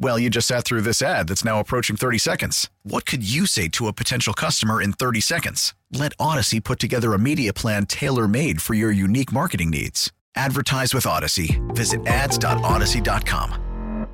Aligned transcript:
Well, 0.00 0.16
you 0.16 0.30
just 0.30 0.46
sat 0.46 0.64
through 0.64 0.82
this 0.82 1.02
ad 1.02 1.26
that's 1.26 1.44
now 1.44 1.58
approaching 1.58 1.96
30 1.96 2.18
seconds. 2.18 2.70
What 2.84 3.04
could 3.04 3.28
you 3.28 3.46
say 3.46 3.66
to 3.70 3.88
a 3.88 3.92
potential 3.92 4.32
customer 4.32 4.80
in 4.80 4.92
30 4.92 5.20
seconds? 5.20 5.74
Let 5.92 6.16
Audacy 6.18 6.62
put 6.62 6.78
together 6.78 7.14
a 7.14 7.18
media 7.18 7.52
plan 7.52 7.84
tailor 7.84 8.28
made 8.28 8.62
for 8.62 8.74
your 8.74 8.92
unique 8.92 9.32
marketing 9.32 9.70
needs. 9.70 10.12
Advertise 10.36 10.94
with 10.94 11.02
Audacy. 11.02 11.58
Visit 11.74 12.06
ads.audacy.com. 12.06 14.06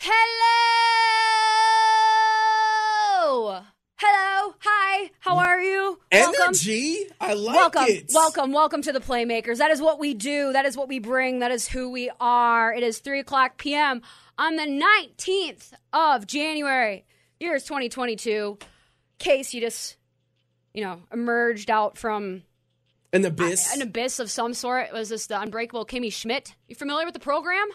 Hello. 0.00 0.20
Hello. 3.96 4.54
Hi. 4.58 5.10
How 5.20 5.38
are 5.38 5.62
you? 5.62 5.98
Welcome. 6.12 6.34
Energy. 6.48 7.06
I 7.22 7.32
like 7.32 7.56
welcome, 7.56 7.84
it. 7.86 8.10
welcome, 8.12 8.52
welcome 8.52 8.82
to 8.82 8.92
the 8.92 9.00
Playmakers. 9.00 9.56
That 9.58 9.70
is 9.70 9.80
what 9.80 9.98
we 9.98 10.12
do. 10.12 10.52
That 10.52 10.66
is 10.66 10.76
what 10.76 10.88
we 10.88 10.98
bring. 10.98 11.38
That 11.38 11.52
is 11.52 11.68
who 11.68 11.90
we 11.90 12.10
are. 12.20 12.74
It 12.74 12.82
is 12.82 12.98
three 12.98 13.20
o'clock 13.20 13.56
p.m. 13.56 14.02
on 14.38 14.56
the 14.56 14.66
nineteenth 14.66 15.74
of 15.92 16.26
January, 16.26 17.04
year 17.40 17.54
is 17.54 17.64
twenty 17.64 17.88
twenty 17.88 18.16
two. 18.16 18.58
Case 19.18 19.54
you 19.54 19.60
just, 19.60 19.96
you 20.72 20.82
know, 20.82 21.00
emerged 21.12 21.70
out 21.70 21.96
from 21.96 22.42
An 23.12 23.24
abyss. 23.24 23.74
an 23.74 23.80
abyss 23.82 24.18
of 24.18 24.30
some 24.30 24.54
sort. 24.54 24.92
Was 24.92 25.08
this 25.08 25.26
the 25.26 25.40
Unbreakable 25.40 25.86
Kimmy 25.86 26.12
Schmidt? 26.12 26.54
You 26.68 26.74
familiar 26.74 27.04
with 27.04 27.14
the 27.14 27.20
program? 27.20 27.68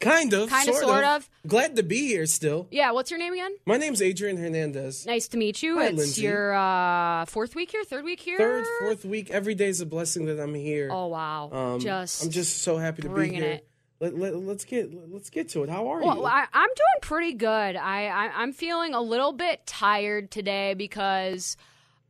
kind 0.00 0.32
of. 0.34 0.50
Kinda, 0.50 0.72
sort, 0.72 0.84
sort 0.84 1.04
of. 1.04 1.30
Glad 1.46 1.76
to 1.76 1.82
be 1.82 2.06
here 2.06 2.26
still. 2.26 2.68
Yeah. 2.70 2.92
What's 2.92 3.10
your 3.10 3.18
name 3.18 3.32
again? 3.32 3.52
My 3.64 3.76
name's 3.76 4.02
Adrian 4.02 4.36
Hernandez. 4.36 5.06
Nice 5.06 5.28
to 5.28 5.36
meet 5.38 5.62
you. 5.62 5.78
Hi, 5.78 5.86
it's 5.86 5.96
Lindsay. 5.96 6.22
your 6.22 6.52
uh, 6.54 7.24
fourth 7.26 7.54
week 7.54 7.70
here, 7.70 7.84
third 7.84 8.04
week 8.04 8.20
here. 8.20 8.36
Third, 8.38 8.66
fourth 8.80 9.04
week. 9.04 9.30
Every 9.30 9.54
day 9.54 9.68
is 9.68 9.80
a 9.80 9.86
blessing 9.86 10.26
that 10.26 10.38
I'm 10.40 10.54
here. 10.54 10.90
Oh 10.92 11.06
wow! 11.06 11.50
Um, 11.50 11.80
just 11.80 12.22
I'm 12.24 12.30
just 12.30 12.62
so 12.62 12.76
happy 12.76 13.02
to 13.02 13.08
be 13.08 13.28
here. 13.28 13.44
it. 13.44 13.68
Let, 14.04 14.18
let, 14.18 14.36
let's 14.36 14.64
get 14.66 14.92
let's 15.10 15.30
get 15.30 15.48
to 15.50 15.62
it. 15.62 15.70
How 15.70 15.88
are 15.88 16.02
Well, 16.02 16.16
you? 16.16 16.24
I, 16.26 16.46
I'm 16.52 16.68
doing 16.68 17.00
pretty 17.00 17.32
good. 17.32 17.48
I, 17.76 18.06
I 18.08 18.30
I'm 18.36 18.52
feeling 18.52 18.92
a 18.92 19.00
little 19.00 19.32
bit 19.32 19.66
tired 19.66 20.30
today 20.30 20.74
because 20.74 21.56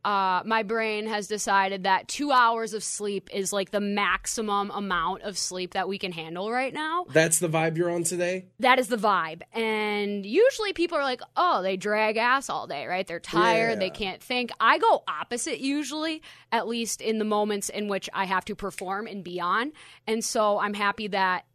uh, 0.05 0.43
my 0.45 0.61
brain 0.61 1.07
has 1.07 1.27
decided 1.27 1.83
that 1.83 2.07
two 2.07 2.31
hours 2.31 2.75
of 2.75 2.83
sleep 2.83 3.27
is 3.33 3.51
like 3.51 3.71
the 3.71 3.79
maximum 3.79 4.69
amount 4.69 5.23
of 5.23 5.35
sleep 5.35 5.73
that 5.73 5.87
we 5.87 5.97
can 5.97 6.11
handle 6.11 6.51
right 6.51 6.75
now. 6.75 7.05
That's 7.09 7.39
the 7.39 7.49
vibe 7.49 7.75
you're 7.75 7.89
on 7.89 8.03
today. 8.03 8.45
That 8.59 8.77
is 8.77 8.87
the 8.87 8.97
vibe. 8.97 9.41
And 9.51 10.23
usually 10.23 10.73
people 10.73 10.95
are 10.99 11.03
like, 11.03 11.21
oh, 11.35 11.63
they 11.63 11.75
drag 11.75 12.17
ass 12.17 12.51
all 12.51 12.67
day, 12.67 12.85
right? 12.85 13.07
They're 13.07 13.19
tired, 13.19 13.79
they 13.79 13.89
can't 13.89 14.21
think. 14.21 14.51
I 14.59 14.77
go 14.77 15.03
opposite 15.07 15.59
usually, 15.59 16.21
at 16.51 16.67
least 16.67 17.01
in 17.01 17.17
the 17.17 17.25
moments 17.25 17.69
in 17.69 17.87
which 17.87 18.07
I 18.13 18.25
have 18.25 18.45
to 18.45 18.55
perform 18.55 19.07
and 19.07 19.23
be 19.23 19.39
on. 19.39 19.71
And 20.05 20.23
so 20.23 20.59
I'm 20.59 20.75
happy 20.75 21.07
that 21.07 21.45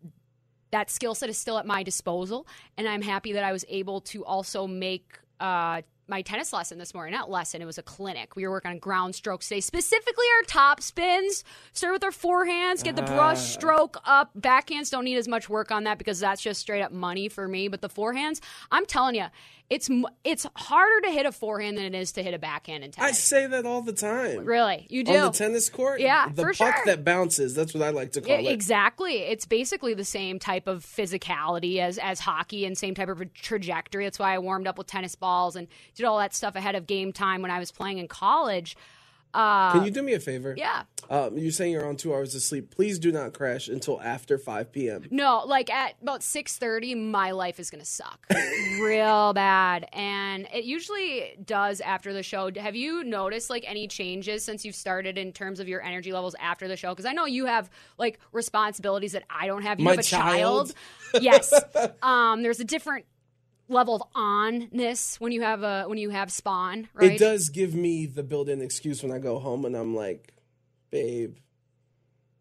that 0.70 0.90
skill 0.90 1.14
set 1.14 1.28
is 1.28 1.38
still 1.38 1.58
at 1.58 1.66
my 1.66 1.82
disposal. 1.82 2.46
And 2.76 2.88
I'm 2.88 3.02
happy 3.02 3.32
that 3.32 3.44
I 3.44 3.52
was 3.52 3.64
able 3.68 4.00
to 4.02 4.24
also 4.24 4.66
make 4.66 5.18
uh, 5.40 5.82
my 6.10 6.22
tennis 6.22 6.52
lesson 6.52 6.76
this 6.78 6.92
morning. 6.92 7.14
Not 7.14 7.30
lesson, 7.30 7.62
it 7.62 7.64
was 7.64 7.78
a 7.78 7.82
clinic. 7.82 8.36
We 8.36 8.44
were 8.44 8.50
working 8.50 8.72
on 8.72 8.78
ground 8.78 9.14
strokes 9.14 9.48
today, 9.48 9.60
specifically 9.60 10.26
our 10.38 10.42
top 10.42 10.82
spins. 10.82 11.44
Start 11.72 11.94
with 11.94 12.04
our 12.04 12.10
forehands, 12.10 12.82
get 12.82 12.96
the 12.96 13.02
brush 13.02 13.38
stroke 13.40 13.96
up. 14.04 14.30
Backhands 14.38 14.90
don't 14.90 15.04
need 15.04 15.16
as 15.16 15.28
much 15.28 15.48
work 15.48 15.70
on 15.70 15.84
that 15.84 15.98
because 15.98 16.20
that's 16.20 16.42
just 16.42 16.60
straight 16.60 16.82
up 16.82 16.92
money 16.92 17.28
for 17.28 17.48
me. 17.48 17.68
But 17.68 17.80
the 17.80 17.88
forehands, 17.88 18.40
I'm 18.70 18.84
telling 18.84 19.14
you, 19.14 19.26
it's 19.70 19.88
it's 20.24 20.46
harder 20.56 21.00
to 21.06 21.10
hit 21.12 21.24
a 21.26 21.32
forehand 21.32 21.78
than 21.78 21.84
it 21.86 21.94
is 21.94 22.12
to 22.12 22.22
hit 22.22 22.34
a 22.34 22.38
backhand 22.38 22.82
in 22.84 22.90
tennis. 22.90 23.10
I 23.10 23.12
say 23.12 23.46
that 23.46 23.64
all 23.64 23.82
the 23.82 23.92
time. 23.92 24.44
really, 24.44 24.86
you 24.90 25.04
do. 25.04 25.14
On 25.16 25.32
the 25.32 25.38
tennis 25.38 25.70
court, 25.70 26.00
Yeah, 26.00 26.28
the 26.28 26.42
puck 26.42 26.54
sure. 26.56 26.74
that 26.86 27.04
bounces. 27.04 27.54
That's 27.54 27.72
what 27.72 27.82
I 27.84 27.90
like 27.90 28.12
to 28.12 28.20
call 28.20 28.30
Yeah, 28.30 28.50
it. 28.50 28.52
exactly. 28.52 29.18
It's 29.18 29.46
basically 29.46 29.94
the 29.94 30.04
same 30.04 30.38
type 30.40 30.66
of 30.66 30.84
physicality 30.84 31.78
as 31.78 31.98
as 31.98 32.18
hockey 32.20 32.64
and 32.66 32.76
same 32.76 32.94
type 32.94 33.08
of 33.08 33.32
trajectory. 33.32 34.04
That's 34.04 34.18
why 34.18 34.34
I 34.34 34.38
warmed 34.40 34.66
up 34.66 34.76
with 34.76 34.88
tennis 34.88 35.14
balls 35.14 35.54
and 35.56 35.68
did 35.94 36.04
all 36.04 36.18
that 36.18 36.34
stuff 36.34 36.56
ahead 36.56 36.74
of 36.74 36.86
game 36.88 37.12
time 37.12 37.40
when 37.40 37.52
I 37.52 37.58
was 37.60 37.70
playing 37.70 37.98
in 37.98 38.08
college. 38.08 38.76
Uh, 39.32 39.70
Can 39.72 39.84
you 39.84 39.92
do 39.92 40.02
me 40.02 40.14
a 40.14 40.18
favor? 40.20 40.54
yeah. 40.58 40.82
Um, 41.10 41.36
you're 41.36 41.50
saying 41.50 41.72
you're 41.72 41.86
on 41.86 41.96
two 41.96 42.14
hours 42.14 42.36
of 42.36 42.42
sleep. 42.42 42.70
Please 42.70 43.00
do 43.00 43.10
not 43.10 43.34
crash 43.34 43.66
until 43.66 44.00
after 44.00 44.38
5 44.38 44.70
p.m. 44.70 45.06
No, 45.10 45.42
like 45.44 45.68
at 45.68 45.96
about 46.00 46.22
six 46.22 46.56
thirty, 46.56 46.94
my 46.94 47.32
life 47.32 47.58
is 47.58 47.68
gonna 47.68 47.84
suck 47.84 48.24
real 48.80 49.32
bad, 49.32 49.88
and 49.92 50.46
it 50.54 50.64
usually 50.64 51.36
does 51.44 51.80
after 51.80 52.12
the 52.12 52.22
show. 52.22 52.52
Have 52.56 52.76
you 52.76 53.02
noticed 53.02 53.50
like 53.50 53.64
any 53.66 53.88
changes 53.88 54.44
since 54.44 54.64
you've 54.64 54.76
started 54.76 55.18
in 55.18 55.32
terms 55.32 55.58
of 55.58 55.66
your 55.66 55.82
energy 55.82 56.12
levels 56.12 56.36
after 56.38 56.68
the 56.68 56.76
show? 56.76 56.90
Because 56.90 57.06
I 57.06 57.12
know 57.12 57.26
you 57.26 57.46
have 57.46 57.68
like 57.98 58.20
responsibilities 58.30 59.12
that 59.12 59.24
I 59.28 59.48
don't 59.48 59.62
have. 59.62 59.80
You 59.80 59.86
My 59.86 59.90
have 59.92 60.00
a 60.00 60.02
child. 60.04 60.74
child? 61.12 61.22
yes. 61.24 61.52
Um, 62.02 62.44
there's 62.44 62.60
a 62.60 62.64
different 62.64 63.04
level 63.68 63.96
of 63.96 64.02
onness 64.14 65.18
when 65.18 65.32
you 65.32 65.42
have 65.42 65.64
a 65.64 65.84
when 65.88 65.98
you 65.98 66.10
have 66.10 66.30
spawn, 66.30 66.88
right? 66.94 67.12
It 67.12 67.18
does 67.18 67.48
give 67.48 67.74
me 67.74 68.06
the 68.06 68.22
built-in 68.22 68.62
excuse 68.62 69.02
when 69.02 69.10
I 69.10 69.18
go 69.18 69.40
home 69.40 69.64
and 69.64 69.76
I'm 69.76 69.94
like, 69.96 70.34
babe, 70.90 71.36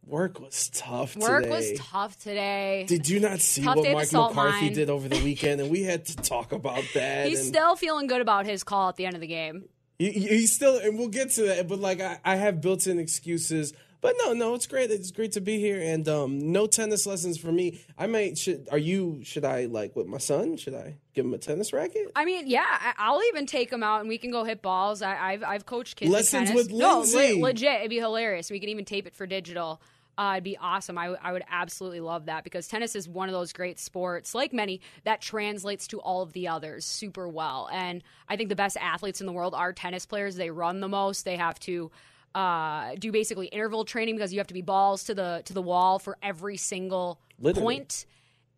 work 0.05 0.39
was 0.39 0.69
tough 0.73 1.15
Work 1.15 1.43
today. 1.43 1.55
was 1.71 1.79
tough 1.79 2.17
today. 2.19 2.85
Did 2.87 3.07
you 3.09 3.19
not 3.19 3.39
see 3.39 3.61
Tough 3.61 3.77
what 3.77 3.91
Mike 3.93 4.11
McCarthy 4.11 4.65
mine. 4.65 4.73
did 4.73 4.89
over 4.89 5.07
the 5.07 5.19
weekend? 5.23 5.61
And 5.61 5.69
we 5.69 5.83
had 5.83 6.05
to 6.05 6.15
talk 6.17 6.51
about 6.51 6.83
that. 6.95 7.27
He's 7.27 7.47
still 7.47 7.75
feeling 7.75 8.07
good 8.07 8.21
about 8.21 8.45
his 8.45 8.63
call 8.63 8.89
at 8.89 8.95
the 8.95 9.05
end 9.05 9.15
of 9.15 9.21
the 9.21 9.27
game. 9.27 9.65
he, 9.97 10.11
he- 10.11 10.27
he's 10.27 10.51
still, 10.51 10.77
and 10.77 10.97
we'll 10.97 11.09
get 11.09 11.31
to 11.31 11.43
that. 11.43 11.67
But 11.67 11.79
like, 11.79 12.01
I, 12.01 12.19
I 12.25 12.35
have 12.37 12.61
built-in 12.61 12.97
excuses. 12.99 13.73
But 14.01 14.15
no, 14.23 14.31
no, 14.33 14.53
it's 14.55 14.65
great. 14.65 14.91
It's 14.91 15.11
great 15.11 15.33
to 15.33 15.41
be 15.41 15.59
here, 15.59 15.81
and 15.81 16.07
um, 16.07 16.51
no 16.53 16.67
tennis 16.67 17.05
lessons 17.05 17.37
for 17.37 17.51
me. 17.51 17.81
I 17.97 18.07
might. 18.07 18.37
Should 18.37 18.69
are 18.71 18.77
you? 18.77 19.19
Should 19.23 19.43
I 19.43 19.65
like 19.65 19.95
with 19.95 20.07
my 20.07 20.19
son? 20.19 20.55
Should 20.55 20.73
I 20.73 20.95
give 21.13 21.25
him 21.25 21.33
a 21.33 21.37
tennis 21.37 21.73
racket? 21.73 22.11
I 22.15 22.23
mean, 22.23 22.47
yeah, 22.47 22.63
I- 22.65 22.93
I'll 22.97 23.21
even 23.27 23.45
take 23.45 23.69
him 23.71 23.83
out 23.83 23.99
and 23.99 24.07
we 24.07 24.17
can 24.17 24.31
go 24.31 24.45
hit 24.45 24.61
balls. 24.61 25.01
I, 25.01 25.17
I've 25.33 25.43
I've 25.43 25.65
coached 25.65 25.97
kids. 25.97 26.11
Lessons 26.11 26.53
with 26.53 26.71
No, 26.71 26.99
Lindsay. 26.99 27.33
le- 27.41 27.47
legit, 27.47 27.79
it'd 27.79 27.89
be 27.89 27.97
hilarious. 27.97 28.49
We 28.49 28.61
can 28.61 28.69
even 28.69 28.85
tape 28.85 29.05
it 29.05 29.15
for 29.15 29.27
digital. 29.27 29.81
Uh, 30.17 30.33
it'd 30.33 30.43
be 30.43 30.57
awesome. 30.57 30.97
I, 30.97 31.03
w- 31.05 31.19
I 31.23 31.31
would 31.31 31.43
absolutely 31.49 32.01
love 32.01 32.25
that 32.25 32.43
because 32.43 32.67
tennis 32.67 32.93
is 32.93 33.07
one 33.07 33.29
of 33.29 33.33
those 33.33 33.53
great 33.53 33.79
sports, 33.79 34.35
like 34.35 34.51
many, 34.51 34.81
that 35.05 35.21
translates 35.21 35.87
to 35.87 35.99
all 36.01 36.21
of 36.21 36.33
the 36.33 36.49
others 36.49 36.83
super 36.83 37.27
well. 37.29 37.69
And 37.71 38.03
I 38.27 38.35
think 38.35 38.49
the 38.49 38.55
best 38.57 38.75
athletes 38.75 39.21
in 39.21 39.27
the 39.27 39.31
world 39.33 39.53
are 39.53 39.71
tennis 39.71 40.05
players. 40.05 40.35
They 40.35 40.49
run 40.51 40.81
the 40.81 40.89
most. 40.89 41.23
They 41.23 41.37
have 41.37 41.57
to 41.61 41.89
uh, 42.35 42.95
do 43.00 43.12
basically 43.12 43.47
interval 43.47 43.85
training 43.85 44.16
because 44.16 44.31
you 44.31 44.40
have 44.40 44.47
to 44.47 44.53
be 44.53 44.62
balls 44.62 45.03
to 45.06 45.13
the 45.16 45.41
to 45.45 45.53
the 45.53 45.62
wall 45.62 46.00
for 46.00 46.17
every 46.22 46.57
single 46.57 47.19
Literally. 47.40 47.62
point 47.75 48.06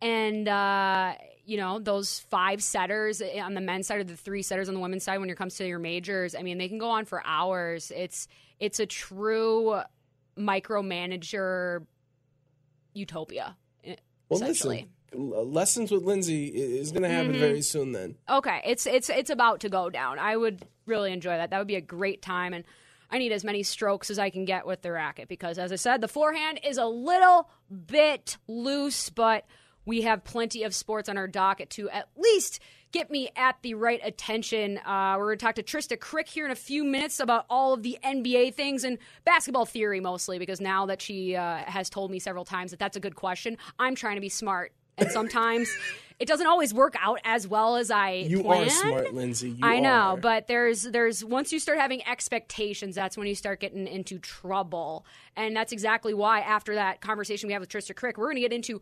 and 0.02 0.48
uh, 0.48 1.14
you 1.46 1.58
know 1.58 1.80
those 1.80 2.20
five 2.20 2.62
setters 2.62 3.22
on 3.22 3.54
the 3.54 3.62
men's 3.62 3.88
side 3.88 4.00
or 4.00 4.04
the 4.04 4.16
three 4.18 4.42
setters 4.42 4.68
on 4.68 4.74
the 4.76 4.80
women's 4.82 5.04
side 5.04 5.20
when 5.20 5.30
it 5.30 5.38
comes 5.38 5.56
to 5.56 5.68
your 5.68 5.80
majors 5.80 6.36
i 6.36 6.42
mean 6.42 6.58
they 6.58 6.68
can 6.68 6.78
go 6.80 6.90
on 6.90 7.06
for 7.06 7.22
hours 7.26 7.92
it's 7.96 8.28
it's 8.60 8.80
a 8.80 8.86
true 8.86 9.80
micromanager 10.38 11.86
utopia 12.94 13.56
eh, 13.84 13.96
Well, 14.30 14.42
essentially 14.42 14.76
listen. 14.78 15.52
Lessons 15.52 15.92
with 15.92 16.04
Lindsay 16.04 16.46
is 16.48 16.92
going 16.92 17.04
to 17.04 17.10
happen 17.10 17.32
Mm-hmm. 17.32 17.40
very 17.40 17.62
soon. 17.62 17.92
Then 17.92 18.16
okay 18.30 18.62
it's 18.66 18.86
it's 18.86 19.10
it's 19.10 19.30
about 19.30 19.60
to 19.62 19.70
go 19.70 19.90
down 19.90 20.20
i 20.20 20.36
would 20.38 20.66
really 20.86 21.12
enjoy 21.12 21.36
that 21.38 21.50
that 21.50 21.58
would 21.58 21.68
be 21.68 21.76
a 21.76 21.82
great 21.82 22.22
time 22.22 22.54
and 22.54 22.64
I 23.12 23.18
need 23.18 23.32
as 23.32 23.44
many 23.44 23.64
strokes 23.64 24.10
as 24.10 24.18
I 24.18 24.30
can 24.30 24.46
get 24.46 24.66
with 24.66 24.82
the 24.82 24.92
racket 24.92 25.28
because, 25.28 25.58
as 25.58 25.72
I 25.72 25.76
said, 25.76 26.02
the 26.02 26.08
forehand 26.08 26.62
is 26.64 26.78
a 26.78 26.86
little 26.86 27.50
bit 27.70 28.38
loose, 28.48 29.10
but 29.10 29.46
we 29.86 30.02
have 30.02 30.24
plenty 30.24 30.64
of 30.64 30.74
sports 30.74 31.10
on 31.10 31.18
our 31.18 31.28
docket 31.28 31.70
to 31.72 31.90
at 31.90 32.08
least 32.16 32.60
get 32.92 33.10
me 33.10 33.30
at 33.36 33.56
the 33.62 33.74
right 33.74 34.00
attention. 34.04 34.78
Uh, 34.80 35.16
we're 35.18 35.28
going 35.28 35.38
to 35.38 35.46
talk 35.46 35.56
to 35.56 35.64
Trista 35.64 36.00
Crick 36.00 36.28
here 36.28 36.46
in 36.46 36.52
a 36.52 36.56
few 36.56 36.84
minutes 36.84 37.20
about 37.20 37.46
all 37.50 37.74
of 37.74 37.84
the 37.84 37.98
NBA 38.04 38.54
things 38.54 38.84
and 38.84 38.98
basketball 39.26 39.66
theory 39.66 40.00
mostly 40.00 40.40
because 40.40 40.62
now 40.62 40.86
that 40.86 41.02
she 41.02 41.36
uh, 41.36 41.58
has 41.58 41.90
told 41.90 42.12
me 42.12 42.20
several 42.20 42.46
times 42.46 42.72
that 42.72 42.80
that's 42.80 42.98
a 42.98 43.00
good 43.00 43.16
question, 43.16 43.58
I'm 43.80 43.96
trying 43.96 44.16
to 44.16 44.22
be 44.22 44.30
smart. 44.30 44.74
And 44.98 45.10
sometimes 45.10 45.74
it 46.22 46.28
doesn't 46.28 46.46
always 46.48 46.74
work 46.74 46.96
out 47.02 47.20
as 47.26 47.48
well 47.48 47.76
as 47.76 47.90
I 47.92 48.12
You 48.12 48.44
planned. 48.44 48.68
are 48.68 48.70
smart, 48.70 49.14
Lindsay. 49.14 49.50
You 49.50 49.60
I 49.64 49.80
know, 49.80 49.90
are. 49.90 50.18
but 50.18 50.48
there's 50.48 50.84
there's 50.84 51.26
once 51.26 51.52
you 51.52 51.60
start 51.60 51.80
having 51.80 52.06
expectations, 52.08 52.96
that's 52.96 53.18
when 53.18 53.28
you 53.28 53.36
start 53.36 53.60
getting 53.60 53.88
into 53.88 54.20
trouble, 54.20 55.06
and 55.36 55.56
that's 55.56 55.72
exactly 55.72 56.14
why 56.14 56.42
after 56.42 56.76
that 56.76 57.02
conversation 57.02 57.48
we 57.48 57.54
have 57.54 57.62
with 57.62 57.70
Trista 57.70 57.96
Crick, 57.96 58.18
we're 58.18 58.26
going 58.28 58.36
to 58.36 58.42
get 58.42 58.54
into 58.54 58.80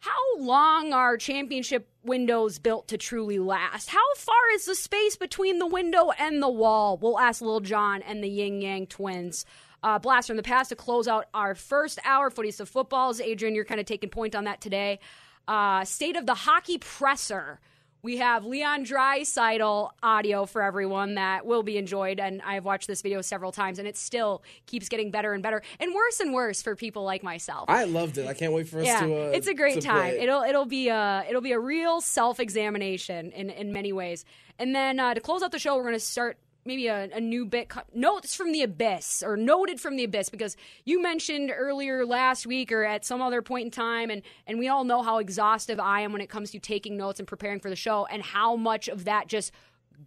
how 0.00 0.38
long 0.38 0.92
are 0.92 1.16
championship 1.16 1.86
windows 2.02 2.58
built 2.58 2.88
to 2.88 2.96
truly 2.96 3.38
last? 3.38 3.90
How 3.90 4.14
far 4.16 4.50
is 4.54 4.64
the 4.64 4.74
space 4.74 5.14
between 5.14 5.58
the 5.58 5.66
window 5.66 6.10
and 6.18 6.42
the 6.42 6.48
wall? 6.48 6.96
We'll 6.96 7.18
ask 7.18 7.42
Lil 7.42 7.60
Jon 7.60 8.00
and 8.02 8.24
the 8.24 8.28
Ying 8.28 8.62
Yang 8.62 8.86
twins. 8.88 9.44
Uh, 9.82 9.98
blast 9.98 10.28
from 10.28 10.36
the 10.38 10.42
past 10.42 10.70
to 10.70 10.76
close 10.76 11.06
out 11.06 11.26
our 11.34 11.54
first 11.54 11.98
hour. 12.04 12.30
Footies 12.30 12.60
of 12.60 12.68
footballs. 12.68 13.20
Adrian, 13.20 13.54
you're 13.54 13.64
kind 13.64 13.78
of 13.80 13.86
taking 13.86 14.10
point 14.10 14.34
on 14.34 14.44
that 14.44 14.60
today. 14.60 14.98
Uh, 15.50 15.84
state 15.84 16.14
of 16.14 16.26
the 16.26 16.34
hockey 16.34 16.78
presser. 16.78 17.58
We 18.02 18.18
have 18.18 18.44
Leon 18.44 18.84
Draisaitl 18.84 19.90
audio 20.00 20.46
for 20.46 20.62
everyone 20.62 21.16
that 21.16 21.44
will 21.44 21.64
be 21.64 21.76
enjoyed, 21.76 22.20
and 22.20 22.40
I've 22.42 22.64
watched 22.64 22.86
this 22.86 23.02
video 23.02 23.20
several 23.20 23.50
times, 23.50 23.80
and 23.80 23.88
it 23.88 23.96
still 23.96 24.44
keeps 24.66 24.88
getting 24.88 25.10
better 25.10 25.32
and 25.32 25.42
better, 25.42 25.60
and 25.80 25.92
worse 25.92 26.20
and 26.20 26.32
worse 26.32 26.62
for 26.62 26.76
people 26.76 27.02
like 27.02 27.24
myself. 27.24 27.64
I 27.68 27.82
loved 27.82 28.16
it. 28.16 28.28
I 28.28 28.34
can't 28.34 28.52
wait 28.52 28.68
for 28.68 28.78
us 28.78 28.86
yeah, 28.86 29.00
to. 29.00 29.12
Uh, 29.12 29.30
it's 29.30 29.48
a 29.48 29.54
great 29.54 29.82
time. 29.82 29.96
play 29.96 30.18
it. 30.18 30.22
It'll 30.22 30.42
it'll 30.42 30.66
be 30.66 30.88
a 30.88 31.26
it'll 31.28 31.42
be 31.42 31.50
a 31.50 31.58
real 31.58 32.00
self 32.00 32.38
examination 32.38 33.32
in 33.32 33.50
in 33.50 33.72
many 33.72 33.92
ways. 33.92 34.24
And 34.56 34.72
then 34.72 35.00
uh, 35.00 35.14
to 35.14 35.20
close 35.20 35.42
out 35.42 35.50
the 35.50 35.58
show, 35.58 35.74
we're 35.74 35.82
going 35.82 35.94
to 35.94 36.00
start 36.00 36.38
maybe 36.64 36.86
a, 36.86 37.08
a 37.12 37.20
new 37.20 37.44
bit 37.46 37.72
notes 37.94 38.34
from 38.34 38.52
the 38.52 38.62
abyss 38.62 39.22
or 39.24 39.36
noted 39.36 39.80
from 39.80 39.96
the 39.96 40.04
abyss 40.04 40.28
because 40.28 40.56
you 40.84 41.02
mentioned 41.02 41.52
earlier 41.54 42.04
last 42.04 42.46
week 42.46 42.70
or 42.72 42.84
at 42.84 43.04
some 43.04 43.22
other 43.22 43.42
point 43.42 43.66
in 43.66 43.70
time 43.70 44.10
and 44.10 44.22
and 44.46 44.58
we 44.58 44.68
all 44.68 44.84
know 44.84 45.02
how 45.02 45.18
exhaustive 45.18 45.80
I 45.80 46.00
am 46.00 46.12
when 46.12 46.20
it 46.20 46.28
comes 46.28 46.50
to 46.52 46.58
taking 46.58 46.96
notes 46.96 47.18
and 47.18 47.26
preparing 47.26 47.60
for 47.60 47.70
the 47.70 47.76
show 47.76 48.06
and 48.06 48.22
how 48.22 48.56
much 48.56 48.88
of 48.88 49.04
that 49.04 49.26
just 49.26 49.52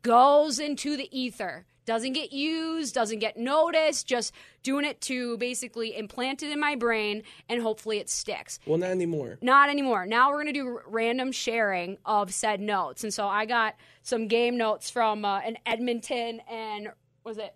goes 0.01 0.59
into 0.59 0.97
the 0.97 1.09
ether 1.17 1.65
doesn't 1.85 2.13
get 2.13 2.31
used 2.31 2.93
doesn't 2.93 3.19
get 3.19 3.37
noticed 3.37 4.07
just 4.07 4.33
doing 4.63 4.85
it 4.85 5.01
to 5.01 5.37
basically 5.37 5.97
implant 5.97 6.41
it 6.41 6.51
in 6.51 6.59
my 6.59 6.75
brain 6.75 7.23
and 7.49 7.61
hopefully 7.61 7.97
it 7.97 8.09
sticks 8.09 8.59
Well, 8.65 8.77
not 8.77 8.91
anymore. 8.91 9.37
not 9.41 9.69
anymore. 9.69 10.05
Now 10.05 10.29
we're 10.29 10.43
going 10.43 10.53
to 10.53 10.59
do 10.59 10.79
random 10.87 11.31
sharing 11.31 11.97
of 12.05 12.33
said 12.33 12.61
notes. 12.61 13.03
And 13.03 13.13
so 13.13 13.27
I 13.27 13.45
got 13.45 13.75
some 14.01 14.27
game 14.27 14.57
notes 14.57 14.89
from 14.89 15.25
uh, 15.25 15.39
an 15.39 15.57
Edmonton 15.65 16.41
and 16.49 16.89
was 17.23 17.37
it 17.37 17.53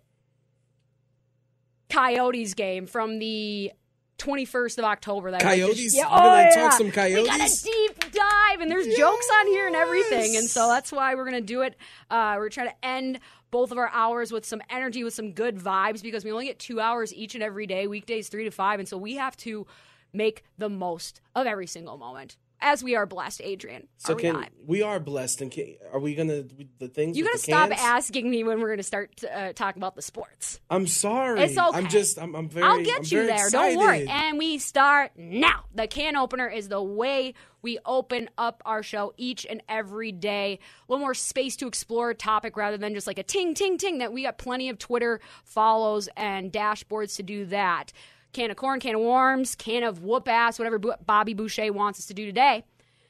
Coyotes 1.90 2.54
game 2.54 2.86
from 2.86 3.18
the 3.18 3.72
21st 4.18 4.78
of 4.78 4.84
October. 4.84 5.30
That 5.30 5.40
Coyotes? 5.40 5.94
yeah, 5.96 6.04
gonna 6.04 6.16
oh, 6.16 6.54
talk 6.54 6.54
yeah. 6.54 6.70
some 6.70 6.86
We 6.88 7.26
got 7.26 7.40
a 7.40 7.62
deep 7.64 8.12
dive, 8.12 8.60
and 8.60 8.70
there's 8.70 8.86
jokes 8.96 9.28
on 9.38 9.46
here 9.46 9.66
and 9.66 9.76
everything. 9.76 10.36
And 10.36 10.48
so 10.48 10.68
that's 10.68 10.92
why 10.92 11.14
we're 11.14 11.24
going 11.24 11.40
to 11.40 11.46
do 11.46 11.62
it. 11.62 11.76
Uh, 12.10 12.34
we're 12.36 12.48
trying 12.48 12.68
to 12.68 12.84
end 12.84 13.20
both 13.50 13.70
of 13.72 13.78
our 13.78 13.90
hours 13.92 14.32
with 14.32 14.44
some 14.44 14.62
energy, 14.70 15.04
with 15.04 15.14
some 15.14 15.32
good 15.32 15.56
vibes, 15.56 16.02
because 16.02 16.24
we 16.24 16.32
only 16.32 16.46
get 16.46 16.58
two 16.58 16.80
hours 16.80 17.14
each 17.14 17.34
and 17.34 17.42
every 17.42 17.66
day, 17.66 17.86
weekdays 17.86 18.28
three 18.28 18.44
to 18.44 18.50
five. 18.50 18.78
And 18.78 18.88
so 18.88 18.96
we 18.96 19.16
have 19.16 19.36
to 19.38 19.66
make 20.12 20.44
the 20.56 20.68
most 20.68 21.20
of 21.34 21.46
every 21.46 21.66
single 21.66 21.98
moment. 21.98 22.36
As 22.60 22.82
we 22.82 22.96
are 22.96 23.06
blessed, 23.06 23.40
Adrian. 23.44 23.86
So 23.98 24.12
are 24.12 24.16
we 24.16 24.22
can 24.22 24.32
not? 24.34 24.48
we 24.66 24.82
are 24.82 24.98
blessed? 24.98 25.42
And 25.42 25.50
can, 25.50 25.76
are 25.92 26.00
we 26.00 26.14
gonna 26.14 26.44
the 26.78 26.88
things? 26.88 27.16
You 27.16 27.24
gotta 27.24 27.38
stop 27.38 27.70
cans? 27.70 27.80
asking 27.80 28.28
me 28.28 28.42
when 28.42 28.60
we're 28.60 28.70
gonna 28.70 28.82
start 28.82 29.22
uh, 29.24 29.52
talking 29.52 29.80
about 29.80 29.94
the 29.94 30.02
sports. 30.02 30.58
I'm 30.68 30.86
sorry. 30.86 31.40
It's 31.42 31.56
okay. 31.56 31.78
I'm 31.78 31.88
just. 31.88 32.18
I'm, 32.18 32.34
I'm 32.34 32.48
very. 32.48 32.66
I'll 32.66 32.78
I'm 32.78 32.82
get 32.82 33.12
you 33.12 33.26
there. 33.26 33.46
Excited. 33.46 33.74
Don't 33.74 33.78
worry. 33.78 34.08
And 34.08 34.38
we 34.38 34.58
start 34.58 35.12
now. 35.16 35.64
The 35.74 35.86
can 35.86 36.16
opener 36.16 36.48
is 36.48 36.68
the 36.68 36.82
way 36.82 37.34
we 37.62 37.78
open 37.86 38.28
up 38.36 38.62
our 38.66 38.82
show 38.82 39.12
each 39.16 39.46
and 39.48 39.62
every 39.68 40.10
day. 40.10 40.58
A 40.88 40.92
little 40.92 41.04
more 41.04 41.14
space 41.14 41.56
to 41.56 41.68
explore 41.68 42.10
a 42.10 42.14
topic 42.14 42.56
rather 42.56 42.76
than 42.76 42.92
just 42.94 43.06
like 43.06 43.18
a 43.18 43.22
ting, 43.22 43.54
ting, 43.54 43.78
ting. 43.78 43.98
That 43.98 44.12
we 44.12 44.24
got 44.24 44.36
plenty 44.38 44.68
of 44.68 44.78
Twitter 44.78 45.20
follows 45.44 46.08
and 46.16 46.52
dashboards 46.52 47.16
to 47.16 47.22
do 47.22 47.46
that. 47.46 47.92
Can 48.32 48.50
of 48.50 48.56
corn, 48.56 48.78
can 48.80 48.94
of 48.94 49.00
worms, 49.00 49.54
can 49.54 49.82
of 49.82 50.02
whoop 50.02 50.28
ass, 50.28 50.58
whatever 50.58 50.78
Bobby 50.78 51.34
Boucher 51.34 51.72
wants 51.72 51.98
us 51.98 52.06
to 52.06 52.14
do 52.14 52.26
today. 52.26 52.64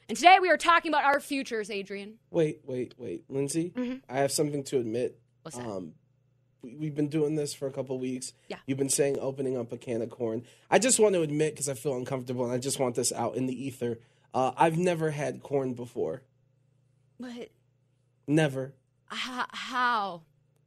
And 0.07 0.17
today 0.17 0.37
we 0.41 0.49
are 0.49 0.57
talking 0.57 0.91
about 0.91 1.03
our 1.03 1.19
futures, 1.19 1.69
Adrian. 1.69 2.15
Wait, 2.31 2.61
wait, 2.63 2.95
wait, 2.97 3.25
Lindsay. 3.29 3.73
I 4.09 4.19
have 4.19 4.31
something 4.31 4.63
to 4.65 4.79
admit. 4.79 5.13
Mm-hmm. 5.13 5.19
What's 5.43 5.57
that? 5.57 5.67
Um, 5.67 5.93
we, 6.61 6.75
we've 6.75 6.95
been 6.95 7.09
doing 7.09 7.35
this 7.35 7.53
for 7.53 7.67
a 7.67 7.71
couple 7.71 7.99
weeks. 7.99 8.33
Yeah. 8.47 8.57
You've 8.65 8.77
been 8.77 8.89
saying 8.89 9.17
opening 9.19 9.57
up 9.57 9.71
a 9.71 9.77
can 9.77 10.01
of 10.01 10.09
corn. 10.09 10.43
I 10.71 10.79
just 10.79 10.99
want 10.99 11.15
to 11.15 11.21
admit 11.21 11.53
because 11.53 11.69
I 11.69 11.73
feel 11.75 11.95
uncomfortable 11.95 12.43
and 12.45 12.53
I 12.53 12.57
just 12.57 12.79
want 12.79 12.95
this 12.95 13.11
out 13.11 13.35
in 13.35 13.45
the 13.45 13.65
ether. 13.65 13.99
Uh, 14.33 14.51
I've 14.57 14.77
never 14.77 15.11
had 15.11 15.43
corn 15.43 15.73
before. 15.73 16.23
But 17.19 17.49
Never. 18.27 18.73
h- 19.11 19.45
how? 19.51 20.21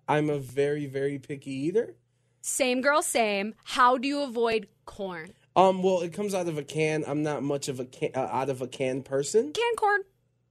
I'm 0.08 0.28
a 0.30 0.38
very, 0.38 0.86
very 0.86 1.18
picky 1.18 1.52
eater. 1.52 1.94
Same 2.42 2.80
girl, 2.80 3.02
same. 3.02 3.54
How 3.64 3.96
do 3.96 4.06
you 4.08 4.22
avoid 4.22 4.66
corn? 4.84 5.32
Um, 5.54 5.82
well, 5.82 6.00
it 6.00 6.12
comes 6.12 6.34
out 6.34 6.48
of 6.48 6.58
a 6.58 6.64
can. 6.64 7.04
I'm 7.06 7.22
not 7.22 7.42
much 7.42 7.68
of 7.68 7.78
a 7.78 7.84
can, 7.84 8.10
uh, 8.14 8.20
out 8.20 8.50
of 8.50 8.60
a 8.60 8.66
can 8.66 9.02
person. 9.02 9.52
Canned 9.52 9.76
corn, 9.76 10.00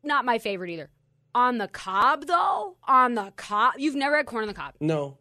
not 0.02 0.24
my 0.24 0.40
favorite 0.40 0.70
either. 0.70 0.90
On 1.36 1.58
the 1.58 1.68
cob, 1.68 2.28
though, 2.28 2.78
on 2.88 3.16
the 3.16 3.34
cob, 3.36 3.74
you've 3.78 3.96
never 3.96 4.18
had 4.18 4.26
corn 4.26 4.44
on 4.44 4.48
the 4.48 4.54
cob. 4.54 4.74
No, 4.80 5.18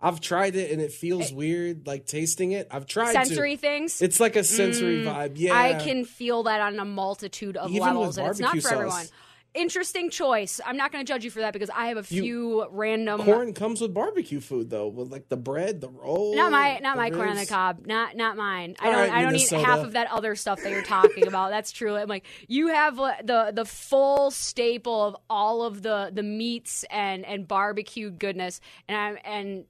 I've 0.00 0.20
tried 0.20 0.56
it 0.56 0.72
and 0.72 0.80
it 0.80 0.92
feels 0.92 1.32
weird, 1.32 1.86
like 1.86 2.06
tasting 2.06 2.50
it. 2.50 2.66
I've 2.70 2.86
tried 2.86 3.12
Sensory 3.12 3.54
to. 3.54 3.60
things. 3.60 4.02
It's 4.02 4.18
like 4.18 4.34
a 4.34 4.42
sensory 4.42 5.04
vibe. 5.04 5.32
Yeah, 5.36 5.54
I 5.54 5.74
can 5.74 6.04
feel 6.04 6.42
that 6.44 6.60
on 6.60 6.80
a 6.80 6.84
multitude 6.84 7.56
of 7.56 7.70
Even 7.70 7.82
levels, 7.82 8.18
and 8.18 8.26
it's 8.28 8.40
not 8.40 8.58
for 8.58 8.72
everyone. 8.72 9.06
Interesting 9.54 10.08
choice. 10.08 10.62
I'm 10.64 10.78
not 10.78 10.92
going 10.92 11.04
to 11.04 11.12
judge 11.12 11.24
you 11.24 11.30
for 11.30 11.40
that 11.40 11.52
because 11.52 11.68
I 11.68 11.88
have 11.88 11.98
a 11.98 12.14
You- 12.14 12.22
few 12.22 12.66
random 12.70 13.22
Corn 13.22 13.52
comes 13.52 13.82
with 13.82 13.92
barbecue 13.92 14.40
food 14.40 14.70
though, 14.70 14.88
with 14.88 15.12
like 15.12 15.28
the 15.28 15.36
bread, 15.36 15.82
the 15.82 15.90
roll. 15.90 16.34
Not 16.34 16.50
my 16.50 16.78
not 16.78 16.96
my 16.96 17.10
corn 17.10 17.28
on 17.28 17.36
the 17.36 17.44
cob. 17.44 17.84
Not 17.86 18.16
not 18.16 18.38
mine. 18.38 18.76
I 18.80 18.86
don't 18.90 18.94
right, 18.94 19.12
I 19.12 19.22
don't 19.22 19.34
eat 19.34 19.50
half 19.50 19.80
of 19.80 19.92
that 19.92 20.10
other 20.10 20.36
stuff 20.36 20.62
that 20.62 20.70
you're 20.70 20.82
talking 20.82 21.26
about. 21.26 21.50
That's 21.50 21.70
true. 21.70 21.96
I'm 21.96 22.08
like 22.08 22.24
you 22.48 22.68
have 22.68 22.96
the 22.96 23.52
the 23.54 23.66
full 23.66 24.30
staple 24.30 25.02
of 25.04 25.16
all 25.28 25.62
of 25.64 25.82
the 25.82 26.10
the 26.14 26.22
meats 26.22 26.86
and 26.88 27.26
and 27.26 27.46
barbecue 27.46 28.10
goodness 28.10 28.58
and 28.88 28.96
I'm 28.96 29.18
and 29.22 29.64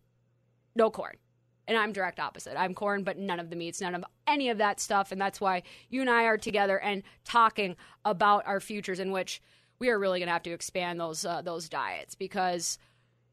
no 0.77 0.91
corn. 0.91 1.17
And 1.69 1.77
I'm 1.79 1.93
direct 1.93 2.19
opposite. 2.21 2.57
I'm 2.59 2.75
corn, 2.75 3.03
but 3.05 3.19
none 3.19 3.39
of 3.41 3.49
the 3.51 3.57
meats, 3.57 3.81
none 3.81 3.95
of 3.95 4.05
any 4.27 4.49
of 4.51 4.59
that 4.59 4.79
stuff. 4.81 5.11
And 5.13 5.21
that's 5.21 5.41
why 5.41 5.63
you 5.91 6.01
and 6.01 6.11
I 6.11 6.25
are 6.25 6.37
together 6.37 6.79
and 6.79 7.03
talking 7.25 7.77
about 8.05 8.47
our 8.47 8.59
futures, 8.61 8.99
in 8.99 9.13
which 9.13 9.41
we 9.83 9.91
are 9.91 9.99
really 9.99 10.21
going 10.21 10.29
to 10.29 10.33
have 10.33 10.45
to 10.45 10.53
expand 10.53 11.01
those 11.01 11.25
uh, 11.25 11.43
those 11.43 11.69
diets 11.69 12.15
because 12.15 12.79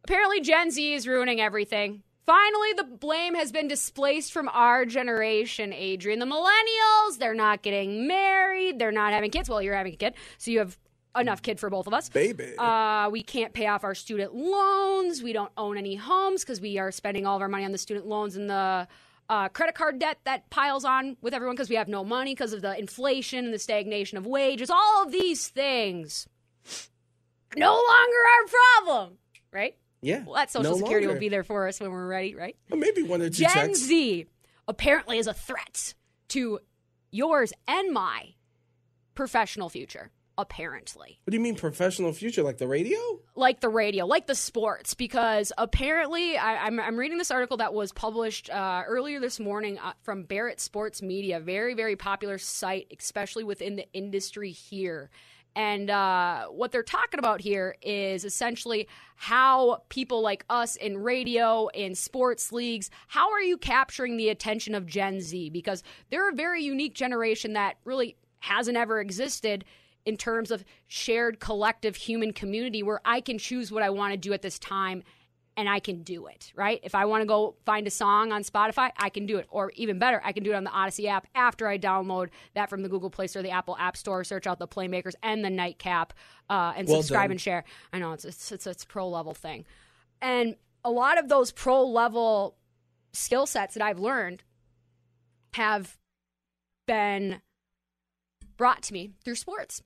apparently 0.03 0.41
Gen 0.41 0.72
Z 0.72 0.94
is 0.96 1.08
ruining 1.08 1.39
everything. 1.39 2.01
Finally, 2.25 2.74
the 2.74 2.84
blame 2.84 3.36
has 3.36 3.51
been 3.51 3.68
displaced 3.68 4.34
from 4.34 4.50
our 4.50 4.84
generation, 4.84 5.72
Adrian. 5.72 6.18
The 6.18 6.25
millennials, 6.25 7.20
they're 7.20 7.36
not 7.36 7.62
getting 7.62 8.08
married, 8.08 8.79
they're 8.79 8.91
not 8.91 9.13
having 9.13 9.29
kids. 9.29 9.48
Well, 9.48 9.62
you're 9.62 9.75
having 9.75 9.94
a 9.94 9.98
kid, 9.98 10.15
so 10.39 10.50
you 10.50 10.58
have 10.58 10.75
enough 11.15 11.44
kid 11.44 11.60
for 11.60 11.70
both 11.70 11.86
of 11.86 11.94
us. 11.94 12.10
Baby. 12.10 12.56
Uh, 12.58 13.10
we 13.12 13.22
can't 13.22 13.53
pay 13.53 13.68
off 13.68 13.84
our 13.84 13.94
student 13.94 14.34
loans. 14.34 15.22
We 15.22 15.34
don't 15.34 15.51
own 15.56 15.77
any 15.77 15.96
homes 15.96 16.44
because 16.44 16.60
we 16.60 16.79
are 16.79 16.91
spending 16.91 17.27
all 17.27 17.36
of 17.36 17.44
our 17.44 17.48
money 17.48 17.65
on 17.65 17.72
the 17.72 17.77
student 17.77 18.08
loans 18.08 18.36
and 18.36 18.50
the 18.50 18.88
uh, 19.29 19.50
credit 19.50 19.75
card 19.75 20.00
debt 20.00 20.18
that 20.24 20.50
piles 20.50 20.84
on 20.84 21.15
with 21.22 21.36
everyone 21.36 21.56
because 21.56 21.70
we 21.70 21.75
have 21.75 21.88
no 21.88 22.03
money 22.03 22.34
because 22.34 22.53
of 22.53 22.63
the 22.63 22.77
inflation 22.77 23.46
and 23.46 23.53
the 23.53 23.60
stagnation 23.60 24.18
of 24.18 24.25
wages. 24.25 24.72
All 24.72 25.03
of 25.03 25.12
these 25.12 25.48
things 25.48 26.27
no 27.56 27.72
longer 27.74 27.84
our 27.86 28.48
problem, 28.86 29.18
right? 29.51 29.75
yeah. 30.01 30.24
Well, 30.24 30.36
that 30.36 30.51
Social 30.51 30.72
no 30.74 30.77
Security 30.77 31.08
will 31.08 31.20
be 31.20 31.29
there 31.29 31.44
for 31.44 31.68
us 31.68 31.79
when 31.79 31.91
we're 31.91 32.08
ready, 32.08 32.36
right? 32.36 32.56
Well, 32.70 32.79
maybe 32.79 33.03
one 33.03 33.22
or 33.22 33.29
two 33.29 33.44
Gen 33.44 33.50
checks. 33.51 33.79
Z 33.79 34.27
apparently 34.68 35.18
is 35.18 35.27
a 35.27 35.34
threat 35.34 35.94
to 36.29 36.60
yours 37.12 37.51
and 37.68 37.91
my 37.91 38.36
professional 39.15 39.70
future. 39.70 40.12
Apparently, 40.38 41.20
What 41.25 41.32
do 41.32 41.36
you 41.36 41.44
mean 41.44 41.56
professional 41.58 42.13
future? 42.13 42.44
Like 42.44 42.60
the 42.60 42.68
radio? 42.68 42.98
like 43.36 43.60
the 43.60 43.68
radio, 43.68 44.06
like 44.06 44.25
the 44.25 44.36
sports, 44.36 44.94
because 44.94 45.51
apparently 45.58 46.38
I, 46.38 46.65
I'm, 46.65 46.79
I'm 46.79 46.96
reading 46.98 47.18
this 47.18 47.29
article 47.29 47.58
that 47.58 47.74
was 47.74 47.91
published 47.91 48.50
uh, 48.50 48.84
earlier 48.88 49.20
this 49.20 49.38
morning 49.38 49.77
uh, 49.79 49.91
from 50.01 50.24
Barrett 50.24 50.62
Sports 50.62 51.01
Media, 51.01 51.41
very 51.41 51.74
very 51.74 51.98
popular 51.98 52.38
site, 52.38 52.88
especially 52.98 53.44
within 53.44 53.75
the 53.75 53.91
industry 53.91 54.51
here. 54.51 55.10
And 55.56 55.89
uh, 55.89 56.46
what 56.48 56.72
they're 56.72 56.84
talking 56.84 57.20
about 57.20 57.41
here 57.41 57.75
is 57.82 58.24
essentially 58.24 58.88
how 59.15 59.84
people 59.89 60.22
like 60.22 60.46
us 60.50 60.75
in 60.75 60.98
radio, 60.98 61.68
in 61.74 61.96
sports 61.96 62.51
leagues, 62.51 62.89
how 63.08 63.32
are 63.32 63.41
you 63.41 63.58
capturing 63.58 64.18
the 64.18 64.29
attention 64.29 64.75
of 64.75 64.86
Gen 64.86 65.20
Z? 65.20 65.50
Because 65.50 65.84
they're 66.10 66.29
a 66.29 66.36
very 66.36 66.63
unique 66.63 66.94
generation 66.94 67.53
that 67.53 67.75
really 67.84 68.15
hasn't 68.39 68.77
ever 68.77 69.01
existed 69.01 69.65
in 70.06 70.15
terms 70.18 70.50
of 70.50 70.63
shared 70.88 71.39
collective 71.39 71.96
human 71.96 72.32
community 72.32 72.82
where 72.82 73.01
I 73.03 73.22
can 73.22 73.38
choose 73.38 73.72
what 73.72 73.84
I 73.84 73.89
want 73.89 74.13
to 74.13 74.18
do 74.18 74.34
at 74.34 74.41
this 74.41 74.58
time 74.60 75.03
and 75.60 75.68
I 75.68 75.82
can 75.82 76.04
do 76.04 76.28
it, 76.28 76.54
right? 76.56 76.80
If 76.84 76.96
I 76.96 77.04
want 77.04 77.22
to 77.22 77.25
go 77.25 77.54
find 77.66 77.86
a 77.86 77.89
song 77.89 78.32
on 78.32 78.44
Spotify, 78.44 78.92
I 78.96 79.10
can 79.10 79.25
do 79.25 79.39
it. 79.39 79.48
Or 79.50 79.74
even 79.75 80.00
better, 80.00 80.22
I 80.24 80.32
can 80.32 80.42
do 80.42 80.51
it 80.51 80.56
on 80.56 80.63
the 80.63 80.70
Audacy 80.70 81.10
app 81.10 81.28
after 81.36 81.68
I 81.68 81.78
download 81.78 82.30
that 82.54 82.70
from 82.70 82.82
the 82.82 82.88
Google 82.88 83.10
Play 83.10 83.28
Store, 83.28 83.44
the 83.44 83.51
Apple 83.51 83.75
App 83.78 83.98
Store, 83.98 84.24
search 84.24 84.48
out 84.48 84.58
the 84.58 84.70
Playmakers 84.70 85.16
and 85.22 85.44
the 85.44 85.50
Nightcap, 85.50 86.13
uh, 86.50 86.72
and 86.78 86.88
Well 86.88 87.01
subscribe 87.01 87.25
done. 87.25 87.32
and 87.32 87.42
share. 87.42 87.66
I 87.92 88.00
know 88.00 88.13
it's 88.13 88.24
it's 88.24 88.54
it's, 88.54 88.68
it's 88.68 88.84
a 88.86 88.88
pro 88.88 89.10
level 89.10 89.34
thing, 89.34 89.66
and 90.22 90.56
a 90.86 90.92
lot 90.92 91.20
of 91.20 91.28
those 91.28 91.51
pro 91.51 91.84
level 91.84 92.56
skill 93.12 93.46
sets 93.46 93.74
that 93.74 93.84
I've 93.84 94.00
learned 94.00 94.44
have 95.56 95.98
been 96.88 97.42
brought 98.56 98.82
to 98.84 98.94
me 98.94 99.12
through 99.25 99.36
sports. 99.36 99.84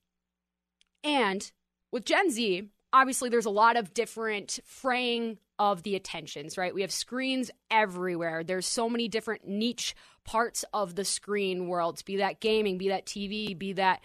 And 1.03 1.51
with 1.91 2.05
Gen 2.05 2.29
Z, 2.29 2.69
obviously 2.93 3.29
there's 3.29 3.47
a 3.47 3.49
lot 3.49 3.75
of 3.75 3.93
different 3.95 4.59
fraying 4.65 5.39
of 5.71 5.83
the 5.83 5.95
attentions, 5.95 6.57
right? 6.57 6.73
We 6.73 6.81
have 6.81 6.91
screens 6.91 7.49
everywhere. 7.71 8.43
There's 8.43 8.65
so 8.67 8.89
many 8.89 9.07
different 9.07 9.47
niche 9.47 9.95
parts 10.25 10.65
of 10.73 10.95
the 10.95 11.05
screen 11.05 11.67
worlds, 11.67 12.01
be 12.01 12.17
that 12.17 12.39
gaming, 12.41 12.77
be 12.77 12.89
that 12.89 13.05
TV, 13.05 13.57
be 13.57 13.73
that 13.73 14.01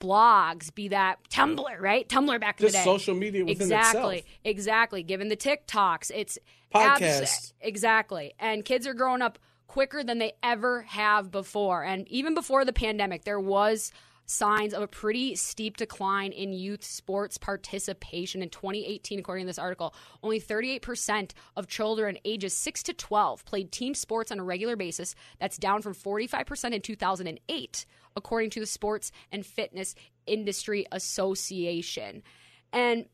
blogs, 0.00 0.74
be 0.74 0.88
that 0.88 1.18
Tumblr, 1.30 1.80
right? 1.80 2.08
Tumblr 2.08 2.40
back 2.40 2.60
in 2.60 2.66
Just 2.66 2.72
the 2.72 2.78
day. 2.78 2.84
social 2.84 3.14
media 3.14 3.44
within 3.44 3.62
exactly, 3.62 4.18
itself. 4.18 4.38
exactly. 4.44 5.02
Given 5.02 5.28
the 5.28 5.36
TikToks, 5.36 6.10
it's 6.14 6.38
Podcasts. 6.74 7.22
abs- 7.22 7.54
exactly, 7.60 8.32
and 8.38 8.64
kids 8.64 8.86
are 8.86 8.94
growing 8.94 9.22
up 9.22 9.38
quicker 9.68 10.02
than 10.02 10.18
they 10.18 10.32
ever 10.42 10.82
have 10.82 11.30
before. 11.30 11.82
And 11.84 12.08
even 12.08 12.34
before 12.34 12.64
the 12.64 12.72
pandemic, 12.72 13.24
there 13.24 13.40
was 13.40 13.92
signs 14.26 14.72
of 14.72 14.82
a 14.82 14.86
pretty 14.86 15.34
steep 15.34 15.76
decline 15.76 16.32
in 16.32 16.52
youth 16.52 16.84
sports 16.84 17.38
participation 17.38 18.42
in 18.42 18.48
2018 18.48 19.18
according 19.18 19.44
to 19.44 19.48
this 19.48 19.58
article 19.58 19.94
only 20.22 20.40
38% 20.40 21.32
of 21.56 21.66
children 21.66 22.16
ages 22.24 22.54
6 22.54 22.82
to 22.84 22.92
12 22.92 23.44
played 23.44 23.72
team 23.72 23.94
sports 23.94 24.32
on 24.32 24.38
a 24.38 24.44
regular 24.44 24.76
basis 24.76 25.14
that's 25.38 25.58
down 25.58 25.82
from 25.82 25.94
45% 25.94 26.72
in 26.72 26.80
2008 26.80 27.86
according 28.16 28.50
to 28.50 28.60
the 28.60 28.66
sports 28.66 29.12
and 29.30 29.44
fitness 29.44 29.94
industry 30.26 30.86
association 30.92 32.22
and 32.72 33.06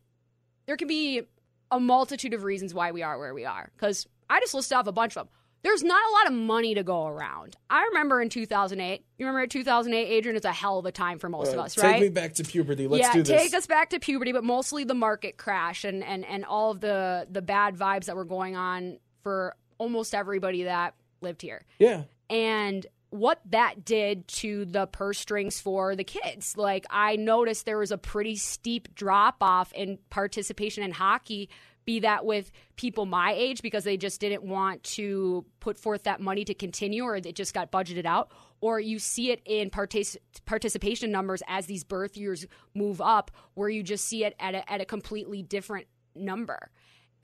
there 0.66 0.76
can 0.76 0.88
be 0.88 1.22
a 1.70 1.80
multitude 1.80 2.34
of 2.34 2.44
reasons 2.44 2.74
why 2.74 2.92
we 2.92 3.02
are 3.02 3.18
where 3.18 3.34
we 3.34 3.44
are. 3.44 3.70
Because 3.74 4.06
I 4.28 4.40
just 4.40 4.54
listed 4.54 4.76
off 4.76 4.86
a 4.86 4.92
bunch 4.92 5.16
of 5.16 5.26
them. 5.26 5.28
There's 5.62 5.82
not 5.82 6.00
a 6.08 6.12
lot 6.12 6.26
of 6.28 6.32
money 6.34 6.74
to 6.74 6.82
go 6.82 7.06
around. 7.06 7.56
I 7.68 7.84
remember 7.84 8.20
in 8.20 8.28
2008. 8.28 9.04
You 9.18 9.26
remember 9.26 9.42
in 9.42 9.48
2008, 9.48 10.06
Adrian? 10.06 10.36
It's 10.36 10.44
a 10.46 10.52
hell 10.52 10.78
of 10.78 10.86
a 10.86 10.92
time 10.92 11.18
for 11.18 11.28
most 11.28 11.52
of 11.52 11.58
Uh, 11.58 11.62
us, 11.62 11.74
Take 11.74 11.84
right? 11.84 11.92
Take 11.94 12.02
me 12.02 12.08
back 12.10 12.34
to 12.34 12.44
puberty. 12.44 12.86
Let's 12.86 13.02
yeah, 13.08 13.12
do 13.12 13.22
this. 13.22 13.42
take 13.42 13.54
us 13.54 13.66
back 13.66 13.90
to 13.90 13.98
puberty, 13.98 14.32
but 14.32 14.44
mostly 14.44 14.84
the 14.84 14.94
market 14.94 15.36
crash 15.36 15.84
and, 15.84 16.04
and, 16.04 16.24
and 16.24 16.44
all 16.44 16.70
of 16.70 16.80
the, 16.80 17.26
the 17.30 17.42
bad 17.42 17.76
vibes 17.76 18.04
that 18.04 18.14
were 18.16 18.24
going 18.24 18.54
on 18.56 18.98
for 19.22 19.56
almost 19.78 20.14
everybody 20.14 20.64
that 20.64 20.94
lived 21.20 21.42
here 21.42 21.64
yeah. 21.80 22.02
and 22.30 22.86
what 23.10 23.40
that 23.50 23.84
did 23.84 24.28
to 24.28 24.64
the 24.66 24.86
purse 24.86 25.18
strings 25.18 25.60
for 25.60 25.96
the 25.96 26.04
kids. 26.04 26.56
Like 26.56 26.84
I 26.90 27.16
noticed 27.16 27.64
there 27.64 27.78
was 27.78 27.92
a 27.92 27.98
pretty 27.98 28.36
steep 28.36 28.94
drop 28.94 29.36
off 29.40 29.72
in 29.72 29.98
participation 30.10 30.82
in 30.82 30.90
hockey, 30.92 31.48
be 31.86 32.00
that 32.00 32.26
with 32.26 32.50
people 32.76 33.06
my 33.06 33.32
age 33.32 33.62
because 33.62 33.84
they 33.84 33.96
just 33.96 34.20
didn't 34.20 34.42
want 34.42 34.82
to 34.82 35.46
put 35.58 35.78
forth 35.78 36.02
that 36.02 36.20
money 36.20 36.44
to 36.44 36.52
continue 36.52 37.02
or 37.02 37.16
it 37.16 37.34
just 37.34 37.54
got 37.54 37.72
budgeted 37.72 38.04
out. 38.04 38.30
Or 38.60 38.78
you 38.78 38.98
see 38.98 39.30
it 39.30 39.40
in 39.46 39.70
partic- 39.70 40.18
participation 40.44 41.10
numbers 41.10 41.42
as 41.48 41.64
these 41.64 41.84
birth 41.84 42.14
years 42.16 42.46
move 42.74 43.00
up, 43.00 43.30
where 43.54 43.70
you 43.70 43.82
just 43.82 44.04
see 44.04 44.24
it 44.24 44.34
at 44.38 44.54
a, 44.54 44.70
at 44.70 44.82
a 44.82 44.84
completely 44.84 45.42
different 45.42 45.86
number. 46.14 46.70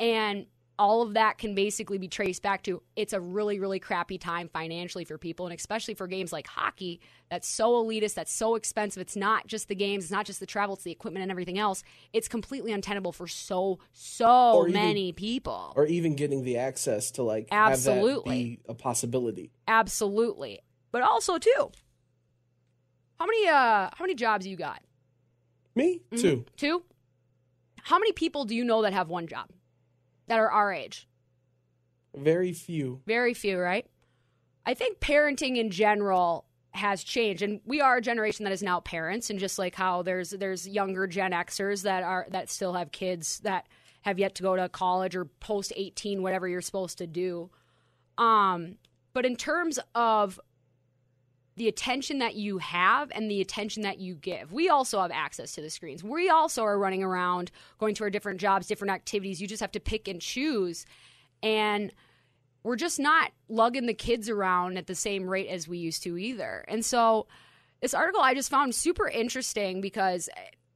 And 0.01 0.47
all 0.79 1.03
of 1.03 1.15
that 1.15 1.39
can 1.39 1.55
basically 1.55 1.99
be 1.99 2.09
traced 2.09 2.43
back 2.43 2.63
to 2.65 2.83
it's 2.97 3.13
a 3.13 3.21
really, 3.21 3.61
really 3.61 3.79
crappy 3.79 4.19
time 4.19 4.49
financially 4.49 5.05
for 5.05 5.17
people, 5.19 5.47
and 5.47 5.55
especially 5.57 5.95
for 5.95 6.07
games 6.09 6.33
like 6.33 6.47
hockey 6.49 7.01
that's 7.31 7.47
so 7.47 7.85
elitist, 7.85 8.15
that's 8.15 8.33
so 8.33 8.57
expensive. 8.57 9.01
It's 9.01 9.15
not 9.15 9.47
just 9.47 9.69
the 9.69 9.75
games, 9.77 10.05
it's 10.05 10.11
not 10.11 10.27
just 10.27 10.41
the 10.41 10.47
travel, 10.47 10.75
it's 10.75 10.83
the 10.85 10.91
equipment 10.91 11.23
and 11.23 11.31
everything 11.31 11.59
else. 11.59 11.85
It's 12.13 12.27
completely 12.27 12.73
untenable 12.73 13.13
for 13.13 13.29
so, 13.29 13.79
so 13.93 14.63
even- 14.67 14.73
many 14.73 15.13
people. 15.13 15.73
Or 15.77 15.87
even 15.87 16.17
getting 16.17 16.43
the 16.43 16.57
access 16.59 17.13
to 17.13 17.23
like 17.23 17.47
Absolutely. 17.53 18.15
have 18.15 18.25
that 18.25 18.31
be 18.31 18.61
a 18.69 18.75
possibility. 18.75 19.53
Absolutely. 19.69 20.61
But 20.91 21.03
also 21.03 21.39
too, 21.39 21.71
how 23.19 23.27
many 23.27 23.47
uh 23.49 23.91
how 23.95 24.01
many 24.01 24.15
jobs 24.15 24.47
you 24.47 24.57
got? 24.57 24.83
Me 25.77 26.01
Mm-hmm. 26.11 26.21
too. 26.21 26.45
Two? 26.57 26.83
How 27.83 27.99
many 27.99 28.13
people 28.13 28.45
do 28.45 28.55
you 28.57 28.65
know 28.65 28.83
that 28.83 28.93
have 28.93 29.09
one 29.09 29.27
job? 29.27 29.51
That 30.27 30.39
are 30.39 30.51
our 30.51 30.73
age? 30.73 31.09
Very 32.15 32.53
few. 32.53 33.01
Very 33.07 33.35
few, 33.35 33.59
right? 33.59 33.87
I 34.65 34.75
think 34.75 35.01
parenting 35.01 35.57
in 35.57 35.71
general 35.71 36.47
has 36.71 37.05
changed, 37.05 37.43
and 37.43 37.61
we 37.65 37.81
are 37.81 37.99
a 37.99 38.03
generation 38.03 38.45
that 38.45 38.53
is 38.53 38.63
now 38.63 38.81
parents. 38.81 39.31
And 39.31 39.39
just 39.39 39.59
like 39.59 39.75
how 39.75 40.03
there's 40.03 40.31
there's 40.31 40.67
younger 40.67 41.07
Gen 41.07 41.33
Xers 41.33 41.83
that 41.83 42.03
are 42.03 42.27
that 42.31 42.51
still 42.51 42.73
have 42.73 42.91
kids 42.91 43.41
that 43.41 43.67
have 44.03 44.19
yet 44.19 44.35
to 44.37 44.43
go 44.43 44.57
to 44.57 44.69
college 44.69 45.15
or 45.17 45.25
post 45.25 45.73
eighteen, 45.77 46.23
whatever 46.23 46.49
you're 46.49 46.61
supposed 46.61 46.99
to 46.99 47.07
do. 47.07 47.51
Um, 48.17 48.77
but 49.13 49.27
in 49.27 49.37
terms 49.37 49.79
of 49.95 50.41
the 51.57 51.69
attention 51.69 52.19
that 52.19 52.35
you 52.35 52.59
have 52.59 53.13
and 53.15 53.31
the 53.31 53.41
attention 53.41 53.83
that 53.83 53.99
you 53.99 54.15
give. 54.15 54.53
We 54.53 54.69
also 54.69 55.01
have 55.01 55.11
access 55.13 55.53
to 55.53 55.61
the 55.61 55.71
screens. 55.71 56.03
We 56.03 56.29
also 56.29 56.65
are 56.65 56.79
running 56.79 57.03
around, 57.03 57.51
going 57.79 57.95
to 57.97 58.05
our 58.05 58.11
different 58.11 58.41
jobs, 58.41 58.67
different 58.67 58.93
activities. 58.93 59.41
You 59.41 59.47
just 59.47 59.61
have 59.61 59.73
to 59.73 59.81
pick 59.81 60.09
and 60.09 60.21
choose. 60.21 60.85
And 61.43 61.93
we're 62.65 62.77
just 62.77 62.99
not 62.99 63.31
lugging 63.49 63.87
the 63.87 63.95
kids 63.95 64.29
around 64.29 64.79
at 64.79 64.87
the 64.87 64.95
same 64.95 65.29
rate 65.29 65.49
as 65.49 65.69
we 65.69 65.79
used 65.79 66.03
to 66.05 66.19
either. 66.19 66.65
And 66.67 66.85
so 66.85 67.27
this 67.81 67.95
article 67.95 68.23
I 68.23 68.35
just 68.35 68.51
found 68.51 68.75
super 68.75 69.07
interesting 69.07 69.81
because 69.81 70.29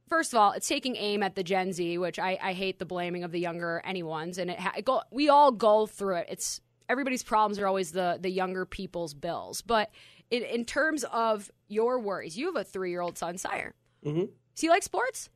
first 0.07 0.33
of 0.33 0.39
all, 0.39 0.51
it's 0.51 0.67
taking 0.67 0.95
aim 0.95 1.23
at 1.23 1.35
the 1.35 1.43
Gen 1.43 1.73
Z, 1.73 1.97
which 1.97 2.19
I, 2.19 2.37
I 2.41 2.53
hate 2.53 2.79
the 2.79 2.85
blaming 2.85 3.23
of 3.23 3.31
the 3.31 3.39
younger 3.39 3.81
anyone's, 3.85 4.37
and 4.37 4.49
it, 4.49 4.59
it 4.77 4.85
go, 4.85 5.01
we 5.11 5.29
all 5.29 5.51
go 5.51 5.85
through 5.85 6.15
it. 6.15 6.27
It's 6.29 6.61
everybody's 6.89 7.23
problems 7.23 7.59
are 7.59 7.67
always 7.67 7.91
the 7.91 8.17
the 8.19 8.29
younger 8.29 8.65
people's 8.65 9.13
bills, 9.13 9.61
but 9.61 9.91
in, 10.31 10.43
in 10.43 10.65
terms 10.65 11.03
of 11.05 11.51
your 11.67 11.99
worries, 11.99 12.37
you 12.37 12.47
have 12.47 12.55
a 12.55 12.63
three 12.63 12.91
year 12.91 13.01
old 13.01 13.17
son, 13.17 13.37
Sire. 13.37 13.73
Mm-hmm. 14.05 14.19
Does 14.21 14.61
he 14.61 14.69
like 14.69 14.83
sports? 14.83 15.29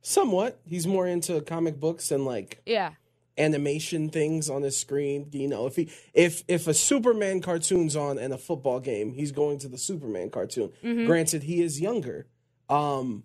Somewhat. 0.00 0.60
He's 0.66 0.86
more 0.86 1.06
into 1.06 1.40
comic 1.42 1.78
books 1.78 2.10
and 2.10 2.24
like 2.24 2.60
Yeah. 2.66 2.92
animation 3.38 4.08
things 4.10 4.50
on 4.50 4.62
his 4.62 4.78
screen. 4.78 5.28
You 5.32 5.48
know, 5.48 5.66
if 5.66 5.76
he 5.76 5.90
if 6.12 6.42
if 6.48 6.66
a 6.66 6.74
Superman 6.74 7.40
cartoon's 7.40 7.96
on 7.96 8.18
and 8.18 8.32
a 8.32 8.38
football 8.38 8.80
game, 8.80 9.12
he's 9.12 9.32
going 9.32 9.58
to 9.58 9.68
the 9.68 9.78
Superman 9.78 10.30
cartoon. 10.30 10.70
Mm-hmm. 10.82 11.06
Granted, 11.06 11.42
he 11.44 11.62
is 11.62 11.80
younger. 11.80 12.26
Um 12.68 13.24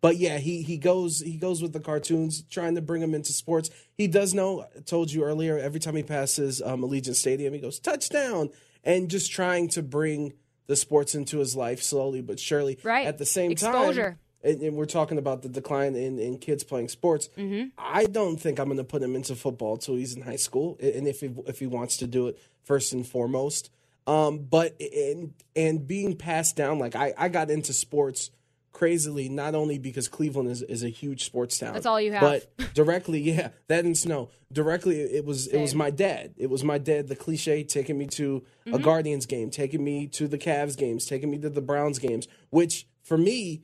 but 0.00 0.16
yeah, 0.16 0.38
he 0.38 0.62
he 0.62 0.76
goes 0.78 1.20
he 1.20 1.36
goes 1.36 1.60
with 1.60 1.72
the 1.72 1.80
cartoons, 1.80 2.42
trying 2.42 2.74
to 2.76 2.80
bring 2.82 3.02
him 3.02 3.14
into 3.14 3.32
sports. 3.32 3.70
He 3.94 4.06
does 4.06 4.32
know. 4.32 4.62
I 4.76 4.80
told 4.80 5.10
you 5.10 5.24
earlier. 5.24 5.58
Every 5.58 5.80
time 5.80 5.96
he 5.96 6.04
passes 6.04 6.62
um, 6.62 6.82
Allegiant 6.82 7.16
Stadium, 7.16 7.52
he 7.52 7.58
goes 7.58 7.80
touchdown, 7.80 8.50
and 8.84 9.10
just 9.10 9.32
trying 9.32 9.66
to 9.70 9.82
bring 9.82 10.34
the 10.68 10.76
sports 10.76 11.16
into 11.16 11.38
his 11.38 11.56
life 11.56 11.82
slowly 11.82 12.20
but 12.20 12.38
surely. 12.38 12.78
Right. 12.84 13.06
At 13.06 13.18
the 13.18 13.26
same 13.26 13.50
Exposure. 13.50 14.10
time, 14.10 14.18
and, 14.44 14.62
and 14.62 14.76
we're 14.76 14.86
talking 14.86 15.18
about 15.18 15.42
the 15.42 15.48
decline 15.48 15.96
in, 15.96 16.20
in 16.20 16.38
kids 16.38 16.62
playing 16.62 16.88
sports. 16.88 17.28
Mm-hmm. 17.36 17.70
I 17.76 18.04
don't 18.04 18.36
think 18.36 18.60
I'm 18.60 18.66
going 18.66 18.78
to 18.78 18.84
put 18.84 19.02
him 19.02 19.16
into 19.16 19.34
football 19.34 19.74
until 19.74 19.96
he's 19.96 20.14
in 20.14 20.22
high 20.22 20.36
school, 20.36 20.78
and 20.80 21.08
if 21.08 21.20
he, 21.20 21.34
if 21.46 21.58
he 21.58 21.66
wants 21.66 21.96
to 21.98 22.06
do 22.06 22.28
it 22.28 22.38
first 22.62 22.92
and 22.92 23.04
foremost. 23.06 23.70
Um, 24.06 24.38
but 24.38 24.80
and 24.80 25.34
and 25.54 25.86
being 25.86 26.16
passed 26.16 26.56
down, 26.56 26.78
like 26.78 26.96
I, 26.96 27.12
I 27.18 27.28
got 27.28 27.50
into 27.50 27.74
sports 27.74 28.30
crazily, 28.72 29.28
not 29.28 29.54
only 29.54 29.78
because 29.78 30.08
Cleveland 30.08 30.50
is, 30.50 30.62
is 30.62 30.82
a 30.84 30.88
huge 30.88 31.24
sports 31.24 31.58
town. 31.58 31.74
That's 31.74 31.86
all 31.86 32.00
you 32.00 32.12
have. 32.12 32.20
But 32.20 32.74
directly, 32.74 33.20
yeah, 33.20 33.48
that 33.66 33.84
and 33.84 33.96
snow. 33.96 34.30
Directly, 34.52 35.00
it 35.00 35.24
was 35.24 35.46
it 35.48 35.60
was 35.60 35.74
my 35.74 35.90
dad. 35.90 36.34
It 36.36 36.48
was 36.50 36.62
my 36.64 36.78
dad. 36.78 37.08
The 37.08 37.16
cliche 37.16 37.64
taking 37.64 37.98
me 37.98 38.06
to 38.08 38.44
Mm-hmm. 38.66 38.74
a 38.74 38.78
Guardians 38.80 39.24
game, 39.24 39.48
taking 39.50 39.82
me 39.82 40.06
to 40.08 40.28
the 40.28 40.36
Cavs 40.36 40.76
games, 40.76 41.06
taking 41.06 41.30
me 41.30 41.38
to 41.38 41.48
the 41.48 41.62
Browns 41.62 41.98
games. 41.98 42.28
Which 42.50 42.86
for 43.02 43.16
me, 43.16 43.62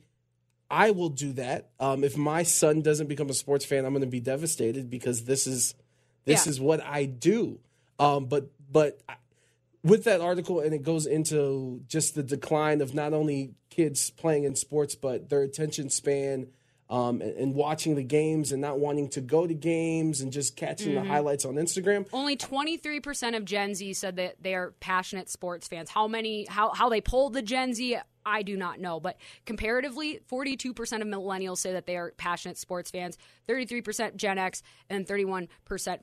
I 0.71 0.89
will 0.91 1.09
do 1.09 1.31
that. 1.33 1.69
Um, 1.79 2.03
if 2.03 2.17
my 2.17 2.41
son 2.41 2.81
doesn't 2.81 3.05
become 3.07 3.29
a 3.29 3.33
sports 3.35 3.65
fan, 3.65 3.85
I'm 3.85 3.93
going 3.93 4.01
to 4.01 4.07
be 4.07 4.19
devastated 4.19 4.89
because 4.89 5.25
this 5.25 5.45
is 5.45 5.75
this 6.25 6.45
Yeah. 6.47 6.49
is 6.49 6.59
what 6.59 6.83
I 6.83 7.05
do. 7.05 7.59
Um, 7.99 8.25
but 8.25 8.49
but 8.71 8.99
I- 9.07 9.15
with 9.85 10.03
that 10.03 10.19
article, 10.19 10.59
and 10.59 10.73
it 10.73 10.83
goes 10.83 11.05
into 11.05 11.81
just 11.87 12.15
the 12.15 12.23
decline 12.23 12.81
of 12.81 12.93
not 12.93 13.13
only 13.13 13.53
kids 13.69 14.09
playing 14.09 14.43
in 14.43 14.55
sports, 14.55 14.95
but 14.95 15.29
their 15.29 15.41
attention 15.43 15.89
span. 15.89 16.47
Um, 16.87 17.19
and, 17.19 17.35
and 17.37 17.55
watching 17.55 17.95
the 17.95 18.03
games 18.03 18.51
and 18.51 18.61
not 18.61 18.77
wanting 18.77 19.09
to 19.09 19.21
go 19.21 19.47
to 19.47 19.53
games 19.55 20.21
and 20.21 20.31
just 20.31 20.55
catching 20.55 20.93
Mm-hmm. 20.93 21.03
the 21.07 21.09
highlights 21.11 21.43
on 21.43 21.55
Instagram. 21.55 22.05
Only 22.13 22.37
23% 22.37 23.35
of 23.35 23.43
Gen 23.43 23.73
Z 23.73 23.91
said 23.95 24.17
that 24.17 24.35
they 24.39 24.53
are 24.53 24.69
passionate 24.79 25.27
sports 25.27 25.67
fans. 25.67 25.89
How 25.89 26.07
many, 26.07 26.45
how, 26.47 26.73
how 26.75 26.89
they 26.89 27.01
polled 27.01 27.33
the 27.33 27.41
Gen 27.41 27.73
Z, 27.73 27.97
I 28.25 28.41
do 28.41 28.57
not 28.57 28.79
know. 28.79 28.99
But 28.99 29.17
comparatively, 29.45 30.19
42% 30.31 30.71
of 31.01 31.07
millennials 31.07 31.57
say 31.59 31.73
that 31.73 31.85
they 31.85 31.97
are 31.97 32.11
passionate 32.17 32.57
sports 32.57 32.91
fans, 32.91 33.17
33% 33.47 34.15
Gen 34.15 34.37
X, 34.37 34.63
and 34.89 35.05
31% 35.05 35.47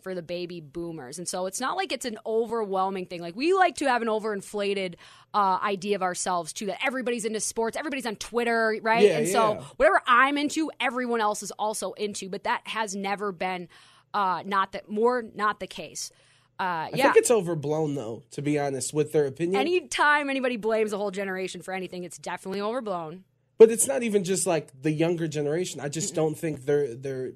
for 0.03 0.15
the 0.15 0.23
baby 0.23 0.61
boomers. 0.61 1.19
And 1.19 1.27
so 1.27 1.47
it's 1.47 1.61
not 1.61 1.77
like 1.77 1.93
it's 1.93 2.05
an 2.05 2.19
overwhelming 2.25 3.07
thing. 3.07 3.21
Like 3.21 3.37
we 3.37 3.53
like 3.55 3.77
to 3.77 3.89
have 3.89 4.03
an 4.03 4.09
overinflated 4.09 4.95
uh, 5.35 5.59
idea 5.63 5.97
of 5.97 6.03
ourselves 6.03 6.53
too, 6.53 6.67
that 6.67 6.79
everybody's 6.85 7.25
into 7.25 7.41
sports, 7.41 7.77
everybody's 7.77 8.07
on 8.07 8.17
Twitter, 8.17 8.79
right? 8.83 9.03
Yeah, 9.03 9.19
and 9.19 9.29
so 9.29 9.65
whatever 9.77 10.03
I'm 10.07 10.39
into, 10.39 10.71
everyone 10.81 11.21
else 11.21 11.43
is 11.43 11.51
also 11.53 11.93
into. 11.93 12.29
But 12.29 12.45
that 12.45 12.63
has 12.65 12.95
never 12.95 13.33
been 13.33 13.69
uh, 14.15 14.43
not 14.45 14.73
that 14.73 14.89
more 14.89 15.25
not 15.35 15.61
the 15.61 15.67
case. 15.67 16.11
Uh, 16.63 16.89
I 16.93 16.97
think 16.97 17.17
it's 17.17 17.31
overblown 17.31 17.97
though, 17.97 18.23
to 18.33 18.43
be 18.43 18.57
honest, 18.57 18.95
with 18.95 19.11
their 19.11 19.27
opinion. 19.27 19.61
Anytime 19.61 20.31
anybody 20.31 20.57
blames 20.57 20.93
a 20.93 20.97
whole 20.97 21.11
generation 21.11 21.61
for 21.61 21.75
anything, 21.75 22.05
it's 22.05 22.19
definitely 22.19 22.61
overblown. 22.61 23.25
But 23.59 23.73
it's 23.73 23.89
not 23.89 24.05
even 24.05 24.23
just 24.23 24.47
like 24.47 24.71
the 24.81 24.93
younger 24.93 25.27
generation. 25.27 25.81
I 25.81 25.89
just 25.89 26.15
don't 26.15 26.39
think 26.39 26.65
they're 26.65 26.95
they're 26.95 27.33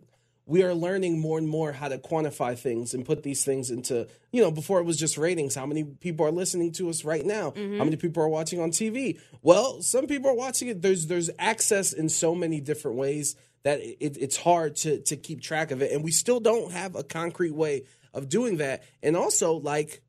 we 0.46 0.62
are 0.62 0.74
learning 0.74 1.18
more 1.18 1.38
and 1.38 1.48
more 1.48 1.72
how 1.72 1.88
to 1.88 1.98
quantify 1.98 2.56
things 2.56 2.94
and 2.94 3.04
put 3.04 3.24
these 3.24 3.44
things 3.44 3.68
into 3.68 4.06
you 4.30 4.42
know 4.42 4.52
before 4.52 4.78
it 4.78 4.84
was 4.84 4.96
just 4.96 5.18
ratings. 5.18 5.56
How 5.56 5.66
many 5.66 5.82
people 5.82 6.24
are 6.24 6.30
listening 6.30 6.70
to 6.72 6.88
us 6.88 7.04
right 7.04 7.26
now? 7.26 7.52
How 7.56 7.82
many 7.84 7.96
people 7.96 8.22
are 8.22 8.28
watching 8.28 8.60
on 8.60 8.70
tv 8.70 9.18
well 9.42 9.82
some 9.82 10.06
people 10.06 10.30
are 10.30 10.36
watching 10.36 10.68
it. 10.68 10.82
There's 10.82 11.08
there's 11.08 11.30
access 11.36 11.92
in 11.92 12.08
so 12.08 12.32
many 12.32 12.60
different 12.60 12.96
ways 12.96 13.34
that 13.64 13.80
it, 13.80 14.16
it's 14.20 14.36
hard 14.36 14.76
to 14.76 15.00
to 15.00 15.16
keep 15.16 15.42
track 15.42 15.72
of 15.72 15.82
it. 15.82 15.90
And 15.90 16.04
we 16.04 16.12
still 16.12 16.38
don't 16.38 16.70
have 16.70 16.94
a 16.94 17.02
concrete 17.02 17.54
way 17.54 17.82
of 18.16 18.28
doing 18.28 18.56
that 18.56 18.82
and 19.02 19.16
also 19.16 19.52
like 19.52 20.02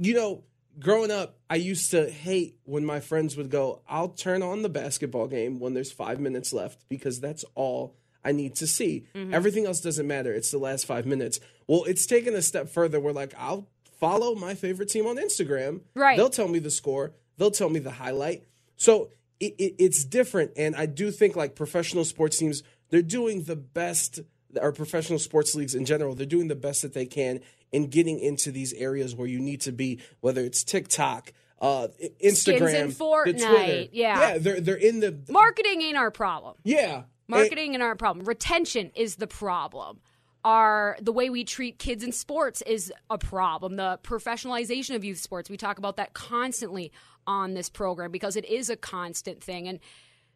you 0.00 0.14
know, 0.14 0.44
growing 0.78 1.10
up, 1.10 1.38
I 1.48 1.56
used 1.56 1.90
to 1.90 2.10
hate 2.10 2.56
when 2.64 2.84
my 2.84 3.00
friends 3.00 3.36
would 3.36 3.50
go, 3.50 3.82
I'll 3.88 4.08
turn 4.08 4.42
on 4.42 4.62
the 4.62 4.68
basketball 4.68 5.28
game 5.28 5.60
when 5.60 5.74
there's 5.74 5.92
five 5.92 6.18
minutes 6.18 6.52
left 6.52 6.88
because 6.88 7.20
that's 7.20 7.44
all 7.54 7.96
I 8.24 8.32
need 8.32 8.56
to 8.56 8.66
see. 8.66 9.06
Mm-hmm. 9.14 9.34
Everything 9.34 9.66
else 9.66 9.80
doesn't 9.80 10.06
matter. 10.06 10.32
It's 10.32 10.50
the 10.50 10.58
last 10.58 10.86
five 10.86 11.06
minutes. 11.06 11.38
Well, 11.66 11.84
it's 11.84 12.06
taken 12.06 12.34
a 12.34 12.42
step 12.42 12.70
further. 12.70 12.98
We're 12.98 13.12
like, 13.12 13.34
I'll 13.38 13.68
follow 13.98 14.34
my 14.34 14.54
favorite 14.54 14.88
team 14.88 15.06
on 15.06 15.16
Instagram. 15.16 15.82
Right. 15.94 16.16
They'll 16.16 16.30
tell 16.30 16.48
me 16.48 16.58
the 16.58 16.70
score, 16.70 17.12
they'll 17.36 17.50
tell 17.50 17.68
me 17.68 17.78
the 17.78 17.90
highlight. 17.90 18.44
So 18.76 19.10
it, 19.38 19.54
it, 19.58 19.74
it's 19.78 20.04
different. 20.04 20.52
And 20.56 20.74
I 20.74 20.86
do 20.86 21.10
think 21.10 21.36
like 21.36 21.54
professional 21.54 22.04
sports 22.04 22.38
teams, 22.38 22.62
they're 22.88 23.02
doing 23.02 23.44
the 23.44 23.56
best, 23.56 24.20
or 24.60 24.72
professional 24.72 25.18
sports 25.18 25.54
leagues 25.54 25.74
in 25.74 25.84
general, 25.84 26.14
they're 26.14 26.26
doing 26.26 26.48
the 26.48 26.54
best 26.54 26.82
that 26.82 26.94
they 26.94 27.06
can 27.06 27.40
in 27.72 27.88
getting 27.88 28.18
into 28.18 28.50
these 28.50 28.72
areas 28.74 29.14
where 29.14 29.28
you 29.28 29.38
need 29.38 29.60
to 29.62 29.72
be, 29.72 30.00
whether 30.20 30.40
it's 30.42 30.64
TikTok, 30.64 31.32
uh, 31.60 31.88
Instagram, 32.22 32.82
and 32.82 32.90
the 32.90 32.94
Fortnite, 32.94 33.48
Twitter. 33.48 33.88
yeah. 33.92 34.20
yeah, 34.32 34.38
they're 34.38 34.60
they're 34.60 34.74
in 34.76 35.00
the 35.00 35.18
Marketing 35.28 35.82
ain't 35.82 35.96
our 35.96 36.10
problem. 36.10 36.56
yeah 36.64 37.02
Marketing 37.28 37.74
ain't 37.74 37.82
our 37.82 37.94
problem. 37.94 38.26
Retention 38.26 38.90
is 38.94 39.16
the 39.16 39.26
problem. 39.26 40.00
Our 40.44 40.96
the 41.00 41.12
way 41.12 41.28
we 41.28 41.44
treat 41.44 41.78
kids 41.78 42.02
in 42.02 42.12
sports 42.12 42.62
is 42.62 42.92
a 43.10 43.18
problem. 43.18 43.76
The 43.76 44.00
professionalization 44.02 44.96
of 44.96 45.04
youth 45.04 45.18
sports, 45.18 45.50
we 45.50 45.56
talk 45.58 45.78
about 45.78 45.96
that 45.96 46.14
constantly 46.14 46.92
on 47.26 47.54
this 47.54 47.68
program 47.68 48.10
because 48.10 48.36
it 48.36 48.46
is 48.46 48.70
a 48.70 48.76
constant 48.76 49.44
thing 49.44 49.68
and 49.68 49.78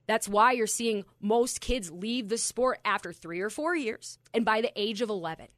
that's 0.06 0.28
why 0.28 0.52
you're 0.52 0.66
seeing 0.66 1.04
most 1.20 1.60
kids 1.60 1.90
leave 1.90 2.28
the 2.28 2.38
sport 2.38 2.80
after 2.84 3.12
3 3.12 3.40
or 3.40 3.50
4 3.50 3.76
years 3.76 4.18
and 4.32 4.44
by 4.44 4.60
the 4.60 4.72
age 4.76 5.00
of 5.00 5.10
11. 5.10 5.48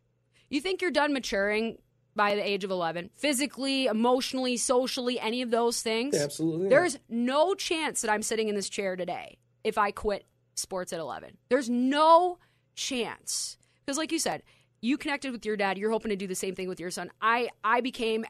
You 0.50 0.60
think 0.60 0.80
you're 0.80 0.90
done 0.90 1.12
maturing 1.12 1.78
by 2.14 2.34
the 2.34 2.48
age 2.48 2.64
of 2.64 2.70
11, 2.70 3.10
physically, 3.14 3.86
emotionally, 3.86 4.56
socially, 4.56 5.20
any 5.20 5.42
of 5.42 5.50
those 5.50 5.82
things? 5.82 6.16
Absolutely 6.16 6.64
not. 6.64 6.70
There's 6.70 6.98
no 7.08 7.54
chance 7.54 8.00
that 8.00 8.10
I'm 8.10 8.22
sitting 8.22 8.48
in 8.48 8.54
this 8.54 8.68
chair 8.70 8.96
today 8.96 9.38
if 9.64 9.76
I 9.76 9.90
quit 9.90 10.24
sports 10.54 10.92
at 10.92 11.00
11. 11.00 11.36
There's 11.50 11.68
no 11.68 12.38
chance. 12.74 13.58
Because 13.84 13.98
like 13.98 14.12
you 14.12 14.18
said, 14.18 14.42
you 14.80 14.96
connected 14.96 15.32
with 15.32 15.44
your 15.44 15.56
dad, 15.56 15.76
you're 15.76 15.90
hoping 15.90 16.10
to 16.10 16.16
do 16.16 16.26
the 16.26 16.34
same 16.34 16.54
thing 16.54 16.68
with 16.68 16.80
your 16.80 16.90
son. 16.90 17.10
I 17.20 17.50
I 17.62 17.80
became 17.80 18.24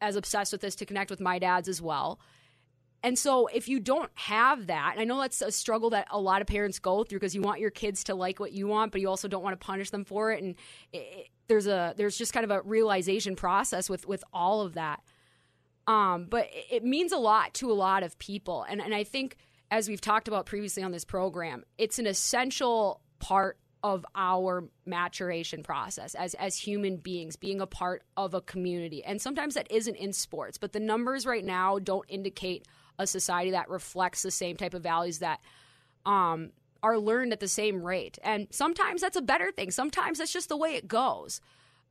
as 0.00 0.14
obsessed 0.14 0.52
with 0.52 0.60
this 0.60 0.76
to 0.76 0.86
connect 0.86 1.10
with 1.10 1.20
my 1.20 1.38
dads 1.38 1.68
as 1.68 1.80
well. 1.80 2.20
And 3.06 3.16
so 3.16 3.46
if 3.46 3.68
you 3.68 3.78
don't 3.78 4.10
have 4.14 4.66
that, 4.66 4.96
I 4.98 5.04
know 5.04 5.20
that's 5.20 5.40
a 5.40 5.52
struggle 5.52 5.90
that 5.90 6.08
a 6.10 6.18
lot 6.18 6.40
of 6.40 6.48
parents 6.48 6.80
go 6.80 7.04
through 7.04 7.20
because 7.20 7.36
you 7.36 7.40
want 7.40 7.60
your 7.60 7.70
kids 7.70 8.02
to 8.04 8.16
like 8.16 8.40
what 8.40 8.50
you 8.50 8.66
want, 8.66 8.90
but 8.90 9.00
you 9.00 9.08
also 9.08 9.28
don't 9.28 9.44
want 9.44 9.58
to 9.58 9.64
punish 9.64 9.90
them 9.90 10.04
for 10.04 10.32
it. 10.32 10.42
And 10.42 10.56
it- 10.92 11.28
there's 11.46 11.68
a 11.68 11.94
there's 11.96 12.18
just 12.18 12.32
kind 12.32 12.42
of 12.42 12.50
a 12.50 12.62
realization 12.62 13.36
process 13.36 13.88
with 13.88 14.08
with 14.08 14.24
all 14.32 14.62
of 14.62 14.74
that. 14.74 15.04
Um, 15.86 16.26
but 16.28 16.46
it, 16.52 16.78
it 16.78 16.84
means 16.84 17.12
a 17.12 17.16
lot 17.18 17.54
to 17.54 17.70
a 17.70 17.74
lot 17.74 18.02
of 18.02 18.18
people, 18.18 18.64
and 18.68 18.80
and 18.80 18.92
I 18.92 19.04
think 19.04 19.36
as 19.70 19.88
we've 19.88 20.00
talked 20.00 20.26
about 20.26 20.44
previously 20.44 20.82
on 20.82 20.90
this 20.90 21.04
program, 21.04 21.62
it's 21.78 22.00
an 22.00 22.08
essential 22.08 23.00
part 23.20 23.56
of 23.84 24.04
our 24.16 24.64
maturation 24.84 25.62
process 25.62 26.16
as 26.16 26.34
as 26.34 26.56
human 26.56 26.96
beings 26.96 27.36
being 27.36 27.60
a 27.60 27.66
part 27.68 28.02
of 28.16 28.34
a 28.34 28.40
community 28.40 29.04
and 29.04 29.22
sometimes 29.22 29.54
that 29.54 29.70
isn't 29.70 29.94
in 29.96 30.12
sports 30.12 30.58
but 30.58 30.72
the 30.72 30.80
numbers 30.80 31.24
right 31.26 31.44
now 31.44 31.78
don't 31.78 32.06
indicate 32.08 32.66
a 32.98 33.06
society 33.06 33.50
that 33.50 33.68
reflects 33.68 34.22
the 34.22 34.30
same 34.30 34.56
type 34.56 34.74
of 34.74 34.82
values 34.82 35.18
that 35.18 35.40
um, 36.04 36.50
are 36.82 36.98
learned 36.98 37.32
at 37.32 37.40
the 37.40 37.48
same 37.48 37.82
rate. 37.82 38.18
And 38.22 38.46
sometimes 38.50 39.00
that's 39.00 39.16
a 39.16 39.22
better 39.22 39.50
thing. 39.50 39.70
Sometimes 39.70 40.18
that's 40.18 40.32
just 40.32 40.48
the 40.48 40.56
way 40.56 40.74
it 40.74 40.88
goes. 40.88 41.40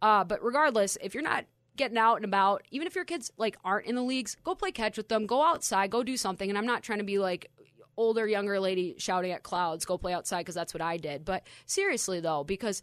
Uh, 0.02 0.24
but 0.24 0.44
regardless 0.44 0.98
if 1.02 1.14
you're 1.14 1.24
not 1.24 1.46
getting 1.76 1.98
out 1.98 2.16
and 2.16 2.26
about 2.26 2.64
even 2.72 2.88
if 2.88 2.96
your 2.96 3.04
kids 3.04 3.32
like 3.38 3.58
aren't 3.66 3.86
in 3.86 3.96
the 3.96 4.02
leagues 4.02 4.38
go 4.46 4.56
play 4.56 4.72
catch 4.72 4.98
with 4.98 5.10
them. 5.10 5.26
Go 5.26 5.44
outside. 5.44 5.92
Go 5.92 6.04
do 6.04 6.18
something. 6.18 6.50
And 6.50 6.58
i'm 6.58 6.66
not 6.66 6.84
trying 6.84 7.00
to 7.00 7.06
be 7.06 7.20
like 7.20 7.52
older 7.98 8.28
younger 8.28 8.60
lady 8.60 8.96
shouting 8.98 9.32
at 9.32 9.44
clouds 9.44 9.86
go 9.86 9.98
play 9.98 10.14
outside 10.14 10.40
because 10.40 10.56
that's 10.56 10.74
what 10.74 10.82
i 10.82 10.98
did. 10.98 11.26
But 11.26 11.46
seriously 11.66 12.20
though 12.20 12.44
because 12.44 12.82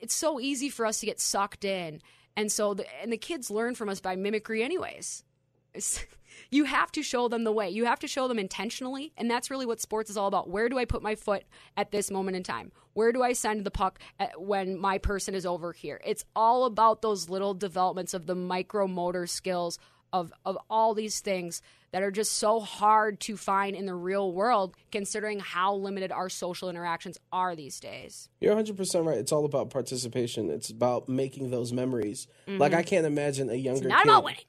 it's 0.00 0.14
so 0.14 0.38
easy 0.38 0.68
for 0.68 0.84
us 0.84 1.00
to 1.00 1.06
get 1.06 1.18
sucked 1.18 1.64
in. 1.64 2.02
And 2.36 2.52
so 2.52 2.74
the, 2.74 2.84
and 3.00 3.12
the 3.12 3.16
kids 3.16 3.50
learn 3.50 3.74
from 3.74 3.88
us 3.88 4.00
by 4.00 4.16
mimicry 4.16 4.62
anyways 4.62 5.24
you 6.50 6.64
have 6.64 6.90
to 6.92 7.02
show 7.02 7.28
them 7.28 7.44
the 7.44 7.52
way 7.52 7.70
you 7.70 7.84
have 7.84 7.98
to 7.98 8.08
show 8.08 8.28
them 8.28 8.38
intentionally 8.38 9.12
and 9.16 9.30
that's 9.30 9.50
really 9.50 9.66
what 9.66 9.80
sports 9.80 10.10
is 10.10 10.16
all 10.16 10.28
about 10.28 10.48
where 10.48 10.68
do 10.68 10.78
i 10.78 10.84
put 10.84 11.02
my 11.02 11.14
foot 11.14 11.44
at 11.76 11.90
this 11.90 12.10
moment 12.10 12.36
in 12.36 12.42
time 12.42 12.70
where 12.92 13.12
do 13.12 13.22
i 13.22 13.32
send 13.32 13.64
the 13.64 13.70
puck 13.70 13.98
at, 14.18 14.40
when 14.40 14.78
my 14.78 14.98
person 14.98 15.34
is 15.34 15.46
over 15.46 15.72
here 15.72 16.00
it's 16.04 16.24
all 16.36 16.64
about 16.64 17.02
those 17.02 17.28
little 17.28 17.54
developments 17.54 18.14
of 18.14 18.26
the 18.26 18.34
micro 18.34 18.86
motor 18.86 19.26
skills 19.26 19.78
of, 20.12 20.32
of 20.44 20.56
all 20.70 20.94
these 20.94 21.18
things 21.20 21.60
that 21.90 22.02
are 22.02 22.10
just 22.12 22.32
so 22.32 22.60
hard 22.60 23.18
to 23.18 23.36
find 23.36 23.74
in 23.74 23.84
the 23.86 23.94
real 23.94 24.32
world 24.32 24.76
considering 24.92 25.40
how 25.40 25.74
limited 25.74 26.12
our 26.12 26.28
social 26.28 26.68
interactions 26.70 27.18
are 27.32 27.56
these 27.56 27.80
days 27.80 28.28
You're 28.40 28.54
100% 28.54 29.04
right. 29.06 29.18
It's 29.18 29.32
all 29.32 29.44
about 29.44 29.70
participation. 29.70 30.50
It's 30.50 30.70
about 30.70 31.08
making 31.08 31.50
those 31.50 31.72
memories. 31.72 32.28
Like 32.46 32.74
I 32.74 32.82
can't 32.82 33.06
imagine 33.06 33.50
a 33.50 33.54
younger 33.54 33.80
Mm-hmm. 33.82 33.88
not 33.88 34.02
kid. 34.04 34.08
about 34.08 34.24
winning 34.24 34.40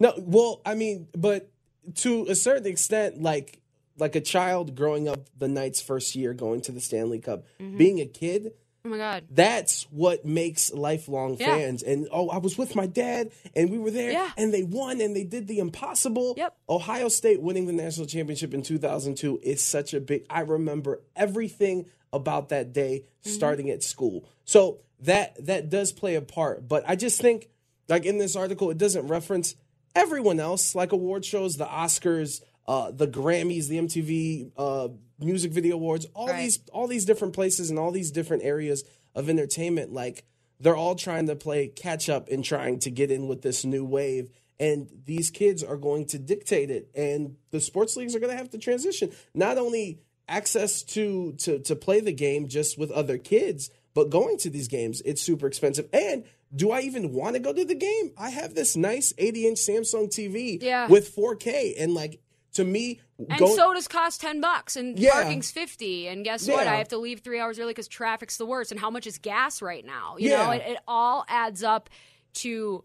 No, 0.00 0.12
well, 0.18 0.60
I 0.66 0.74
mean, 0.74 1.08
but 1.16 1.50
to 1.96 2.26
a 2.28 2.34
certain 2.34 2.66
extent, 2.66 3.22
like 3.22 3.60
like 3.96 4.16
a 4.16 4.20
child 4.20 4.74
growing 4.74 5.08
up 5.08 5.20
the 5.38 5.46
Knights' 5.48 5.80
first 5.80 6.16
year 6.16 6.34
going 6.34 6.60
to 6.62 6.72
the 6.72 6.80
Stanley 6.80 7.20
Cup, 7.20 7.44
Mm-hmm. 7.60 7.76
being 7.78 8.00
a 8.00 8.06
kid, 8.06 8.52
oh 8.84 8.88
my 8.88 8.96
god 8.98 9.24
that's 9.30 9.84
what 9.84 10.24
makes 10.24 10.72
lifelong 10.74 11.36
Yeah. 11.38 11.46
fans. 11.56 11.82
And 11.84 12.08
oh, 12.10 12.28
I 12.28 12.38
was 12.38 12.58
with 12.58 12.74
my 12.74 12.86
dad, 12.86 13.30
and 13.54 13.70
we 13.70 13.78
were 13.78 13.92
there, 13.92 14.10
Yeah. 14.10 14.30
and 14.36 14.52
they 14.52 14.64
won, 14.64 15.00
and 15.00 15.14
they 15.14 15.22
did 15.24 15.46
the 15.46 15.58
impossible. 15.60 16.34
Yep. 16.36 16.56
Ohio 16.68 17.08
State 17.08 17.40
winning 17.40 17.66
the 17.66 17.72
national 17.72 18.06
championship 18.08 18.52
in 18.52 18.62
2002 18.62 19.38
is 19.44 19.62
such 19.62 19.94
a 19.94 20.00
big. 20.00 20.26
I 20.28 20.40
remember 20.40 21.00
everything 21.14 21.86
about 22.12 22.48
that 22.48 22.72
day 22.72 23.04
Mm-hmm. 23.24 23.30
starting 23.30 23.70
at 23.70 23.82
school. 23.82 24.24
So 24.44 24.80
that 25.00 25.46
that 25.46 25.70
does 25.70 25.92
play 25.92 26.14
a 26.16 26.20
part. 26.20 26.66
But 26.68 26.82
I 26.88 26.96
just 26.96 27.20
think, 27.20 27.48
like 27.88 28.04
in 28.04 28.18
this 28.18 28.34
article, 28.36 28.70
it 28.70 28.78
doesn't 28.78 29.06
reference 29.06 29.54
everyone 29.94 30.40
else, 30.40 30.74
like 30.74 30.92
award 30.92 31.24
shows, 31.24 31.56
the 31.56 31.66
Oscars, 31.66 32.40
uh, 32.66 32.90
the 32.90 33.06
Grammys, 33.06 33.68
the 33.68 33.78
MTV 33.78 34.50
uh, 34.56 34.88
Music 35.18 35.52
Video 35.52 35.76
Awards, 35.76 36.06
all 36.14 36.28
Right. 36.28 36.42
these 36.42 36.58
all 36.72 36.86
these 36.86 37.04
different 37.04 37.34
places 37.34 37.70
and 37.70 37.78
all 37.78 37.90
these 37.92 38.10
different 38.10 38.42
areas 38.44 38.84
of 39.14 39.28
entertainment. 39.28 39.92
Like 39.92 40.24
they're 40.60 40.76
all 40.76 40.94
trying 40.94 41.26
to 41.26 41.36
play 41.36 41.68
catch 41.68 42.08
up 42.08 42.28
and 42.28 42.44
trying 42.44 42.78
to 42.80 42.90
get 42.90 43.10
in 43.10 43.28
with 43.28 43.42
this 43.42 43.64
new 43.64 43.84
wave. 43.84 44.30
And 44.60 44.88
these 45.04 45.30
kids 45.30 45.64
are 45.64 45.76
going 45.76 46.06
to 46.06 46.18
dictate 46.18 46.70
it, 46.70 46.88
and 46.94 47.36
the 47.50 47.60
sports 47.60 47.96
leagues 47.96 48.14
are 48.14 48.20
going 48.20 48.30
to 48.30 48.36
have 48.38 48.50
to 48.50 48.58
transition. 48.58 49.10
Not 49.34 49.58
only 49.58 50.00
access 50.28 50.82
to 50.84 51.32
to 51.38 51.58
to 51.58 51.74
play 51.76 52.00
the 52.00 52.12
game 52.12 52.46
just 52.48 52.78
with 52.78 52.90
other 52.92 53.18
kids, 53.18 53.68
but 53.94 54.10
going 54.10 54.38
to 54.38 54.50
these 54.50 54.68
games, 54.68 55.02
it's 55.04 55.20
super 55.22 55.46
expensive. 55.48 55.88
And 55.92 56.24
do 56.54 56.70
I 56.70 56.80
even 56.80 57.12
want 57.12 57.34
to 57.34 57.40
go 57.40 57.52
to 57.52 57.64
the 57.64 57.74
game? 57.74 58.12
I 58.16 58.30
have 58.30 58.54
this 58.54 58.76
nice 58.76 59.12
80 59.18 59.46
inch 59.48 59.58
Samsung 59.58 60.08
TV 60.08 60.58
Yeah. 60.62 60.88
with 60.88 61.14
4K, 61.14 61.74
and 61.78 61.94
like 61.94 62.20
to 62.54 62.64
me, 62.64 63.00
And 63.18 63.38
go- 63.38 63.54
sodas 63.56 63.88
cost 63.88 64.20
ten 64.20 64.40
bucks, 64.40 64.76
and 64.76 64.96
Yeah. 64.98 65.10
parking's 65.12 65.50
fifty. 65.50 66.06
And 66.06 66.24
guess 66.24 66.46
what? 66.48 66.66
I 66.68 66.76
have 66.76 66.88
to 66.88 66.98
leave 66.98 67.20
three 67.20 67.40
hours 67.40 67.58
early 67.58 67.70
because 67.72 67.88
traffic's 67.88 68.36
the 68.36 68.46
worst. 68.46 68.70
And 68.70 68.80
how 68.80 68.90
much 68.90 69.06
is 69.08 69.18
gas 69.18 69.60
right 69.60 69.84
now? 69.84 70.16
You 70.18 70.30
Yeah. 70.30 70.44
know, 70.44 70.50
it, 70.52 70.62
it 70.64 70.78
all 70.86 71.24
adds 71.28 71.64
up 71.64 71.90
to 72.34 72.84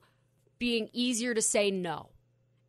being 0.58 0.90
easier 0.92 1.34
to 1.36 1.42
say 1.42 1.70
no. 1.72 2.10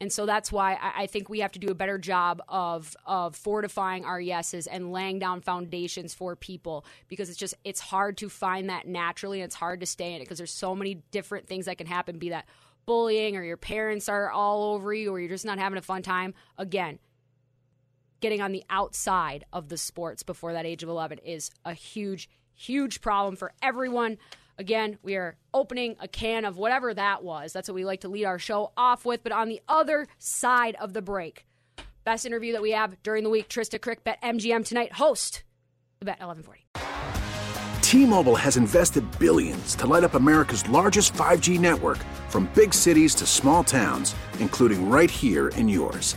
And 0.01 0.11
so 0.11 0.25
that's 0.25 0.51
why 0.51 0.75
I, 0.75 1.03
I 1.03 1.07
think 1.07 1.29
we 1.29 1.41
have 1.41 1.53
to 1.53 1.59
do 1.59 1.69
a 1.69 1.75
better 1.75 1.99
job 1.99 2.41
of 2.49 2.97
of 3.05 3.37
fortifying 3.37 4.05
our 4.05 4.21
yeses 4.21 4.67
and 4.67 4.93
laying 4.93 5.19
down 5.19 5.43
foundations 5.43 6.15
for 6.15 6.37
people 6.37 6.87
because 7.09 7.29
it's 7.29 7.39
just 7.39 7.55
it's 7.65 7.81
hard 7.81 8.17
to 8.19 8.29
find 8.29 8.71
that 8.71 8.87
naturally 8.87 9.41
and 9.41 9.45
it's 9.47 9.55
hard 9.55 9.81
to 9.81 9.87
stay 9.87 10.15
in 10.15 10.17
it 10.17 10.25
because 10.25 10.39
there's 10.39 10.51
so 10.51 10.75
many 10.75 11.03
different 11.11 11.47
things 11.47 11.67
that 11.67 11.77
can 11.77 11.87
happen. 11.87 12.19
Be 12.19 12.31
that 12.31 12.47
bullying 12.87 13.37
or 13.37 13.45
your 13.45 13.59
parents 13.59 14.09
are 14.09 14.31
all 14.31 14.75
over 14.75 14.93
you 14.93 15.13
or 15.13 15.21
you're 15.21 15.29
just 15.29 15.45
not 15.45 15.59
having 15.59 15.79
a 15.79 15.83
fun 15.83 16.03
time. 16.03 16.35
Again, 16.57 16.99
getting 18.21 18.41
on 18.41 18.53
the 18.53 18.65
outside 18.71 19.45
of 19.53 19.69
the 19.69 19.77
sports 19.77 20.23
before 20.23 20.53
that 20.53 20.67
age 20.67 20.83
of 20.83 20.89
11 20.89 21.19
is 21.19 21.51
a 21.65 21.75
huge, 21.75 22.29
huge 22.55 23.01
problem 23.01 23.37
for 23.37 23.53
everyone. 23.63 24.19
Again, 24.61 24.99
we 25.03 25.17
are 25.17 25.37
opening 25.55 25.97
a 26.01 26.07
can 26.07 26.45
of 26.45 26.59
whatever 26.59 26.93
that 26.93 27.25
was. 27.25 27.55
That's 27.55 27.67
what 27.67 27.75
we 27.75 27.87
like 27.87 28.03
to 28.03 28.09
lead 28.09 28.27
our 28.27 28.39
show 28.39 28.73
off 28.77 29.07
with. 29.07 29.23
But 29.23 29.33
on 29.33 29.49
the 29.49 29.63
other 29.67 30.07
side 30.19 30.77
of 30.79 30.93
the 30.93 31.01
break, 31.01 31.47
best 32.05 32.27
interview 32.27 32.53
that 32.53 32.61
we 32.61 32.73
have 32.73 33.03
during 33.03 33.25
the 33.25 33.31
week, 33.31 33.49
Trista 33.49 33.81
Crick, 33.81 34.05
Bet 34.05 34.21
MGM 34.21 34.67
tonight, 34.67 34.93
host 34.93 35.45
the 35.99 36.05
Bet 36.05 36.21
1140. 36.21 36.67
T-Mobile 37.81 38.37
has 38.37 38.59
invested 38.59 39.03
billions 39.19 39.75
to 39.77 39.87
light 39.87 40.05
up 40.05 40.13
America's 40.13 40.69
largest 40.69 41.15
5G 41.15 41.59
network 41.59 41.97
from 42.29 42.51
big 42.55 42.75
cities 42.75 43.15
to 43.15 43.25
small 43.25 43.65
towns, 43.65 44.15
including 44.41 44.91
right 44.91 45.11
here 45.11 45.49
in 45.49 45.71
yours. 45.71 46.17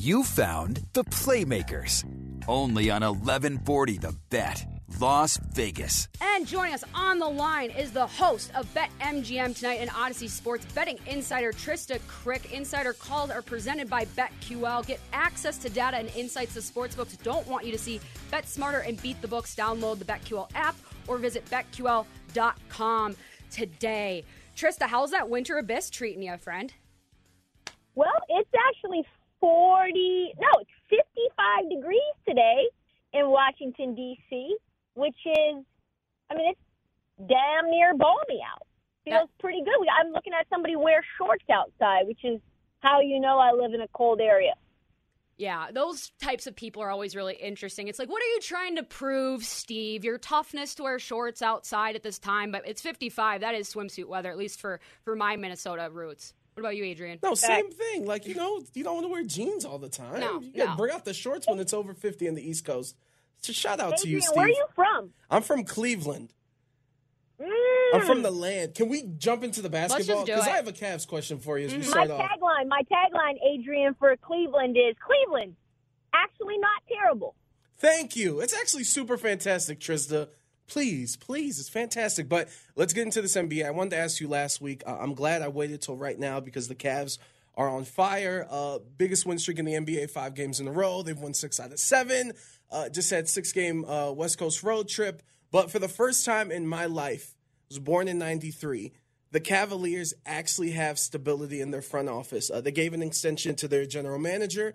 You 0.00 0.22
found 0.22 0.80
the 0.92 1.02
Playmakers. 1.02 2.04
Only 2.46 2.88
on 2.88 3.02
1140 3.02 3.98
The 3.98 4.14
Bet, 4.30 4.64
Las 5.00 5.38
Vegas. 5.54 6.06
And 6.20 6.46
joining 6.46 6.72
us 6.72 6.84
on 6.94 7.18
the 7.18 7.28
line 7.28 7.70
is 7.70 7.90
the 7.90 8.06
host 8.06 8.52
of 8.54 8.72
Bet 8.74 8.90
MGM 9.00 9.56
tonight 9.56 9.80
and 9.80 9.90
Audacy 9.90 10.28
Sports 10.28 10.64
betting 10.72 11.00
insider 11.08 11.50
Trista 11.52 11.98
Crick. 12.06 12.52
Insider 12.52 12.92
calls 12.92 13.30
are 13.30 13.42
presented 13.42 13.90
by 13.90 14.04
BetQL. 14.04 14.86
Get 14.86 15.00
access 15.12 15.58
to 15.58 15.68
data 15.68 15.96
and 15.96 16.14
insights 16.14 16.54
the 16.54 16.60
sportsbooks 16.60 17.20
don't 17.24 17.46
want 17.48 17.66
you 17.66 17.72
to 17.72 17.78
see. 17.78 18.00
Bet 18.30 18.48
smarter 18.48 18.78
and 18.78 19.02
beat 19.02 19.20
the 19.20 19.28
books. 19.28 19.56
Download 19.56 19.98
the 19.98 20.04
BetQL 20.04 20.48
app 20.54 20.76
or 21.08 21.18
visit 21.18 21.44
betql.com 21.46 23.16
today. 23.50 24.24
Trista, 24.56 24.82
how's 24.82 25.10
that 25.10 25.28
winter 25.28 25.58
abyss 25.58 25.90
treating 25.90 26.22
you, 26.22 26.36
friend? 26.36 26.72
Well, 27.96 28.14
it's 28.28 28.50
actually 28.68 29.04
40, 29.40 30.32
no, 30.40 30.48
it's 30.60 30.70
55 30.90 31.70
degrees 31.70 32.14
today 32.26 32.68
in 33.12 33.28
Washington, 33.28 33.94
D.C., 33.94 34.56
which 34.94 35.16
is, 35.26 35.64
I 36.30 36.34
mean, 36.34 36.50
it's 36.50 36.60
damn 37.28 37.70
near 37.70 37.94
balmy 37.94 38.40
out. 38.44 38.62
Feels 39.04 39.30
pretty 39.40 39.62
good. 39.64 39.86
I'm 39.98 40.12
looking 40.12 40.32
at 40.38 40.46
somebody 40.50 40.76
wear 40.76 41.02
shorts 41.16 41.44
outside, 41.50 42.06
which 42.06 42.24
is 42.24 42.40
how 42.80 43.00
you 43.00 43.18
know 43.20 43.38
I 43.38 43.52
live 43.52 43.72
in 43.72 43.80
a 43.80 43.88
cold 43.88 44.20
area. 44.20 44.52
Yeah, 45.38 45.68
those 45.72 46.10
types 46.20 46.48
of 46.48 46.56
people 46.56 46.82
are 46.82 46.90
always 46.90 47.14
really 47.14 47.36
interesting. 47.36 47.86
It's 47.86 48.00
like, 48.00 48.10
what 48.10 48.20
are 48.20 48.26
you 48.26 48.40
trying 48.40 48.74
to 48.74 48.82
prove, 48.82 49.44
Steve? 49.44 50.04
Your 50.04 50.18
toughness 50.18 50.74
to 50.74 50.82
wear 50.82 50.98
shorts 50.98 51.42
outside 51.42 51.94
at 51.94 52.02
this 52.02 52.18
time, 52.18 52.50
but 52.50 52.66
it's 52.66 52.82
55. 52.82 53.40
That 53.40 53.54
is 53.54 53.72
swimsuit 53.72 54.06
weather, 54.06 54.30
at 54.30 54.36
least 54.36 54.60
for 54.60 54.80
for 55.04 55.14
my 55.14 55.36
Minnesota 55.36 55.88
roots. 55.92 56.34
What 56.58 56.70
about 56.70 56.76
you, 56.76 56.82
Adrian? 56.82 57.20
No, 57.22 57.34
same 57.34 57.70
thing. 57.70 58.04
Like 58.04 58.26
you 58.26 58.34
know, 58.34 58.60
you 58.74 58.82
don't 58.82 58.94
want 58.94 59.06
to 59.06 59.12
wear 59.12 59.22
jeans 59.22 59.64
all 59.64 59.78
the 59.78 59.88
time. 59.88 60.18
No, 60.18 60.40
you 60.40 60.52
gotta 60.56 60.70
no. 60.70 60.76
bring 60.76 60.92
out 60.92 61.04
the 61.04 61.14
shorts 61.14 61.46
when 61.46 61.60
it's 61.60 61.72
over 61.72 61.94
fifty 61.94 62.26
in 62.26 62.34
the 62.34 62.42
East 62.42 62.64
Coast. 62.64 62.96
So 63.42 63.52
shout 63.52 63.78
out 63.78 63.96
to 63.98 64.08
you, 64.08 64.20
Steve. 64.20 64.34
where 64.36 64.46
are 64.46 64.48
you 64.48 64.66
from? 64.74 65.10
I'm 65.30 65.42
from 65.42 65.62
Cleveland. 65.62 66.32
Mm. 67.40 67.46
I'm 67.94 68.00
from 68.00 68.22
the 68.22 68.32
land. 68.32 68.74
Can 68.74 68.88
we 68.88 69.04
jump 69.18 69.44
into 69.44 69.62
the 69.62 69.70
basketball? 69.70 70.24
Because. 70.24 70.48
I 70.48 70.56
have 70.56 70.66
a 70.66 70.72
Cavs 70.72 71.06
question 71.06 71.38
for 71.38 71.60
you 71.60 71.66
as 71.66 71.74
we 71.74 71.78
My 71.78 71.84
start 71.84 72.10
off. 72.10 72.22
tagline, 72.22 72.66
my 72.66 72.82
tagline, 72.90 73.36
Adrian, 73.48 73.94
for 73.94 74.16
Cleveland 74.16 74.76
is 74.76 74.96
Cleveland, 75.06 75.54
actually 76.12 76.58
not 76.58 76.82
terrible. 76.88 77.36
Thank 77.76 78.16
you. 78.16 78.40
It's 78.40 78.52
actually 78.52 78.82
super 78.82 79.16
fantastic, 79.16 79.78
Trista. 79.78 80.30
Please, 80.68 81.16
please, 81.16 81.58
it's 81.58 81.68
fantastic. 81.68 82.28
But 82.28 82.48
let's 82.76 82.92
get 82.92 83.04
into 83.04 83.22
this 83.22 83.36
NBA. 83.36 83.66
I 83.66 83.70
wanted 83.70 83.90
to 83.90 83.96
ask 83.96 84.20
you 84.20 84.28
last 84.28 84.60
week. 84.60 84.82
Uh, 84.86 84.98
I'm 85.00 85.14
glad 85.14 85.42
I 85.42 85.48
waited 85.48 85.80
till 85.80 85.96
right 85.96 86.18
now 86.18 86.40
because 86.40 86.68
the 86.68 86.74
Cavs 86.74 87.18
are 87.56 87.68
on 87.68 87.84
fire. 87.84 88.46
Uh, 88.48 88.78
biggest 88.96 89.26
win 89.26 89.38
streak 89.38 89.58
in 89.58 89.64
the 89.64 89.72
NBA, 89.72 90.10
five 90.10 90.34
games 90.34 90.60
in 90.60 90.68
a 90.68 90.72
row. 90.72 91.02
They've 91.02 91.18
won 91.18 91.34
six 91.34 91.58
out 91.58 91.72
of 91.72 91.80
seven. 91.80 92.32
Uh, 92.70 92.88
just 92.90 93.10
had 93.10 93.28
six 93.28 93.50
game 93.50 93.84
uh, 93.86 94.12
West 94.12 94.38
Coast 94.38 94.62
road 94.62 94.88
trip. 94.88 95.22
But 95.50 95.70
for 95.70 95.78
the 95.78 95.88
first 95.88 96.26
time 96.26 96.52
in 96.52 96.66
my 96.66 96.84
life, 96.84 97.34
I 97.34 97.64
was 97.70 97.78
born 97.78 98.06
in 98.06 98.18
'93. 98.18 98.92
The 99.30 99.40
Cavaliers 99.40 100.14
actually 100.24 100.72
have 100.72 100.98
stability 100.98 101.60
in 101.60 101.70
their 101.70 101.82
front 101.82 102.08
office. 102.08 102.50
Uh, 102.50 102.60
they 102.60 102.72
gave 102.72 102.92
an 102.92 103.02
extension 103.02 103.54
to 103.56 103.68
their 103.68 103.86
general 103.86 104.18
manager 104.18 104.74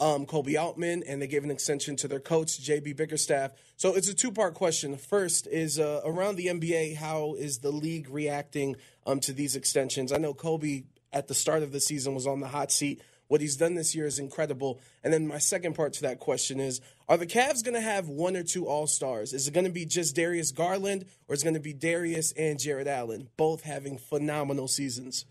um, 0.00 0.26
Koby 0.26 0.60
Altman, 0.60 1.02
and 1.06 1.22
they 1.22 1.26
gave 1.26 1.44
an 1.44 1.50
extension 1.50 1.96
to 1.96 2.08
their 2.08 2.20
coach, 2.20 2.60
JB 2.60 2.96
Bickerstaff. 2.96 3.52
So 3.76 3.94
it's 3.94 4.08
a 4.08 4.14
two 4.14 4.32
part 4.32 4.54
question. 4.54 4.96
First 4.96 5.46
is 5.46 5.78
uh, 5.78 6.00
around 6.04 6.36
the 6.36 6.46
NBA, 6.46 6.96
how 6.96 7.34
is 7.34 7.58
the 7.58 7.70
league 7.70 8.08
reacting 8.10 8.76
um, 9.06 9.20
to 9.20 9.32
these 9.32 9.56
extensions? 9.56 10.12
I 10.12 10.16
know 10.16 10.34
Koby 10.34 10.84
at 11.12 11.28
the 11.28 11.34
start 11.34 11.62
of 11.62 11.72
the 11.72 11.80
season 11.80 12.14
was 12.14 12.26
on 12.26 12.40
the 12.40 12.48
hot 12.48 12.72
seat. 12.72 13.00
What 13.28 13.40
he's 13.40 13.56
done 13.56 13.74
this 13.74 13.94
year 13.94 14.06
is 14.06 14.18
incredible. 14.18 14.80
And 15.02 15.12
then 15.12 15.26
my 15.26 15.38
second 15.38 15.74
part 15.74 15.94
to 15.94 16.02
that 16.02 16.20
question 16.20 16.60
is 16.60 16.80
Are 17.08 17.16
the 17.16 17.26
Cavs 17.26 17.64
going 17.64 17.74
to 17.74 17.80
have 17.80 18.08
one 18.08 18.36
or 18.36 18.42
two 18.42 18.66
All 18.66 18.86
Stars? 18.86 19.32
Is 19.32 19.48
it 19.48 19.54
going 19.54 19.66
to 19.66 19.72
be 19.72 19.86
just 19.86 20.14
Darius 20.14 20.52
Garland, 20.52 21.06
or 21.28 21.34
is 21.34 21.42
it 21.42 21.44
going 21.44 21.54
to 21.54 21.60
be 21.60 21.72
Darius 21.72 22.32
and 22.32 22.58
Jarrett 22.58 22.86
Allen, 22.86 23.28
both 23.36 23.62
having 23.62 23.96
phenomenal 23.96 24.68
seasons? 24.68 25.24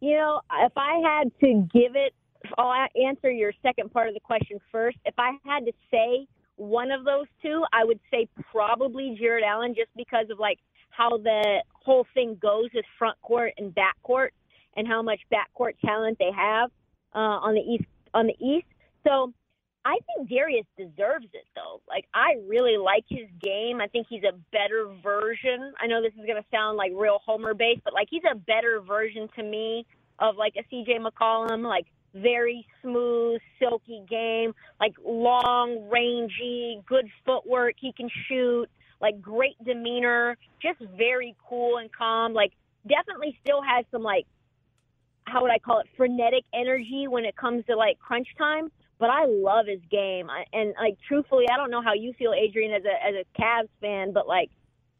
You 0.00 0.16
know, 0.16 0.40
if 0.60 0.72
I 0.76 1.00
had 1.04 1.32
to 1.40 1.68
give 1.72 1.96
it, 1.96 2.14
I'll 2.56 2.88
answer 3.00 3.30
your 3.30 3.52
second 3.62 3.92
part 3.92 4.08
of 4.08 4.14
the 4.14 4.20
question 4.20 4.58
first. 4.72 4.98
If 5.04 5.14
I 5.18 5.32
had 5.44 5.66
to 5.66 5.72
say 5.90 6.26
one 6.56 6.90
of 6.90 7.04
those 7.04 7.26
two, 7.42 7.64
I 7.72 7.84
would 7.84 8.00
say 8.10 8.28
probably 8.50 9.16
Jarrett 9.18 9.44
Allen, 9.44 9.74
just 9.74 9.90
because 9.96 10.26
of 10.30 10.38
like 10.38 10.58
how 10.90 11.10
the 11.10 11.62
whole 11.72 12.06
thing 12.14 12.38
goes 12.40 12.68
with 12.74 12.84
front 12.98 13.20
court 13.22 13.52
and 13.58 13.74
back 13.74 13.96
court, 14.02 14.32
and 14.76 14.86
how 14.86 15.02
much 15.02 15.20
back 15.30 15.52
court 15.54 15.76
talent 15.84 16.18
they 16.18 16.30
have 16.34 16.70
uh, 17.14 17.18
on 17.18 17.54
the 17.54 17.60
east 17.60 17.84
on 18.14 18.26
the 18.26 18.36
east. 18.44 18.66
So 19.06 19.32
I 19.84 19.98
think 20.06 20.28
Darius 20.28 20.66
deserves 20.76 21.26
it 21.32 21.46
though. 21.54 21.80
Like 21.88 22.06
I 22.14 22.36
really 22.46 22.76
like 22.76 23.04
his 23.08 23.28
game. 23.40 23.80
I 23.80 23.86
think 23.86 24.06
he's 24.08 24.24
a 24.24 24.36
better 24.52 24.88
version. 25.02 25.72
I 25.80 25.86
know 25.86 26.02
this 26.02 26.12
is 26.12 26.26
to 26.26 26.44
sound 26.50 26.76
like 26.76 26.92
real 26.94 27.20
homer 27.24 27.54
based, 27.54 27.82
but 27.84 27.94
like 27.94 28.08
he's 28.10 28.22
a 28.30 28.34
better 28.34 28.80
version 28.80 29.28
to 29.36 29.42
me 29.42 29.86
of 30.18 30.36
like 30.36 30.54
a 30.56 30.74
CJ 30.74 30.98
McCollum, 30.98 31.62
like 31.62 31.86
very 32.14 32.66
smooth, 32.82 33.40
silky 33.58 34.02
game, 34.08 34.54
like 34.80 34.94
long, 35.04 35.88
rangy, 35.90 36.80
good 36.86 37.08
footwork. 37.24 37.74
He 37.78 37.92
can 37.92 38.08
shoot, 38.28 38.66
like 39.00 39.20
great 39.20 39.62
demeanor, 39.64 40.36
just 40.60 40.80
very 40.96 41.36
cool 41.48 41.78
and 41.78 41.90
calm. 41.92 42.32
Like 42.32 42.52
definitely 42.86 43.38
still 43.42 43.62
has 43.62 43.84
some 43.90 44.02
like 44.02 44.26
how 45.24 45.42
would 45.42 45.50
I 45.50 45.58
call 45.58 45.80
it 45.80 45.86
frenetic 45.96 46.44
energy 46.54 47.06
when 47.06 47.24
it 47.24 47.36
comes 47.36 47.64
to 47.66 47.76
like 47.76 47.98
crunch 47.98 48.28
time. 48.36 48.70
But 48.98 49.10
I 49.10 49.26
love 49.26 49.66
his 49.66 49.80
game, 49.92 50.26
and 50.52 50.74
like 50.76 50.98
truthfully, 51.06 51.44
I 51.52 51.56
don't 51.56 51.70
know 51.70 51.82
how 51.82 51.94
you 51.94 52.12
feel, 52.18 52.32
Adrian, 52.32 52.72
as 52.72 52.82
a 52.84 53.06
as 53.06 53.14
a 53.14 53.40
Cavs 53.40 53.68
fan, 53.80 54.12
but 54.12 54.26
like 54.26 54.50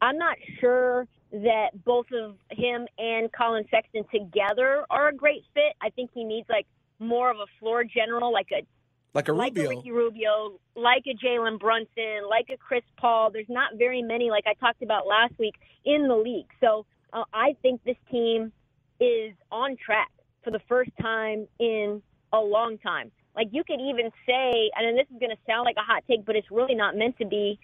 I'm 0.01 0.19
not 0.19 0.37
sure 0.61 1.09
that 1.33 1.71
both 1.85 2.07
of 2.13 2.37
him 2.51 2.87
and 2.97 3.31
Collin 3.33 3.65
Sexton 3.71 4.05
together 4.13 4.85
are 4.89 5.09
a 5.09 5.15
great 5.15 5.43
fit. 5.53 5.75
I 5.81 5.91
think 5.91 6.11
he 6.15 6.23
needs 6.23 6.49
like 6.49 6.67
more 6.99 7.31
of 7.31 7.37
a 7.39 7.47
floor 7.59 7.85
general, 7.85 8.33
like 8.33 8.49
a 8.53 8.67
like 9.15 9.29
a 9.29 9.33
like 9.33 9.55
Rubio. 9.57 9.71
a 9.71 9.77
Ricky 9.77 9.91
Rubio, 9.91 10.61
like 10.77 11.05
a 11.07 11.15
Jalen 11.25 11.59
Brunson, 11.59 12.29
like 12.29 12.47
a 12.53 12.57
Chris 12.57 12.85
Paul. 12.99 13.31
There's 13.33 13.49
not 13.49 13.73
very 13.77 14.03
many, 14.03 14.31
like 14.31 14.45
I 14.47 14.55
talked 14.55 14.83
about 14.83 15.07
last 15.07 15.35
week, 15.39 15.55
in 15.85 16.09
the 16.09 16.15
league. 16.17 16.49
So 16.61 16.85
uh, 17.13 17.25
I 17.33 17.57
think 17.63 17.83
this 17.85 17.97
team 18.11 18.53
is 19.01 19.33
on 19.51 19.77
track 19.77 20.11
for 20.45 20.51
the 20.51 20.61
first 20.69 20.91
time 21.01 21.47
in 21.59 22.03
a 22.33 22.39
long 22.39 22.79
time. 22.79 23.11
Like 23.35 23.49
you 23.53 23.65
could 23.65 23.81
even 23.81 24.11
say, 24.27 24.71
and 24.77 24.99
this 24.99 25.07
is 25.13 25.19
going 25.19 25.31
to 25.31 25.43
sound 25.47 25.65
like 25.65 25.77
a 25.79 25.83
hot 25.83 26.05
take, 26.09 26.25
but 26.27 26.37
it's 26.37 26.51
really 26.51 26.75
not 26.75 26.97
meant 26.97 27.17
to 27.19 27.27
be, 27.27 27.59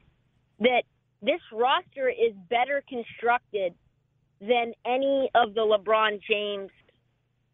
that 0.61 0.85
this 1.21 1.41
roster 1.53 2.09
is 2.09 2.33
better 2.49 2.83
constructed 2.89 3.75
than 4.41 4.73
any 4.87 5.31
of 5.35 5.55
the 5.55 5.61
LeBron 5.61 6.21
James 6.29 6.71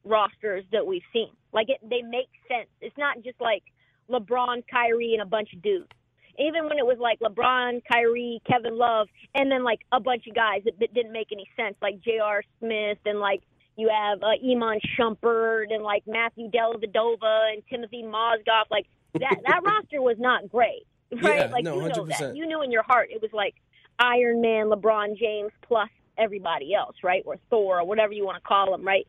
rosters 0.05 0.65
that 0.73 0.87
we've 0.87 1.03
seen. 1.13 1.31
Like 1.53 1.69
it, 1.69 1.79
they 1.83 2.03
make 2.03 2.29
sense. 2.49 2.69
It's 2.81 2.97
not 2.97 3.23
just 3.23 3.41
like 3.41 3.63
LeBron, 4.11 4.65
Kyrie, 4.71 5.13
and 5.13 5.23
a 5.23 5.27
bunch 5.27 5.53
of 5.53 5.63
dudes. 5.63 5.91
Even 6.39 6.65
when 6.65 6.79
it 6.79 6.87
was 6.87 6.99
like 6.99 7.19
LeBron, 7.21 7.83
Kyrie, 7.91 8.41
Kevin 8.49 8.79
Love, 8.79 9.09
and 9.35 9.51
then 9.51 9.63
like 9.63 9.81
a 9.93 10.01
bunch 10.01 10.27
of 10.27 10.35
guys 10.35 10.63
that, 10.65 10.79
that 10.81 10.95
didn't 10.95 11.13
make 11.13 11.29
any 11.33 11.49
sense, 11.57 11.77
like 11.83 12.01
J.R. 12.01 12.43
Smith 12.61 12.99
and 13.05 13.21
like 13.21 13.43
you 13.77 13.89
have 13.89 14.23
uh, 14.23 14.33
Iman 14.45 14.81
Shumpert 14.99 15.73
and 15.73 15.83
like 15.83 16.03
Matthew 16.07 16.51
Dellavedova 16.51 17.53
and 17.53 17.63
Timothy 17.69 18.03
Mozgov. 18.03 18.65
Like 18.71 18.87
that 19.15 19.37
that 19.47 19.61
roster 19.65 20.01
was 20.01 20.17
not 20.19 20.49
great, 20.49 20.87
right? 21.13 21.39
Yeah, 21.41 21.49
like 21.53 21.65
no, 21.65 21.77
you 21.77 21.89
know 21.89 22.05
100%. 22.05 22.19
that. 22.19 22.37
You 22.37 22.47
knew 22.47 22.63
in 22.63 22.71
your 22.71 22.83
heart 22.85 23.09
it 23.11 23.21
was 23.21 23.33
like 23.33 23.55
Iron 23.99 24.41
Man, 24.41 24.67
LeBron 24.67 25.19
James 25.19 25.53
plus 25.63 25.89
everybody 26.17 26.75
else, 26.75 26.97
right? 27.03 27.23
Or 27.27 27.37
Thor 27.49 27.81
or 27.81 27.87
whatever 27.87 28.13
you 28.13 28.25
want 28.25 28.37
to 28.37 28.47
call 28.47 28.71
them, 28.71 28.87
right? 28.87 29.07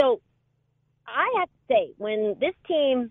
So 0.00 0.20
I 1.06 1.32
have 1.40 1.48
to 1.48 1.60
say, 1.68 1.92
when 1.98 2.36
this 2.40 2.54
team 2.66 3.10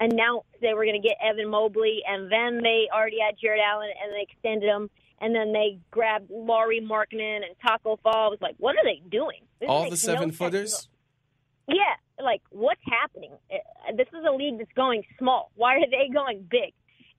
announced 0.00 0.48
they 0.60 0.74
were 0.74 0.84
going 0.84 1.00
to 1.00 1.06
get 1.06 1.18
Evan 1.22 1.50
Mobley, 1.50 2.00
and 2.06 2.30
then 2.30 2.62
they 2.62 2.88
already 2.92 3.18
had 3.24 3.36
Jarrett 3.40 3.60
Allen, 3.60 3.90
and 4.02 4.12
they 4.12 4.22
extended 4.22 4.66
him, 4.66 4.90
and 5.20 5.34
then 5.34 5.52
they 5.52 5.78
grabbed 5.90 6.30
Lauri 6.30 6.80
Markkanen 6.80 7.36
and 7.46 7.54
Tacko 7.64 7.98
Fall. 8.02 8.26
I 8.26 8.28
was 8.28 8.38
like, 8.40 8.56
what 8.58 8.76
are 8.76 8.84
they 8.84 9.02
doing? 9.10 9.40
This 9.60 9.68
All 9.68 9.84
the 9.84 9.90
no 9.90 9.96
seven 9.96 10.28
sense. 10.30 10.36
footers. 10.36 10.88
Yeah, 11.68 11.94
like 12.24 12.42
what's 12.50 12.80
happening? 12.84 13.32
Uh, 13.52 13.92
This 13.96 14.08
is 14.08 14.24
a 14.26 14.32
league 14.32 14.58
that's 14.58 14.72
going 14.74 15.04
small. 15.18 15.50
Why 15.54 15.76
are 15.76 15.90
they 15.90 16.12
going 16.12 16.46
big? 16.50 16.72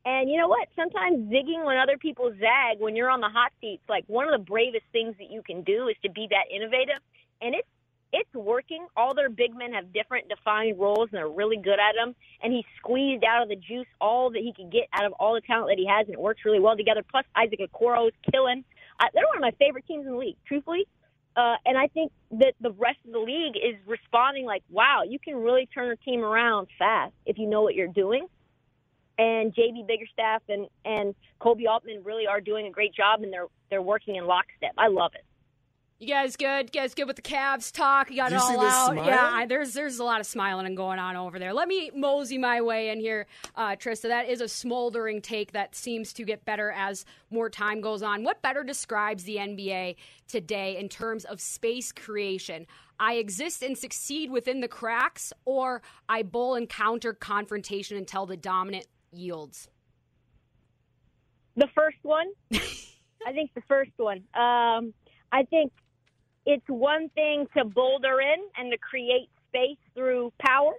And 0.03 0.29
you 0.29 0.37
know 0.37 0.47
what? 0.47 0.67
Sometimes 0.75 1.29
zigging 1.31 1.63
when 1.63 1.77
other 1.77 1.97
people 1.97 2.33
zag, 2.39 2.79
when 2.79 2.95
you're 2.95 3.09
on 3.09 3.21
the 3.21 3.29
hot 3.29 3.51
seats, 3.61 3.83
like 3.87 4.03
one 4.07 4.27
of 4.27 4.31
the 4.37 4.43
bravest 4.43 4.85
things 4.91 5.15
that 5.19 5.29
you 5.29 5.43
can 5.43 5.61
do 5.61 5.87
is 5.87 5.95
to 6.03 6.09
be 6.09 6.27
that 6.31 6.53
innovative. 6.53 6.97
And 7.39 7.53
it's 7.53 7.67
it's 8.13 8.33
working. 8.33 8.85
All 8.95 9.13
their 9.13 9.29
big 9.29 9.55
men 9.55 9.73
have 9.73 9.93
different 9.93 10.29
defined 10.29 10.79
roles, 10.79 11.09
and 11.11 11.13
they're 11.13 11.29
really 11.29 11.57
good 11.57 11.79
at 11.79 11.95
them. 11.95 12.15
And 12.43 12.51
he 12.51 12.65
squeezed 12.77 13.23
out 13.23 13.43
of 13.43 13.49
the 13.49 13.55
juice 13.55 13.87
all 13.99 14.31
that 14.31 14.41
he 14.41 14.53
could 14.53 14.71
get 14.71 14.87
out 14.93 15.05
of 15.05 15.13
all 15.13 15.33
the 15.33 15.41
talent 15.41 15.69
that 15.69 15.79
he 15.79 15.87
has, 15.87 16.05
and 16.07 16.13
it 16.13 16.19
works 16.19 16.41
really 16.45 16.59
well 16.59 16.75
together. 16.75 17.03
Plus, 17.09 17.25
Isaac 17.35 17.59
Okoro 17.59 18.07
is 18.07 18.13
killing. 18.31 18.63
Uh, 18.99 19.05
they're 19.13 19.27
one 19.27 19.37
of 19.37 19.41
my 19.41 19.51
favorite 19.51 19.85
teams 19.87 20.05
in 20.05 20.11
the 20.11 20.17
league, 20.17 20.37
truthfully. 20.45 20.85
Uh, 21.35 21.55
and 21.65 21.77
I 21.77 21.87
think 21.87 22.11
that 22.31 22.53
the 22.59 22.71
rest 22.71 22.97
of 23.05 23.13
the 23.13 23.19
league 23.19 23.55
is 23.55 23.75
responding 23.87 24.45
like, 24.45 24.63
wow, 24.69 25.03
you 25.07 25.17
can 25.17 25.35
really 25.35 25.67
turn 25.73 25.89
a 25.89 25.95
team 25.95 26.21
around 26.21 26.67
fast 26.77 27.13
if 27.25 27.37
you 27.37 27.47
know 27.47 27.61
what 27.61 27.73
you're 27.73 27.87
doing. 27.87 28.27
And 29.17 29.53
JB 29.53 29.87
Bickerstaff 29.87 30.41
and, 30.49 30.67
and 30.83 31.15
Koby 31.39 31.67
Altman 31.69 32.03
really 32.03 32.27
are 32.27 32.41
doing 32.41 32.67
a 32.67 32.71
great 32.71 32.93
job, 32.93 33.21
and 33.21 33.31
they're 33.31 33.47
they're 33.69 33.81
working 33.81 34.15
in 34.15 34.25
lockstep. 34.25 34.73
I 34.77 34.87
love 34.87 35.11
it. 35.15 35.23
You 36.01 36.07
guys 36.07 36.35
good? 36.35 36.71
You 36.73 36.81
guys 36.81 36.95
good 36.95 37.05
with 37.05 37.15
the 37.15 37.21
Cavs 37.21 37.71
talk? 37.71 38.09
You 38.09 38.15
got 38.15 38.29
Did 38.29 38.37
it 38.37 38.39
you 38.39 38.57
all 38.57 38.89
see 38.89 38.97
out. 38.97 39.05
Yeah, 39.05 39.29
I, 39.31 39.45
there's 39.45 39.73
there's 39.73 39.99
a 39.99 40.03
lot 40.03 40.19
of 40.19 40.25
smiling 40.25 40.65
and 40.65 40.75
going 40.75 40.97
on 40.97 41.15
over 41.15 41.37
there. 41.37 41.53
Let 41.53 41.67
me 41.67 41.91
mosey 41.93 42.39
my 42.39 42.59
way 42.61 42.89
in 42.89 42.99
here, 42.99 43.27
uh, 43.55 43.75
Trista. 43.75 44.07
That 44.07 44.27
is 44.27 44.41
a 44.41 44.47
smoldering 44.47 45.21
take 45.21 45.51
that 45.51 45.75
seems 45.75 46.11
to 46.13 46.23
get 46.23 46.43
better 46.43 46.71
as 46.71 47.05
more 47.29 47.51
time 47.51 47.81
goes 47.81 48.01
on. 48.01 48.23
What 48.23 48.41
better 48.41 48.63
describes 48.63 49.25
the 49.25 49.35
NBA 49.35 49.95
today 50.27 50.75
in 50.79 50.89
terms 50.89 51.23
of 51.25 51.39
space 51.39 51.91
creation? 51.91 52.65
I 52.99 53.13
exist 53.13 53.61
and 53.61 53.77
succeed 53.77 54.31
within 54.31 54.59
the 54.59 54.67
cracks, 54.67 55.31
or 55.45 55.83
I 56.09 56.23
bowl 56.23 56.55
and 56.55 56.67
counter 56.67 57.13
confrontation 57.13 57.95
until 57.95 58.25
the 58.25 58.37
dominant 58.37 58.87
yields. 59.11 59.67
The 61.55 61.67
first 61.75 61.97
one, 62.01 62.25
I 62.51 63.33
think 63.33 63.53
the 63.53 63.61
first 63.67 63.91
one. 63.97 64.23
Um, 64.33 64.95
I 65.31 65.43
think 65.43 65.71
it's 66.45 66.65
one 66.67 67.09
thing 67.09 67.47
to 67.57 67.65
boulder 67.65 68.19
in 68.21 68.41
and 68.57 68.71
to 68.71 68.77
create 68.77 69.29
space 69.47 69.77
through 69.93 70.31
power. 70.39 70.73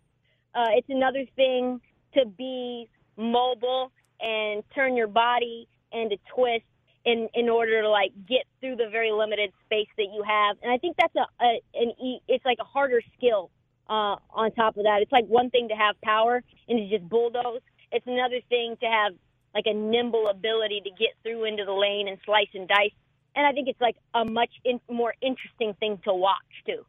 Uh, 0.54 0.68
it's 0.76 0.88
another 0.88 1.24
thing 1.36 1.80
to 2.14 2.26
be 2.26 2.88
mobile 3.16 3.92
and 4.20 4.62
turn 4.74 4.96
your 4.96 5.06
body 5.06 5.68
and 5.92 6.10
to 6.10 6.16
twist 6.34 6.64
in 7.04 7.28
in 7.34 7.48
order 7.48 7.82
to 7.82 7.88
like 7.88 8.12
get 8.28 8.44
through 8.60 8.76
the 8.76 8.88
very 8.90 9.10
limited 9.10 9.50
space 9.64 9.88
that 9.96 10.08
you 10.14 10.22
have. 10.26 10.56
And 10.62 10.72
I 10.72 10.78
think 10.78 10.96
that's 11.00 11.14
a, 11.16 11.44
a 11.44 11.60
an 11.74 11.90
e, 12.02 12.20
it's 12.28 12.44
like 12.44 12.58
a 12.60 12.64
harder 12.64 13.02
skill. 13.16 13.50
Uh, 13.88 14.16
on 14.30 14.52
top 14.52 14.76
of 14.76 14.84
that, 14.84 15.00
it's 15.02 15.12
like 15.12 15.26
one 15.26 15.50
thing 15.50 15.68
to 15.68 15.74
have 15.74 16.00
power 16.02 16.42
and 16.68 16.78
to 16.78 16.88
just 16.88 17.08
bulldoze. 17.08 17.60
It's 17.90 18.06
another 18.06 18.40
thing 18.48 18.76
to 18.80 18.86
have 18.86 19.12
like 19.54 19.64
a 19.66 19.74
nimble 19.74 20.28
ability 20.28 20.80
to 20.84 20.90
get 20.90 21.10
through 21.22 21.44
into 21.44 21.64
the 21.64 21.72
lane 21.72 22.08
and 22.08 22.16
slice 22.24 22.48
and 22.54 22.66
dice. 22.68 22.94
And 23.34 23.46
I 23.46 23.52
think 23.52 23.68
it's 23.68 23.80
like 23.80 23.96
a 24.14 24.24
much 24.24 24.50
in, 24.64 24.80
more 24.90 25.14
interesting 25.22 25.74
thing 25.80 25.98
to 26.04 26.12
watch 26.14 26.36
too. 26.66 26.84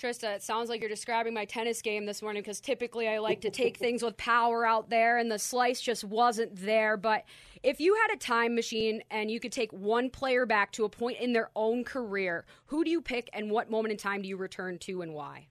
Trista, 0.00 0.34
it 0.34 0.42
sounds 0.42 0.68
like 0.68 0.80
you're 0.80 0.90
describing 0.90 1.32
my 1.34 1.44
tennis 1.44 1.80
game 1.80 2.04
this 2.04 2.20
morning 2.20 2.42
because 2.42 2.60
typically 2.60 3.08
I 3.08 3.18
like 3.18 3.40
to 3.42 3.50
take 3.50 3.76
things 3.76 4.02
with 4.02 4.16
power 4.16 4.66
out 4.66 4.90
there 4.90 5.18
and 5.18 5.30
the 5.30 5.38
slice 5.38 5.80
just 5.80 6.02
wasn't 6.04 6.56
there. 6.56 6.96
But 6.96 7.24
if 7.62 7.80
you 7.80 7.94
had 7.94 8.12
a 8.14 8.18
time 8.18 8.54
machine 8.56 9.02
and 9.10 9.30
you 9.30 9.38
could 9.38 9.52
take 9.52 9.72
one 9.72 10.10
player 10.10 10.46
back 10.46 10.72
to 10.72 10.84
a 10.84 10.88
point 10.88 11.18
in 11.20 11.32
their 11.32 11.50
own 11.54 11.84
career, 11.84 12.44
who 12.66 12.82
do 12.82 12.90
you 12.90 13.00
pick 13.00 13.30
and 13.32 13.50
what 13.50 13.70
moment 13.70 13.92
in 13.92 13.98
time 13.98 14.22
do 14.22 14.28
you 14.28 14.36
return 14.36 14.78
to 14.80 15.00
and 15.02 15.14
why? 15.14 15.46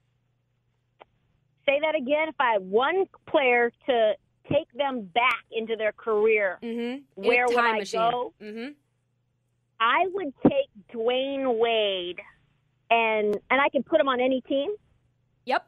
Say 1.66 1.80
that 1.80 1.96
again. 1.96 2.28
If 2.28 2.36
I 2.40 2.54
had 2.54 2.64
one 2.70 3.06
player 3.26 3.72
to 3.88 4.14
take 4.52 4.70
them 4.74 5.04
back 5.14 5.46
into 5.52 5.78
their 5.78 5.94
career, 5.94 6.60
Mm-hmm. 6.62 7.04
where 7.24 7.48
would 7.48 7.58
I 7.58 7.78
machine. 7.80 8.00
go? 8.12 8.34
Mm-hmm. 8.42 8.72
I 9.84 10.08
would 10.14 10.34
take 10.44 10.70
Dwyane 10.94 11.60
Wade, 11.60 12.22
and 12.90 13.38
and 13.52 13.62
I 13.62 13.68
can 13.70 13.84
put 13.84 14.00
him 14.00 14.08
on 14.08 14.22
any 14.22 14.40
team. 14.40 14.72
Yep. 15.46 15.68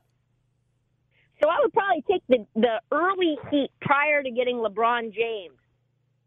So 1.43 1.49
I 1.49 1.57
would 1.61 1.73
probably 1.73 2.03
take 2.09 2.23
the 2.29 2.45
the 2.55 2.81
early 2.93 3.37
Heat 3.51 3.71
prior 3.81 4.23
to 4.23 4.31
getting 4.31 4.55
LeBron 4.55 5.13
James, 5.13 5.57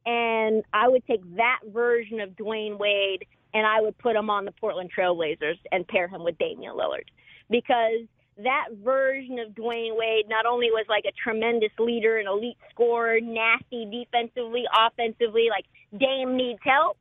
and 0.05 0.64
I 0.74 0.88
would 0.88 1.07
take 1.07 1.22
that 1.37 1.61
version 1.72 2.20
of 2.20 2.31
Dwyane 2.37 2.79
Wade, 2.79 3.27
and 3.55 3.66
I 3.66 3.81
would 3.81 3.96
put 3.96 4.16
him 4.16 4.29
on 4.29 4.44
the 4.44 4.53
Portland 4.53 4.90
Trailblazers 4.94 5.59
and 5.72 5.88
pair 5.88 6.09
him 6.09 6.24
with 6.24 6.37
Damian 6.37 6.74
Lillard, 6.74 7.09
because 7.48 8.07
that 8.37 8.66
version 8.85 9.38
of 9.38 9.53
Dwyane 9.55 9.96
Wade 9.96 10.29
not 10.29 10.44
only 10.44 10.66
was 10.70 10.85
like 10.90 11.05
a 11.09 11.12
tremendous 11.12 11.72
leader, 11.79 12.18
an 12.18 12.27
elite 12.27 12.59
scorer, 12.70 13.18
nasty 13.18 13.87
defensively, 13.90 14.64
offensively, 14.79 15.48
like 15.51 15.64
Dame 15.98 16.37
needs 16.37 16.61
help. 16.62 16.98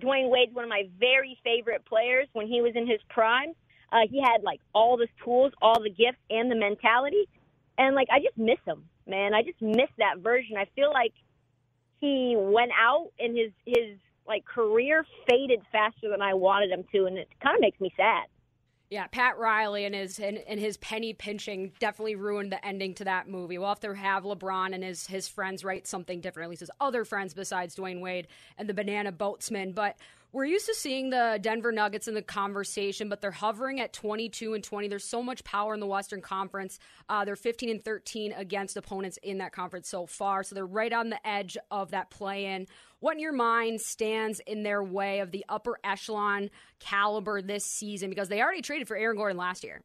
Dwyane 0.00 0.30
Wade's 0.30 0.54
one 0.54 0.64
of 0.64 0.70
my 0.70 0.88
very 0.98 1.38
favorite 1.44 1.84
players 1.84 2.28
when 2.32 2.46
he 2.46 2.60
was 2.62 2.72
in 2.74 2.86
his 2.86 3.00
prime. 3.08 3.52
Uh, 3.92 4.06
he 4.10 4.20
had 4.20 4.42
like 4.42 4.60
all 4.74 4.96
the 4.96 5.08
tools, 5.24 5.52
all 5.60 5.82
the 5.82 5.90
gifts, 5.90 6.20
and 6.30 6.50
the 6.50 6.56
mentality. 6.56 7.28
And 7.78 7.94
like 7.94 8.08
I 8.10 8.20
just 8.20 8.36
miss 8.38 8.58
him, 8.64 8.84
man. 9.06 9.34
I 9.34 9.42
just 9.42 9.60
miss 9.60 9.90
that 9.98 10.18
version. 10.18 10.56
I 10.56 10.66
feel 10.76 10.92
like 10.92 11.12
he 12.00 12.34
went 12.36 12.72
out 12.78 13.10
and 13.18 13.36
his 13.36 13.52
his 13.66 13.98
like 14.26 14.44
career 14.44 15.04
faded 15.28 15.60
faster 15.72 16.08
than 16.10 16.22
I 16.22 16.34
wanted 16.34 16.70
him 16.70 16.84
to, 16.92 17.06
and 17.06 17.18
it 17.18 17.28
kind 17.42 17.56
of 17.56 17.60
makes 17.60 17.80
me 17.80 17.92
sad. 17.96 18.26
Yeah, 18.90 19.06
Pat 19.06 19.38
Riley 19.38 19.84
and 19.84 19.94
his 19.94 20.18
and, 20.18 20.38
and 20.48 20.58
his 20.58 20.76
penny 20.78 21.12
pinching 21.12 21.72
definitely 21.78 22.16
ruined 22.16 22.50
the 22.50 22.64
ending 22.66 22.94
to 22.94 23.04
that 23.04 23.28
movie. 23.28 23.56
We'll 23.56 23.68
have 23.68 23.78
to 23.80 23.94
have 23.94 24.24
LeBron 24.24 24.74
and 24.74 24.82
his 24.82 25.06
his 25.06 25.28
friends 25.28 25.64
write 25.64 25.86
something 25.86 26.20
different, 26.20 26.46
at 26.46 26.50
least 26.50 26.60
his 26.60 26.72
other 26.80 27.04
friends 27.04 27.32
besides 27.32 27.76
Dwyane 27.76 28.00
Wade 28.00 28.26
and 28.58 28.68
the 28.68 28.74
Banana 28.74 29.12
Boatsman. 29.12 29.76
But 29.76 29.96
we're 30.32 30.44
used 30.44 30.66
to 30.66 30.74
seeing 30.74 31.10
the 31.10 31.38
Denver 31.40 31.70
Nuggets 31.70 32.06
in 32.08 32.14
the 32.14 32.22
conversation, 32.22 33.08
but 33.08 33.20
they're 33.20 33.32
hovering 33.32 33.80
at 33.80 33.92
22 33.92 34.54
and 34.54 34.62
20. 34.62 34.86
There's 34.86 35.04
so 35.04 35.22
much 35.22 35.42
power 35.42 35.74
in 35.74 35.80
the 35.80 35.86
Western 35.86 36.20
Conference. 36.20 36.78
Uh, 37.08 37.24
they're 37.24 37.34
15 37.34 37.68
and 37.68 37.84
13 37.84 38.32
against 38.32 38.76
opponents 38.76 39.18
in 39.24 39.38
that 39.38 39.52
conference 39.52 39.88
so 39.88 40.06
far, 40.06 40.44
so 40.44 40.54
they're 40.54 40.66
right 40.66 40.92
on 40.92 41.10
the 41.10 41.26
edge 41.26 41.56
of 41.70 41.90
that 41.90 42.10
play-in. 42.10 42.68
What 43.00 43.14
in 43.14 43.20
your 43.20 43.32
mind 43.32 43.80
stands 43.80 44.40
in 44.46 44.62
their 44.62 44.82
way 44.82 45.20
of 45.20 45.30
the 45.30 45.44
upper 45.48 45.78
echelon 45.82 46.50
caliber 46.78 47.42
this 47.42 47.64
season? 47.64 48.10
Because 48.10 48.28
they 48.28 48.40
already 48.40 48.62
traded 48.62 48.86
for 48.86 48.96
Aaron 48.96 49.16
Gordon 49.16 49.38
last 49.38 49.64
year. 49.64 49.82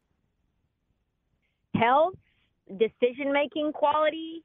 Health, 1.75 2.15
decision 2.77 3.31
making 3.33 3.71
quality, 3.73 4.43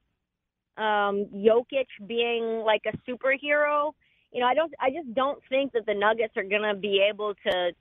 um, 0.77 1.27
Jokic 1.33 1.87
being 2.07 2.63
like 2.65 2.81
a 2.85 2.97
superhero. 3.09 3.91
You 4.31 4.39
know, 4.39 4.47
I 4.47 4.53
don't. 4.53 4.73
I 4.79 4.89
just 4.89 5.13
don't 5.13 5.41
think 5.49 5.73
that 5.73 5.85
the 5.85 5.93
Nuggets 5.93 6.35
are 6.37 6.43
going 6.43 6.63
to 6.63 6.75
be 6.75 7.05
able 7.09 7.33
to 7.45 7.71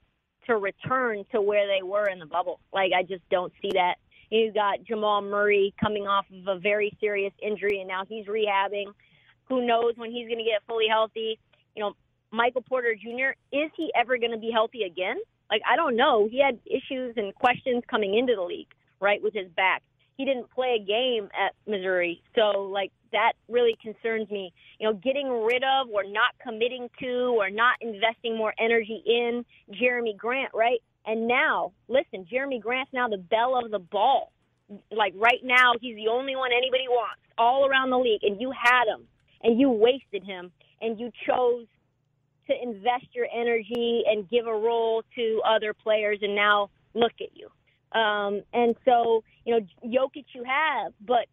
to 0.47 0.57
return 0.57 1.25
to 1.33 1.41
where 1.41 1.67
they 1.67 1.83
were 1.83 2.07
in 2.09 2.19
the 2.19 2.27
bubble. 2.27 2.61
Like, 2.73 2.91
I 2.97 3.03
just 3.03 3.23
don't 3.31 3.53
see 3.63 3.71
that. 3.75 3.97
You 4.31 4.53
got 4.53 4.83
Jamal 4.85 5.23
Murray 5.23 5.75
coming 5.81 6.07
off 6.07 6.25
of 6.33 6.57
a 6.57 6.59
very 6.59 6.97
serious 7.01 7.33
injury, 7.43 7.81
and 7.81 7.89
now 7.89 8.03
he's 8.09 8.27
rehabbing. 8.27 8.87
Who 9.51 9.67
knows 9.67 9.93
when 9.97 10.11
he's 10.11 10.29
going 10.29 10.39
to 10.39 10.45
get 10.45 10.63
fully 10.67 10.87
healthy? 10.89 11.39
You 11.77 11.83
know, 11.83 11.93
Michael 12.31 12.63
Porter 12.63 12.95
Jr. 12.95 13.37
Is 13.53 13.71
he 13.77 13.91
ever 13.95 14.17
going 14.17 14.31
to 14.31 14.39
be 14.39 14.51
healthy 14.51 14.85
again? 14.85 15.17
Like 15.51 15.63
I 15.71 15.77
don't 15.77 15.97
know. 15.97 16.29
He 16.31 16.41
had 16.41 16.59
issues 16.65 17.15
and 17.17 17.35
questions 17.35 17.83
coming 17.91 18.17
into 18.17 18.35
the 18.37 18.43
league, 18.43 18.73
right, 19.01 19.21
with 19.23 19.35
his 19.35 19.49
back. 19.57 19.83
He 20.17 20.25
didn't 20.25 20.51
play 20.51 20.79
a 20.81 20.85
game 20.85 21.29
at 21.35 21.55
Missouri, 21.67 22.23
so 22.37 22.63
like 22.63 22.93
that 23.11 23.33
really 23.49 23.77
concerns 23.83 24.31
me. 24.31 24.53
You 24.79 24.87
know, 24.87 24.95
getting 24.95 25.29
rid 25.29 25.65
of 25.65 25.89
or 25.91 26.05
not 26.05 26.33
committing 26.43 26.89
to 27.01 27.35
or 27.37 27.51
not 27.51 27.77
investing 27.81 28.37
more 28.37 28.55
energy 28.61 29.03
in 29.05 29.45
Jerami 29.73 30.17
Grant, 30.17 30.53
right? 30.55 30.81
And 31.07 31.27
now, 31.27 31.73
listen, 31.89 32.27
Jerami 32.31 32.61
Grant's 32.61 32.93
now 32.93 33.09
the 33.09 33.19
bell 33.19 33.59
of 33.59 33.71
the 33.71 33.79
ball. 33.79 34.31
Like 34.93 35.15
right 35.17 35.41
now, 35.43 35.73
he's 35.81 35.97
the 35.97 36.09
only 36.09 36.37
one 36.37 36.51
anybody 36.57 36.87
wants 36.87 37.21
all 37.37 37.67
around 37.67 37.91
the 37.91 37.99
league, 37.99 38.23
and 38.23 38.41
you 38.41 38.53
had 38.53 38.85
him, 38.87 39.07
and 39.43 39.59
you 39.61 39.71
wasted 39.71 40.25
him, 40.25 40.51
and 40.81 40.99
you 40.99 41.11
chose 41.27 41.67
to 42.49 42.55
invest 42.63 43.07
your 43.13 43.27
energy 43.35 44.03
and 44.07 44.29
give 44.29 44.47
a 44.47 44.53
role 44.53 45.03
to 45.15 45.41
other 45.47 45.73
players, 45.73 46.19
and 46.23 46.35
now 46.35 46.71
look 46.95 47.13
at 47.21 47.29
you. 47.35 47.49
Um, 47.99 48.43
and 48.53 48.77
so, 48.85 49.25
you 49.45 49.55
know, 49.59 49.67
Jokic 49.85 50.27
you 50.35 50.45
have, 50.45 50.93
but 51.01 51.27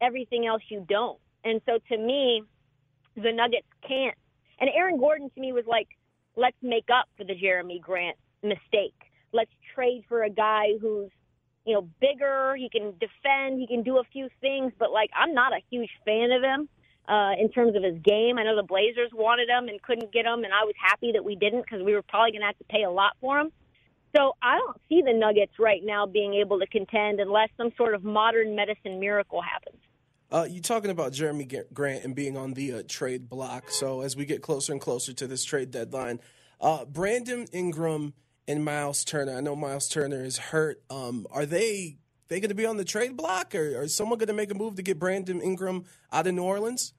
everything 0.00 0.46
else 0.46 0.62
you 0.68 0.84
don't. 0.88 1.18
And 1.44 1.60
so 1.66 1.78
to 1.88 1.96
me, 1.96 2.42
the 3.16 3.32
Nuggets 3.32 3.66
can't. 3.86 4.16
And 4.60 4.70
Aaron 4.74 4.98
Gordon 4.98 5.30
to 5.34 5.40
me 5.40 5.52
was 5.52 5.64
like, 5.66 5.88
let's 6.36 6.56
make 6.62 6.86
up 6.92 7.08
for 7.16 7.24
the 7.24 7.34
Jerami 7.34 7.80
Grant 7.80 8.16
mistake. 8.42 8.94
Let's 9.32 9.50
trade 9.74 10.04
for 10.08 10.24
a 10.24 10.30
guy 10.30 10.66
who's, 10.80 11.10
you 11.64 11.74
know, 11.74 11.88
bigger. 12.00 12.56
He 12.56 12.68
can 12.68 12.92
defend. 12.98 13.60
He 13.60 13.66
can 13.66 13.82
do 13.82 13.98
a 13.98 14.04
few 14.12 14.28
things, 14.40 14.72
but 14.78 14.90
like, 14.90 15.10
I'm 15.16 15.34
not 15.34 15.52
a 15.52 15.60
huge 15.70 15.90
fan 16.04 16.32
of 16.32 16.42
him 16.42 16.68
uh, 17.08 17.32
in 17.38 17.50
terms 17.50 17.76
of 17.76 17.82
his 17.82 17.98
game. 18.02 18.38
I 18.38 18.44
know 18.44 18.56
the 18.56 18.62
Blazers 18.62 19.10
wanted 19.12 19.48
him 19.48 19.68
and 19.68 19.80
couldn't 19.82 20.12
get 20.12 20.26
him, 20.26 20.44
and 20.44 20.52
I 20.52 20.64
was 20.64 20.74
happy 20.80 21.12
that 21.12 21.24
we 21.24 21.36
didn't 21.36 21.62
because 21.62 21.82
we 21.82 21.94
were 21.94 22.02
probably 22.02 22.32
going 22.32 22.42
to 22.42 22.46
have 22.46 22.58
to 22.58 22.64
pay 22.64 22.84
a 22.84 22.90
lot 22.90 23.12
for 23.20 23.38
him. 23.38 23.50
So 24.16 24.36
I 24.42 24.58
don't 24.58 24.76
see 24.88 25.02
the 25.02 25.12
Nuggets 25.12 25.52
right 25.58 25.82
now 25.84 26.06
being 26.06 26.34
able 26.34 26.58
to 26.58 26.66
contend 26.66 27.20
unless 27.20 27.48
some 27.56 27.70
sort 27.76 27.94
of 27.94 28.02
modern 28.02 28.56
medicine 28.56 28.98
miracle 28.98 29.40
happens. 29.40 29.80
Uh, 30.32 30.46
you 30.48 30.60
talking 30.60 30.90
about 30.90 31.12
Jerami 31.12 31.64
Grant 31.72 32.04
and 32.04 32.14
being 32.14 32.36
on 32.36 32.54
the 32.54 32.72
uh, 32.74 32.82
trade 32.88 33.28
block. 33.28 33.70
So 33.70 34.02
as 34.02 34.16
we 34.16 34.24
get 34.24 34.42
closer 34.42 34.72
and 34.72 34.80
closer 34.80 35.12
to 35.12 35.26
this 35.26 35.44
trade 35.44 35.70
deadline, 35.70 36.20
uh, 36.60 36.84
Brandon 36.84 37.46
Ingram 37.52 38.14
and 38.46 38.64
Miles 38.64 39.04
Turner. 39.04 39.36
I 39.36 39.40
know 39.40 39.56
Miles 39.56 39.88
Turner 39.88 40.24
is 40.24 40.38
hurt. 40.38 40.82
Um, 40.90 41.26
are 41.30 41.46
they 41.46 41.98
they 42.30 42.38
going 42.38 42.48
to 42.48 42.54
be 42.54 42.64
on 42.64 42.76
the 42.76 42.84
trade 42.84 43.16
block, 43.16 43.54
or, 43.56 43.76
or 43.76 43.82
is 43.82 43.94
someone 43.94 44.16
going 44.16 44.28
to 44.28 44.32
make 44.32 44.52
a 44.52 44.54
move 44.54 44.76
to 44.76 44.82
get 44.82 44.98
Brandon 44.98 45.42
Ingram 45.42 45.84
out 46.12 46.28
of 46.28 46.34
New 46.34 46.44
Orleans? 46.44 46.94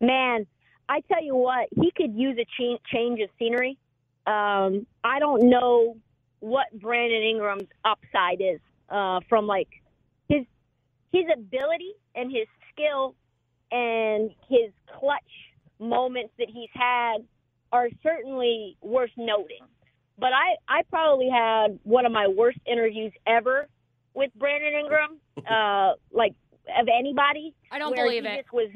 Man, 0.00 0.46
I 0.88 1.00
tell 1.02 1.22
you 1.22 1.36
what, 1.36 1.68
he 1.70 1.92
could 1.94 2.14
use 2.14 2.38
a 2.38 2.44
ch- 2.44 2.80
change 2.92 3.20
of 3.20 3.28
scenery. 3.38 3.78
Um, 4.26 4.86
I 5.04 5.18
don't 5.18 5.50
know 5.50 5.98
what 6.40 6.66
Brandon 6.72 7.22
Ingram's 7.22 7.68
upside 7.84 8.40
is 8.40 8.58
uh, 8.88 9.20
from 9.28 9.46
like 9.46 9.68
his 10.28 10.44
his 11.12 11.24
ability 11.32 11.92
and 12.14 12.32
his 12.32 12.46
skill 12.72 13.14
and 13.70 14.30
his 14.48 14.72
clutch 14.98 15.20
moments 15.78 16.32
that 16.38 16.48
he's 16.48 16.70
had 16.72 17.18
are 17.70 17.88
certainly 18.02 18.78
worth 18.80 19.10
noting. 19.18 19.66
But 20.18 20.30
I, 20.32 20.56
I 20.68 20.82
probably 20.90 21.28
had 21.28 21.78
one 21.82 22.06
of 22.06 22.12
my 22.12 22.28
worst 22.28 22.58
interviews 22.66 23.12
ever 23.26 23.68
with 24.14 24.30
Brandon 24.36 24.72
Ingram, 24.74 25.18
uh, 25.48 25.92
like 26.12 26.34
of 26.78 26.88
anybody. 26.88 27.54
I 27.70 27.78
don't 27.78 27.94
believe 27.94 28.24
it. 28.24 28.36
Just 28.36 28.52
was 28.52 28.70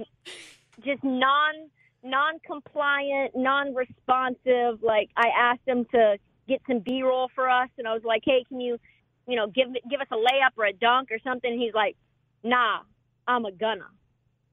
just 0.85 1.03
non 1.05 1.55
non-compliant, 2.03 3.33
non-responsive. 3.35 4.83
Like 4.83 5.11
I 5.17 5.29
asked 5.37 5.67
him 5.67 5.85
to 5.93 6.17
get 6.47 6.61
some 6.67 6.81
B-roll 6.81 7.31
for 7.35 7.49
us, 7.49 7.69
and 7.79 7.87
I 7.87 7.95
was 7.95 8.05
like, 8.05 8.23
"Hey, 8.25 8.45
can 8.49 8.61
you, 8.61 8.79
you 9.27 9.37
know, 9.37 9.47
give 9.47 9.69
give 9.91 10.01
us 10.01 10.09
a 10.11 10.17
layup 10.17 10.57
or 10.57 10.67
a 10.67 10.73
dunk 10.73 11.11
or 11.11 11.19
something?" 11.25 11.59
He's 11.59 11.75
like, 11.75 11.97
"Nah, 12.43 12.81
I'm 13.27 13.45
a 13.45 13.53
gunner." 13.53 13.91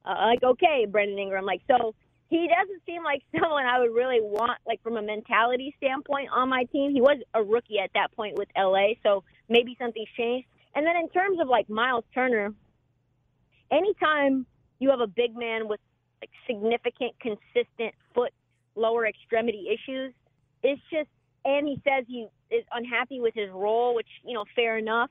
Uh, 0.06 0.28
like, 0.28 0.44
okay, 0.44 0.86
Brandon 0.90 1.18
Ingram. 1.18 1.46
Like, 1.46 1.62
so 1.68 1.96
he 2.30 2.48
doesn't 2.48 2.82
seem 2.86 3.04
like 3.04 3.24
someone 3.40 3.66
I 3.66 3.80
would 3.80 3.94
really 3.94 4.20
want, 4.22 4.60
like 4.68 4.82
from 4.84 4.98
a 4.98 5.02
mentality 5.02 5.74
standpoint, 5.78 6.30
on 6.32 6.50
my 6.50 6.66
team. 6.72 6.92
He 6.92 7.02
was 7.02 7.18
a 7.34 7.44
rookie 7.44 7.80
at 7.80 7.92
that 7.94 8.12
point 8.16 8.38
with 8.38 8.50
LA, 8.58 8.94
so 9.04 9.24
maybe 9.50 9.76
something's 9.80 10.10
changed. 10.18 10.48
And 10.76 10.86
then 10.86 10.96
in 10.98 11.10
terms 11.10 11.40
of 11.40 11.48
like 11.48 11.70
Miles 11.70 12.04
Turner, 12.14 12.54
anytime 13.72 14.46
you 14.80 14.90
have 14.90 15.00
a 15.00 15.08
big 15.08 15.36
man 15.36 15.68
with 15.68 15.80
like 16.22 16.30
significant, 16.48 17.14
consistent 17.20 17.94
foot 18.14 18.32
lower 18.76 19.08
extremity 19.08 19.68
issues. 19.70 20.14
It's 20.64 20.82
just, 20.92 21.10
and 21.44 21.68
he 21.68 21.82
says 21.84 22.06
he 22.08 22.28
is 22.52 22.64
unhappy 22.72 23.20
with 23.22 23.34
his 23.34 23.50
role, 23.52 23.96
which 23.96 24.08
you 24.26 24.34
know, 24.34 24.46
fair 24.56 24.78
enough. 24.78 25.10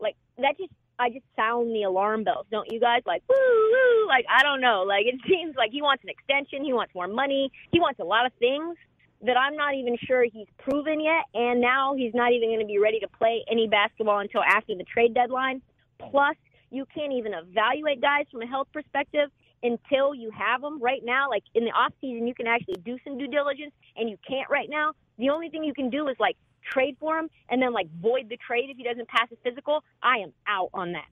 Like 0.00 0.16
that 0.38 0.56
just, 0.58 0.72
I 0.98 1.10
just 1.10 1.24
sound 1.36 1.74
the 1.74 1.82
alarm 1.82 2.24
bells, 2.24 2.46
don't 2.50 2.70
you 2.70 2.80
guys? 2.80 3.02
Like 3.06 3.22
woo 3.28 3.36
woo, 3.36 4.08
like 4.08 4.24
I 4.30 4.42
don't 4.42 4.60
know, 4.60 4.84
like 4.86 5.06
it 5.06 5.20
seems 5.28 5.54
like 5.56 5.70
he 5.70 5.82
wants 5.82 6.02
an 6.04 6.10
extension, 6.10 6.64
he 6.64 6.72
wants 6.72 6.94
more 6.94 7.08
money, 7.08 7.50
he 7.72 7.80
wants 7.80 8.00
a 8.00 8.04
lot 8.04 8.26
of 8.26 8.32
things 8.38 8.76
that 9.24 9.36
I'm 9.36 9.56
not 9.56 9.74
even 9.74 9.96
sure 10.06 10.24
he's 10.24 10.46
proven 10.58 11.00
yet, 11.00 11.24
and 11.34 11.60
now 11.60 11.94
he's 11.96 12.14
not 12.14 12.32
even 12.32 12.48
going 12.50 12.60
to 12.60 12.66
be 12.66 12.78
ready 12.78 13.00
to 13.00 13.08
play 13.08 13.44
any 13.50 13.66
basketball 13.66 14.18
until 14.18 14.42
after 14.42 14.74
the 14.74 14.84
trade 14.84 15.14
deadline. 15.14 15.62
Plus, 15.98 16.36
you 16.70 16.84
can't 16.94 17.12
even 17.12 17.32
evaluate 17.34 18.00
guys 18.00 18.26
from 18.30 18.42
a 18.42 18.46
health 18.46 18.68
perspective 18.72 19.30
until 19.62 20.14
you 20.14 20.30
have 20.30 20.60
them 20.60 20.80
right 20.82 21.02
now 21.04 21.30
like 21.30 21.42
in 21.54 21.64
the 21.64 21.70
off 21.70 21.92
season 22.00 22.26
you 22.26 22.34
can 22.34 22.46
actually 22.46 22.76
do 22.84 22.98
some 23.02 23.16
due 23.16 23.28
diligence 23.28 23.72
and 23.96 24.10
you 24.10 24.18
can't 24.28 24.50
right 24.50 24.68
now 24.68 24.92
the 25.16 25.30
only 25.30 25.48
thing 25.48 25.64
you 25.64 25.72
can 25.72 25.88
do 25.88 26.06
is 26.08 26.16
like 26.20 26.36
trade 26.70 26.94
for 27.00 27.18
him 27.18 27.30
and 27.48 27.62
then 27.62 27.72
like 27.72 27.88
void 28.02 28.28
the 28.28 28.36
trade 28.46 28.68
if 28.68 28.76
he 28.76 28.82
doesn't 28.82 29.08
pass 29.08 29.26
his 29.30 29.38
physical 29.42 29.82
i 30.02 30.18
am 30.18 30.32
out 30.46 30.68
on 30.74 30.92
that 30.92 31.06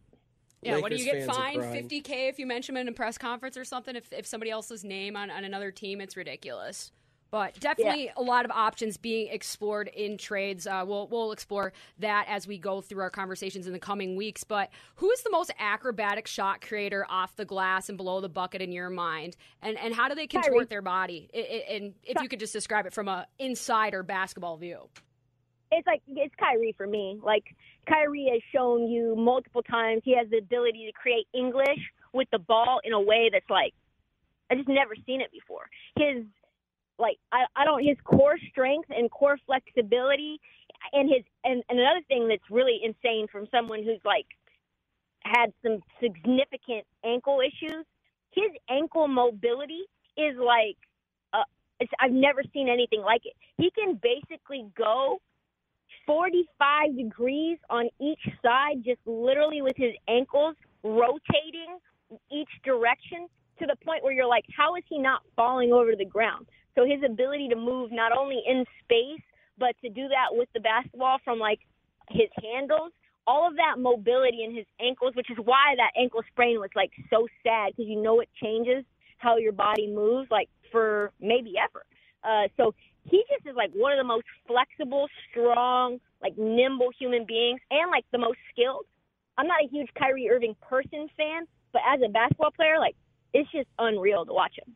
yeah, 0.61 0.77
Lakers 0.77 0.83
what 0.83 0.91
do 0.93 0.99
you 0.99 1.05
get 1.05 1.27
fined? 1.27 1.61
50K 1.61 2.29
if 2.29 2.39
you 2.39 2.47
mention 2.47 2.77
him 2.77 2.83
in 2.83 2.89
a 2.89 2.93
press 2.93 3.19
conference 3.19 3.57
or 3.57 3.65
something? 3.65 3.97
If, 3.97 4.13
if 4.13 4.27
somebody 4.27 4.53
else's 4.53 4.85
name 4.85 5.17
on, 5.17 5.29
on 5.29 5.43
another 5.43 5.73
team, 5.73 6.01
it's 6.01 6.17
ridiculous. 6.17 6.93
But 7.33 7.59
definitely 7.61 8.05
yeah. 8.05 8.13
a 8.19 8.23
lot 8.23 8.45
of 8.45 8.51
options 8.51 8.99
being 8.99 9.29
explored 9.33 9.89
in 9.89 10.19
trades. 10.19 10.67
Uh, 10.67 10.85
we'll 10.87 11.09
we'll 11.09 11.33
explore 11.33 11.73
that 11.99 12.27
as 12.29 12.47
we 12.47 12.59
go 12.59 12.83
through 12.83 13.01
our 13.01 13.09
conversations 13.09 13.67
in 13.67 13.73
the 13.73 13.79
coming 13.79 14.17
weeks. 14.17 14.45
But 14.45 14.69
who 14.97 15.11
is 15.11 15.23
the 15.23 15.31
most 15.31 15.51
acrobatic 15.59 16.27
shot 16.27 16.61
creator 16.61 17.07
off 17.09 17.35
the 17.37 17.47
glass 17.47 17.89
and 17.89 17.97
below 17.97 18.21
the 18.21 18.29
bucket 18.29 18.61
in 18.61 18.71
your 18.71 18.91
mind? 18.91 19.37
And 19.63 19.79
and 19.79 19.95
how 19.95 20.09
do 20.09 20.15
they 20.15 20.27
contort 20.27 20.53
Kyrie. 20.53 20.67
their 20.67 20.83
body? 20.83 21.31
It, 21.33 21.39
it, 21.39 21.83
and 21.83 21.95
if 22.05 22.21
you 22.21 22.29
could 22.29 22.39
just 22.39 22.53
describe 22.53 22.85
it 22.85 22.93
from 22.93 23.09
a 23.09 23.27
insider 23.39 24.03
basketball 24.03 24.59
view. 24.59 24.91
It's 25.71 25.87
like 25.87 26.03
it's 26.07 26.35
Kyrie 26.35 26.75
for 26.77 26.87
me. 26.87 27.19
Like 27.25 27.45
Kyrie 27.89 28.29
has 28.31 28.43
shown 28.55 28.89
you 28.89 29.17
multiple 29.17 29.63
times 29.63 30.03
he 30.05 30.15
has 30.19 30.29
the 30.29 30.37
ability 30.37 30.85
to 30.85 30.93
create 30.93 31.27
English 31.33 31.81
with 32.13 32.29
the 32.31 32.39
ball 32.39 32.81
in 32.85 32.93
a 32.93 33.01
way 33.01 33.31
that's 33.33 33.49
like 33.49 33.73
I 34.51 34.55
just 34.55 34.69
never 34.69 34.95
seen 35.07 35.23
it 35.23 35.33
before. 35.33 35.65
His 35.97 36.27
like 37.03 37.19
I, 37.33 37.47
I 37.57 37.67
don't 37.67 37.85
his 37.85 37.99
core 38.05 38.39
strength 38.51 38.91
and 38.97 39.11
core 39.11 39.39
flexibility 39.47 40.41
and 40.95 41.11
his 41.11 41.25
and, 41.45 41.65
and 41.71 41.81
another 41.81 42.03
thing 42.09 42.29
that's 42.29 42.51
really 42.51 42.81
insane 42.85 43.29
from 43.33 43.49
someone 43.53 43.85
who's 43.85 44.03
like 44.07 44.27
had 45.25 45.53
some 45.65 45.81
significant 46.03 46.87
ankle 47.05 47.41
issues 47.41 47.85
his 48.33 48.53
ankle 48.71 49.09
mobility 49.09 49.83
is 50.19 50.37
like 50.39 50.79
uh, 51.35 51.45
I've 52.01 52.13
never 52.13 52.43
seen 52.55 52.69
anything 52.71 53.03
like 53.03 53.23
it. 53.27 53.35
He 53.59 53.71
can 53.73 54.01
basically 54.03 54.67
go 54.79 55.21
45 56.07 56.97
degrees 56.97 57.59
on 57.71 57.89
each 58.01 58.21
side, 58.43 58.85
just 58.85 59.01
literally 59.07 59.63
with 59.63 59.77
his 59.77 59.93
ankles 60.09 60.57
rotating 60.85 61.79
each 62.33 62.51
direction 62.65 63.29
to 63.61 63.67
the 63.67 63.77
point 63.85 64.05
where 64.05 64.13
you're 64.13 64.29
like, 64.29 64.45
how 64.57 64.77
is 64.77 64.85
he 64.89 64.99
not 64.99 65.23
falling 65.37 65.73
over 65.73 65.93
the 65.97 66.07
ground? 66.07 66.47
So 66.75 66.85
his 66.85 67.03
ability 67.05 67.49
to 67.49 67.57
move 67.57 67.93
not 67.93 68.17
only 68.17 68.43
in 68.47 68.65
space, 68.83 69.23
but 69.59 69.77
to 69.83 69.89
do 69.89 70.09
that 70.09 70.33
with 70.33 70.49
the 70.55 70.61
basketball 70.61 71.19
from 71.25 71.39
like 71.39 71.61
his 72.11 72.29
handles, 72.43 72.93
all 73.27 73.47
of 73.47 73.57
that 73.57 73.79
mobility 73.79 74.43
in 74.45 74.55
his 74.55 74.67
ankles, 74.81 75.15
which 75.15 75.31
is 75.31 75.37
why 75.45 75.75
that 75.77 75.91
ankle 75.97 76.23
sprain 76.33 76.59
was 76.59 76.71
like 76.75 76.91
so 77.11 77.29
sad 77.43 77.73
because 77.73 77.89
you 77.89 78.01
know 78.01 78.21
it 78.21 78.29
changes 78.43 78.85
how 79.19 79.37
your 79.37 79.53
body 79.53 79.87
moves, 79.87 80.31
like 80.31 80.49
for 80.73 81.13
maybe 81.21 81.55
ever. 81.63 81.85
Uh, 82.25 82.49
so 82.57 82.75
he 83.05 83.23
just 83.31 83.47
is 83.47 83.55
like 83.57 83.71
one 83.73 83.93
of 83.93 83.99
the 83.99 84.05
most 84.05 84.27
flexible, 84.47 85.07
strong, 85.31 85.99
like 86.21 86.37
nimble 86.37 86.91
human 86.99 87.25
beings, 87.27 87.61
and 87.71 87.91
like 87.91 88.05
the 88.13 88.19
most 88.19 88.39
skilled. 88.53 88.87
I'm 89.39 89.47
not 89.47 89.65
a 89.65 89.69
huge 89.69 89.89
Kyrie 89.99 90.29
Irving 90.31 90.57
person 90.61 91.09
fan, 91.17 91.47
but 91.73 91.83
as 91.87 92.01
a 92.05 92.09
basketball 92.09 92.51
player, 92.51 92.79
like 92.79 92.97
it's 93.33 93.51
just 93.51 93.69
unreal 93.79 94.25
to 94.27 94.33
watch 94.33 94.55
him. 94.59 94.75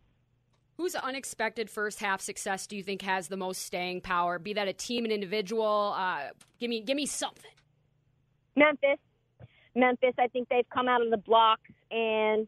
Whose 0.76 0.94
unexpected 0.94 1.70
first 1.70 2.00
half 2.00 2.20
success 2.20 2.66
do 2.66 2.76
you 2.76 2.82
think 2.82 3.02
has 3.02 3.28
the 3.28 3.36
most 3.36 3.62
staying 3.62 4.02
power? 4.02 4.38
Be 4.38 4.52
that 4.54 4.68
a 4.68 4.74
team, 4.74 5.04
an 5.06 5.10
individual. 5.10 5.94
Uh, 5.96 6.28
give 6.60 6.68
me, 6.68 6.82
give 6.82 6.96
me 6.96 7.06
something. 7.06 7.50
Memphis. 8.56 8.98
Memphis, 9.74 10.14
I 10.18 10.28
think 10.28 10.48
they've 10.48 10.68
come 10.72 10.88
out 10.88 11.02
of 11.02 11.10
the 11.10 11.16
blocks 11.16 11.70
and 11.90 12.46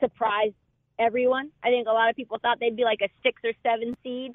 surprised 0.00 0.54
everyone. 0.98 1.50
I 1.62 1.68
think 1.68 1.88
a 1.88 1.92
lot 1.92 2.10
of 2.10 2.16
people 2.16 2.38
thought 2.40 2.58
they'd 2.60 2.76
be 2.76 2.84
like 2.84 3.00
a 3.02 3.08
six 3.22 3.40
or 3.44 3.52
seven 3.62 3.96
seed, 4.02 4.34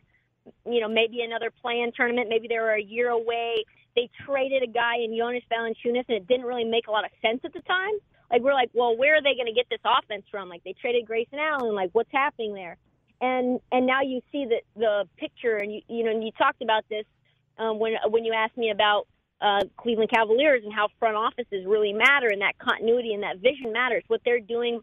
you 0.65 0.79
know, 0.81 0.87
maybe 0.87 1.21
another 1.21 1.51
play-in 1.61 1.91
tournament. 1.95 2.29
Maybe 2.29 2.47
they 2.47 2.59
were 2.59 2.73
a 2.73 2.81
year 2.81 3.09
away. 3.09 3.63
They 3.95 4.09
traded 4.25 4.63
a 4.63 4.67
guy 4.67 4.97
in 5.03 5.15
Jonas 5.15 5.43
Valanciunas, 5.51 6.05
and 6.07 6.17
it 6.17 6.27
didn't 6.27 6.45
really 6.45 6.65
make 6.65 6.87
a 6.87 6.91
lot 6.91 7.05
of 7.05 7.11
sense 7.21 7.41
at 7.43 7.53
the 7.53 7.61
time. 7.61 7.93
Like 8.31 8.41
we're 8.41 8.53
like, 8.53 8.71
well, 8.73 8.97
where 8.97 9.15
are 9.15 9.21
they 9.21 9.35
going 9.35 9.47
to 9.47 9.53
get 9.53 9.67
this 9.69 9.81
offense 9.85 10.25
from? 10.31 10.49
Like 10.49 10.63
they 10.63 10.73
traded 10.81 11.05
Grayson 11.05 11.37
Allen. 11.37 11.75
Like 11.75 11.91
what's 11.93 12.11
happening 12.11 12.53
there? 12.55 12.77
And 13.23 13.61
and 13.71 13.87
now 13.87 14.01
you 14.01 14.19
see 14.33 14.45
the 14.45 14.59
the 14.75 15.07
picture, 15.15 15.55
and 15.55 15.73
you 15.73 15.81
you 15.87 16.03
know, 16.03 16.11
and 16.11 16.21
you 16.21 16.31
talked 16.37 16.61
about 16.61 16.83
this 16.89 17.05
um, 17.57 17.79
when 17.79 17.93
when 18.09 18.25
you 18.25 18.33
asked 18.33 18.57
me 18.57 18.69
about 18.69 19.07
uh, 19.39 19.61
Cleveland 19.77 20.09
Cavaliers 20.13 20.61
and 20.65 20.73
how 20.73 20.89
front 20.99 21.15
offices 21.15 21.65
really 21.65 21.93
matter 21.93 22.27
and 22.27 22.41
that 22.41 22.57
continuity 22.59 23.13
and 23.13 23.23
that 23.23 23.37
vision 23.37 23.71
matters. 23.71 24.03
What 24.07 24.19
they're 24.25 24.41
doing 24.41 24.81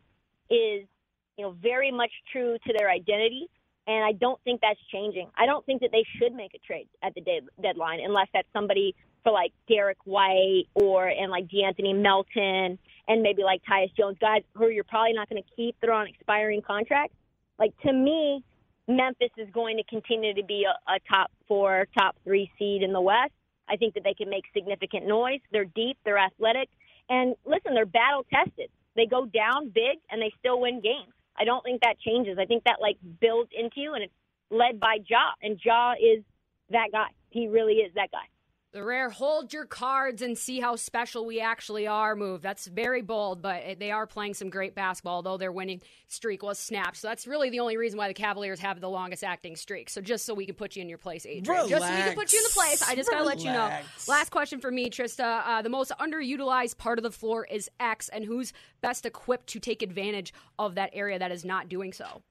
is, 0.49 0.88
you 1.36 1.45
know, 1.45 1.55
very 1.61 1.93
much 1.93 2.11
true 2.32 2.57
to 2.66 2.72
their 2.78 2.88
identity, 2.91 3.47
and 3.86 4.03
I 4.03 4.12
don't 4.12 4.41
think 4.43 4.62
that's 4.62 4.80
changing. 4.91 5.28
I 5.36 5.45
don't 5.45 5.64
think 5.66 5.82
that 5.82 5.91
they 5.93 6.07
should 6.16 6.32
make 6.32 6.55
a 6.55 6.59
trade 6.66 6.88
at 7.03 7.14
the 7.14 7.20
day, 7.20 7.43
deadline 7.61 8.01
unless 8.03 8.28
that's 8.32 8.49
somebody 8.55 8.95
for 9.22 9.32
like 9.32 9.53
Derrick 9.68 9.99
White 10.07 10.64
or 10.72 11.07
and 11.07 11.30
like 11.30 11.47
De'Anthony 11.49 11.95
Melton 11.95 12.78
and 13.07 13.22
maybe 13.22 13.43
like 13.43 13.61
Tyus 13.70 13.95
Jones, 13.95 14.16
guys 14.18 14.41
who 14.55 14.68
you're 14.68 14.84
probably 14.84 15.12
not 15.12 15.28
going 15.28 15.43
to 15.43 15.49
keep. 15.55 15.76
They're 15.82 15.93
on 15.93 16.07
expiring 16.07 16.62
contracts. 16.62 17.14
Like 17.61 17.79
to 17.83 17.93
me, 17.93 18.43
Memphis 18.89 19.31
is 19.37 19.49
going 19.53 19.77
to 19.77 19.85
continue 19.85 20.35
to 20.35 20.43
be 20.43 20.65
a, 20.65 20.91
a 20.91 20.99
top 21.09 21.31
four, 21.47 21.87
top 21.97 22.17
three 22.25 22.51
seed 22.59 22.83
in 22.83 22.93
the 22.93 23.01
West. 23.01 23.33
I 23.69 23.77
think 23.77 23.95
that 23.95 24.03
they 24.03 24.15
can 24.15 24.31
make 24.31 24.45
significant 24.53 25.07
noise. 25.07 25.41
They're 25.53 25.67
deep, 25.67 25.99
they're 26.05 26.19
athletic, 26.19 26.71
and 27.09 27.37
listen, 27.45 27.75
they're 27.75 27.87
battle 27.87 28.25
tested. 28.33 28.71
They 28.97 29.07
go 29.07 29.27
down 29.27 29.71
big 29.73 29.99
and 30.11 30.21
they 30.21 30.33
still 30.41 30.61
win 30.61 30.81
games. 30.81 31.13
I 31.39 31.45
don't 31.45 31.63
think 31.63 31.83
that 31.83 32.01
changes. 32.01 32.39
I 32.41 32.47
think 32.47 32.65
that 32.65 32.79
like 32.81 32.97
builds 33.21 33.51
into 33.57 33.81
you, 33.81 33.95
and 33.95 34.03
it's 34.05 34.13
led 34.51 34.81
by 34.81 34.99
Ja, 35.09 35.31
and 35.43 35.61
Ja 35.63 35.93
is 35.93 36.25
that 36.71 36.89
guy. 36.93 37.09
He 37.29 37.47
really 37.47 37.75
is 37.75 37.93
that 37.95 38.11
guy. 38.11 38.27
The 38.73 38.85
rare 38.85 39.11
hold 39.11 39.53
your 39.53 39.64
cards 39.64 40.23
and 40.23 40.39
see 40.39 40.61
how 40.61 40.77
special 40.77 41.27
we 41.27 41.41
actually 41.41 41.89
are 41.89 42.14
move. 42.14 42.41
That's 42.41 42.68
very 42.68 43.03
bold, 43.03 43.43
but 43.43 43.81
they 43.81 43.91
are 43.91 44.07
playing 44.07 44.35
some 44.35 44.49
great 44.49 44.77
basketball, 44.77 45.23
though 45.23 45.37
their 45.37 45.51
winning 45.51 45.83
streak 46.07 46.45
was 46.45 46.57
snapped. 46.57 46.99
So 46.99 47.09
that's 47.09 47.27
really 47.27 47.51
the 47.51 47.59
only 47.59 47.77
reason 47.77 47.99
why 47.99 48.07
the 48.07 48.14
Cavaliers 48.14 48.61
have 48.61 48.81
the 48.81 48.89
longest 48.89 49.25
acting 49.25 49.57
streak. 49.57 49.91
So 49.91 50.01
just 50.01 50.25
so 50.25 50.35
we 50.35 50.47
can 50.47 50.55
put 50.55 50.77
you 50.77 50.83
in 50.83 50.89
your 50.89 50.99
place, 50.99 51.27
Adrian. 51.27 51.64
Relax. 51.64 51.68
Just 51.68 51.85
so 51.85 51.97
we 51.97 52.03
can 52.03 52.14
put 52.14 52.33
you 52.33 52.39
in 52.39 52.45
the 52.45 52.51
place. 52.51 52.83
I 52.89 52.95
just 52.95 53.11
got 53.11 53.18
to 53.18 53.25
let 53.25 53.41
you 53.41 53.51
know. 53.51 53.77
Last 54.07 54.31
question 54.31 54.61
for 54.61 54.71
me, 54.71 54.89
Trysta. 54.89 55.43
Uh, 55.45 55.62
the 55.62 55.68
most 55.68 55.91
underutilized 55.99 56.79
part 56.79 57.01
of 57.01 57.03
the 57.03 57.11
floor 57.11 57.47
is 57.47 57.68
X, 57.81 58.09
and 58.09 58.25
who's 58.25 58.53
best 58.83 59.05
equipped 59.05 59.49
to 59.49 59.59
take 59.59 59.83
advantage 59.83 60.33
of 60.61 60.77
that 60.77 60.91
area 60.93 61.18
that 61.18 61.33
is 61.33 61.45
not 61.45 61.68
doing 61.68 61.93
so? 61.93 62.23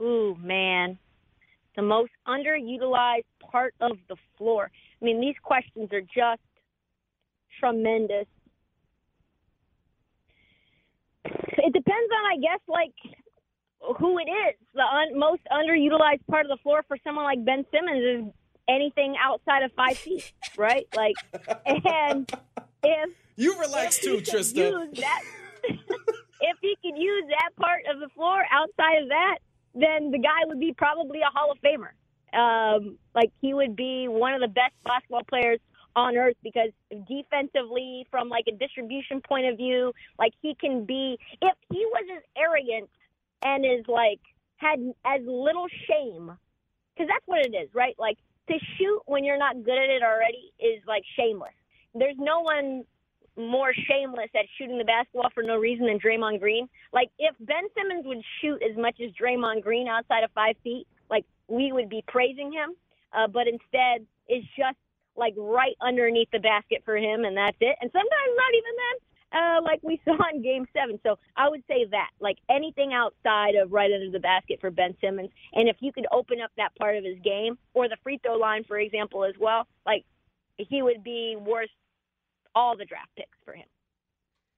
Ooh, 0.00 0.36
man. 0.40 0.98
The 1.76 1.82
most 1.82 2.10
underutilized 2.26 3.22
part 3.40 3.74
of 3.80 3.98
the 4.08 4.16
floor. 4.36 4.72
I 5.02 5.04
mean, 5.04 5.20
these 5.20 5.34
questions 5.42 5.88
are 5.92 6.00
just 6.00 6.40
tremendous. 7.58 8.26
It 11.24 11.72
depends 11.72 12.10
on, 12.18 12.32
I 12.32 12.36
guess, 12.40 12.60
like 12.68 12.94
who 13.98 14.18
it 14.18 14.30
is. 14.30 14.54
The 14.74 14.82
un- 14.82 15.18
most 15.18 15.42
underutilized 15.50 16.24
part 16.30 16.46
of 16.46 16.50
the 16.50 16.62
floor 16.62 16.84
for 16.86 16.96
someone 17.04 17.24
like 17.24 17.44
Ben 17.44 17.64
Simmons 17.72 18.26
is 18.28 18.32
anything 18.68 19.16
outside 19.20 19.62
of 19.64 19.72
five 19.72 19.96
feet, 19.98 20.32
right? 20.56 20.86
Like, 20.94 21.14
and 21.66 22.30
if 22.84 23.10
you 23.36 23.58
relax 23.60 23.98
if 23.98 24.02
too, 24.24 24.32
Trysta. 24.36 24.94
that- 25.00 25.22
if 26.44 26.56
he 26.60 26.76
could 26.82 26.96
use 27.00 27.24
that 27.28 27.50
part 27.56 27.82
of 27.92 28.00
the 28.00 28.08
floor 28.14 28.42
outside 28.52 29.02
of 29.02 29.08
that, 29.08 29.38
then 29.74 30.10
the 30.10 30.18
guy 30.18 30.44
would 30.46 30.60
be 30.60 30.72
probably 30.76 31.20
a 31.20 31.30
Hall 31.36 31.50
of 31.50 31.58
Famer. 31.60 31.90
Um, 32.32 32.98
like 33.14 33.30
he 33.40 33.54
would 33.54 33.76
be 33.76 34.06
one 34.08 34.34
of 34.34 34.40
the 34.40 34.48
best 34.48 34.74
basketball 34.84 35.24
players 35.28 35.60
on 35.94 36.16
earth 36.16 36.36
because 36.42 36.70
defensively, 36.90 38.06
from 38.10 38.28
like 38.28 38.44
a 38.48 38.56
distribution 38.56 39.20
point 39.20 39.46
of 39.46 39.56
view, 39.56 39.92
like 40.18 40.32
he 40.40 40.54
can 40.54 40.84
be. 40.84 41.18
If 41.40 41.54
he 41.70 41.84
was 41.86 42.04
as 42.16 42.22
arrogant 42.36 42.88
and 43.42 43.64
is 43.64 43.86
like 43.88 44.20
had 44.56 44.78
as 45.04 45.20
little 45.26 45.66
shame, 45.88 46.32
because 46.94 47.08
that's 47.08 47.26
what 47.26 47.44
it 47.44 47.54
is, 47.54 47.68
right? 47.74 47.94
Like 47.98 48.18
to 48.48 48.54
shoot 48.78 49.00
when 49.06 49.24
you're 49.24 49.38
not 49.38 49.62
good 49.62 49.78
at 49.78 49.90
it 49.90 50.02
already 50.02 50.52
is 50.58 50.82
like 50.86 51.02
shameless. 51.16 51.54
There's 51.94 52.16
no 52.18 52.40
one 52.40 52.84
more 53.36 53.72
shameless 53.88 54.28
at 54.34 54.44
shooting 54.58 54.78
the 54.78 54.84
basketball 54.84 55.30
for 55.34 55.42
no 55.42 55.56
reason 55.56 55.86
than 55.86 55.98
Draymond 55.98 56.40
Green. 56.40 56.68
Like 56.92 57.10
if 57.18 57.34
Ben 57.40 57.64
Simmons 57.76 58.04
would 58.06 58.22
shoot 58.40 58.62
as 58.62 58.76
much 58.76 58.96
as 59.02 59.10
Draymond 59.12 59.62
Green 59.62 59.88
outside 59.88 60.24
of 60.24 60.30
five 60.32 60.56
feet, 60.62 60.86
we 61.48 61.72
would 61.72 61.88
be 61.88 62.04
praising 62.06 62.52
him. 62.52 62.74
Uh, 63.12 63.26
but 63.26 63.46
instead, 63.46 64.06
it's 64.26 64.46
just 64.56 64.76
like 65.16 65.34
right 65.36 65.76
underneath 65.80 66.28
the 66.32 66.38
basket 66.38 66.82
for 66.84 66.96
him, 66.96 67.24
and 67.24 67.36
that's 67.36 67.56
it. 67.60 67.76
And 67.80 67.90
sometimes 67.92 68.36
not 68.36 68.54
even 68.54 68.74
then. 68.76 68.98
Uh, 69.32 69.62
like 69.62 69.80
we 69.82 70.00
saw 70.04 70.16
in 70.32 70.42
Game 70.42 70.66
Seven. 70.72 70.98
So 71.02 71.18
I 71.36 71.48
would 71.48 71.62
say 71.66 71.86
that, 71.90 72.10
like 72.20 72.38
anything 72.50 72.92
outside 72.92 73.54
of 73.54 73.72
right 73.72 73.90
under 73.92 74.10
the 74.10 74.20
basket 74.20 74.60
for 74.60 74.70
Ben 74.70 74.94
Simmons, 75.00 75.30
and 75.54 75.68
if 75.68 75.76
you 75.80 75.92
could 75.92 76.06
open 76.12 76.40
up 76.40 76.50
that 76.56 76.74
part 76.76 76.96
of 76.96 77.04
his 77.04 77.18
game, 77.24 77.58
or 77.74 77.88
the 77.88 77.96
free 78.02 78.18
throw 78.22 78.36
line, 78.36 78.64
for 78.64 78.78
example, 78.78 79.24
as 79.24 79.34
well, 79.40 79.66
like 79.86 80.04
he 80.56 80.82
would 80.82 81.02
be 81.02 81.36
worth 81.38 81.70
all 82.54 82.76
the 82.76 82.84
draft 82.84 83.10
picks 83.16 83.38
for 83.44 83.54
him. 83.54 83.66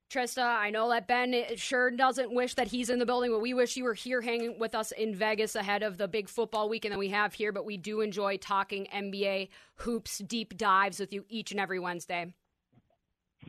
Trysta, 0.09 0.43
I 0.43 0.69
know 0.69 0.89
that 0.89 1.07
Ben 1.07 1.33
sure 1.55 1.89
doesn't 1.89 2.33
wish 2.33 2.53
that 2.55 2.67
he's 2.67 2.89
in 2.89 2.99
the 2.99 3.05
building, 3.05 3.31
but 3.31 3.41
we 3.41 3.53
wish 3.53 3.75
you 3.75 3.83
were 3.83 3.93
here 3.93 4.21
hanging 4.21 4.59
with 4.59 4.75
us 4.75 4.91
in 4.91 5.15
Vegas 5.15 5.55
ahead 5.55 5.81
of 5.83 5.97
the 5.97 6.07
big 6.07 6.29
football 6.29 6.69
weekend 6.69 6.93
that 6.93 6.99
we 6.99 7.09
have 7.09 7.33
here. 7.33 7.51
But 7.51 7.65
we 7.65 7.77
do 7.77 8.01
enjoy 8.01 8.37
talking 8.37 8.87
NBA 8.93 9.49
hoops 9.77 10.19
deep 10.19 10.57
dives 10.57 10.99
with 10.99 11.11
you 11.11 11.25
each 11.27 11.51
and 11.51 11.59
every 11.59 11.79
Wednesday. 11.79 12.33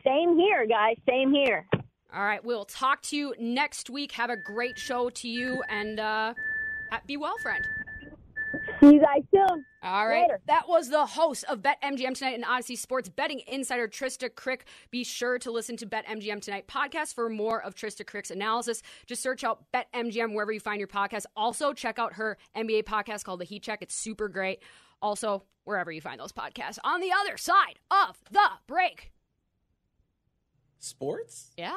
Same 0.03 0.37
here, 0.37 0.65
guys. 0.65 0.95
Same 1.07 1.31
here. 1.31 1.65
All 2.13 2.23
right, 2.23 2.43
we'll 2.43 2.65
talk 2.65 3.01
to 3.03 3.17
you 3.17 3.35
next 3.37 3.89
week. 3.89 4.13
Have 4.13 4.29
a 4.29 4.37
great 4.37 4.79
show 4.79 5.09
to 5.09 5.27
you, 5.27 5.61
and 5.69 5.99
uh, 5.99 6.33
be 7.05 7.17
well, 7.17 7.37
friend. 7.43 7.63
See 8.87 8.93
you 8.93 9.01
guys 9.01 9.23
soon. 9.33 9.65
All 9.83 10.07
right. 10.07 10.21
Later. 10.21 10.39
That 10.47 10.69
was 10.69 10.89
the 10.89 11.05
host 11.05 11.43
of 11.49 11.61
Bet 11.61 11.81
MGM 11.81 12.17
Tonight 12.17 12.35
and 12.35 12.45
Audacy 12.45 12.77
Sports 12.77 13.09
betting 13.09 13.41
insider 13.47 13.87
Trysta 13.87 14.29
Krick. 14.29 14.61
Be 14.91 15.03
sure 15.03 15.37
to 15.39 15.51
listen 15.51 15.75
to 15.77 15.85
Bet 15.85 16.05
MGM 16.05 16.41
Tonight 16.41 16.67
podcast 16.67 17.13
for 17.13 17.29
more 17.29 17.61
of 17.61 17.75
Trysta 17.75 18.05
Krick's 18.05 18.31
analysis. 18.31 18.81
Just 19.05 19.21
search 19.21 19.43
out 19.43 19.63
Bet 19.73 19.91
MGM 19.93 20.33
wherever 20.33 20.51
you 20.51 20.61
find 20.61 20.79
your 20.79 20.87
podcast. 20.87 21.25
Also, 21.35 21.73
check 21.73 21.99
out 21.99 22.13
her 22.13 22.37
NBA 22.55 22.83
podcast 22.83 23.23
called 23.25 23.41
The 23.41 23.45
Heat 23.45 23.63
Check. 23.63 23.81
It's 23.81 23.95
super 23.95 24.29
great. 24.29 24.63
Also, 25.01 25.43
wherever 25.65 25.91
you 25.91 25.99
find 25.99 26.19
those 26.19 26.31
podcasts. 26.31 26.79
On 26.83 27.01
the 27.01 27.11
other 27.11 27.35
side 27.35 27.79
of 27.91 28.17
the 28.31 28.47
break. 28.67 29.11
Sports? 30.79 31.51
Yeah. 31.57 31.75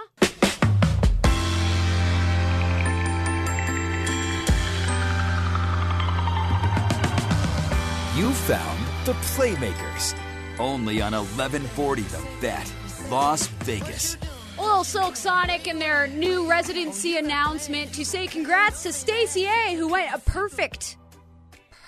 You 8.21 8.33
found 8.33 8.87
the 9.07 9.15
Playmakers. 9.33 10.15
Only 10.59 11.01
on 11.01 11.15
1140 11.15 12.03
The 12.03 12.23
Bet, 12.43 12.71
Las 13.09 13.47
Vegas. 13.65 14.19
Little 14.59 14.85
Silk 14.85 15.17
Sonic 15.17 15.67
and 15.67 15.81
their 15.81 16.07
new 16.07 16.47
residency 16.47 17.17
announcement 17.17 17.95
to 17.95 18.05
say 18.05 18.27
congrats 18.27 18.83
to 18.83 18.93
Stacey 18.93 19.47
A, 19.47 19.75
who 19.75 19.89
went 19.89 20.15
a 20.15 20.19
perfect, 20.19 20.99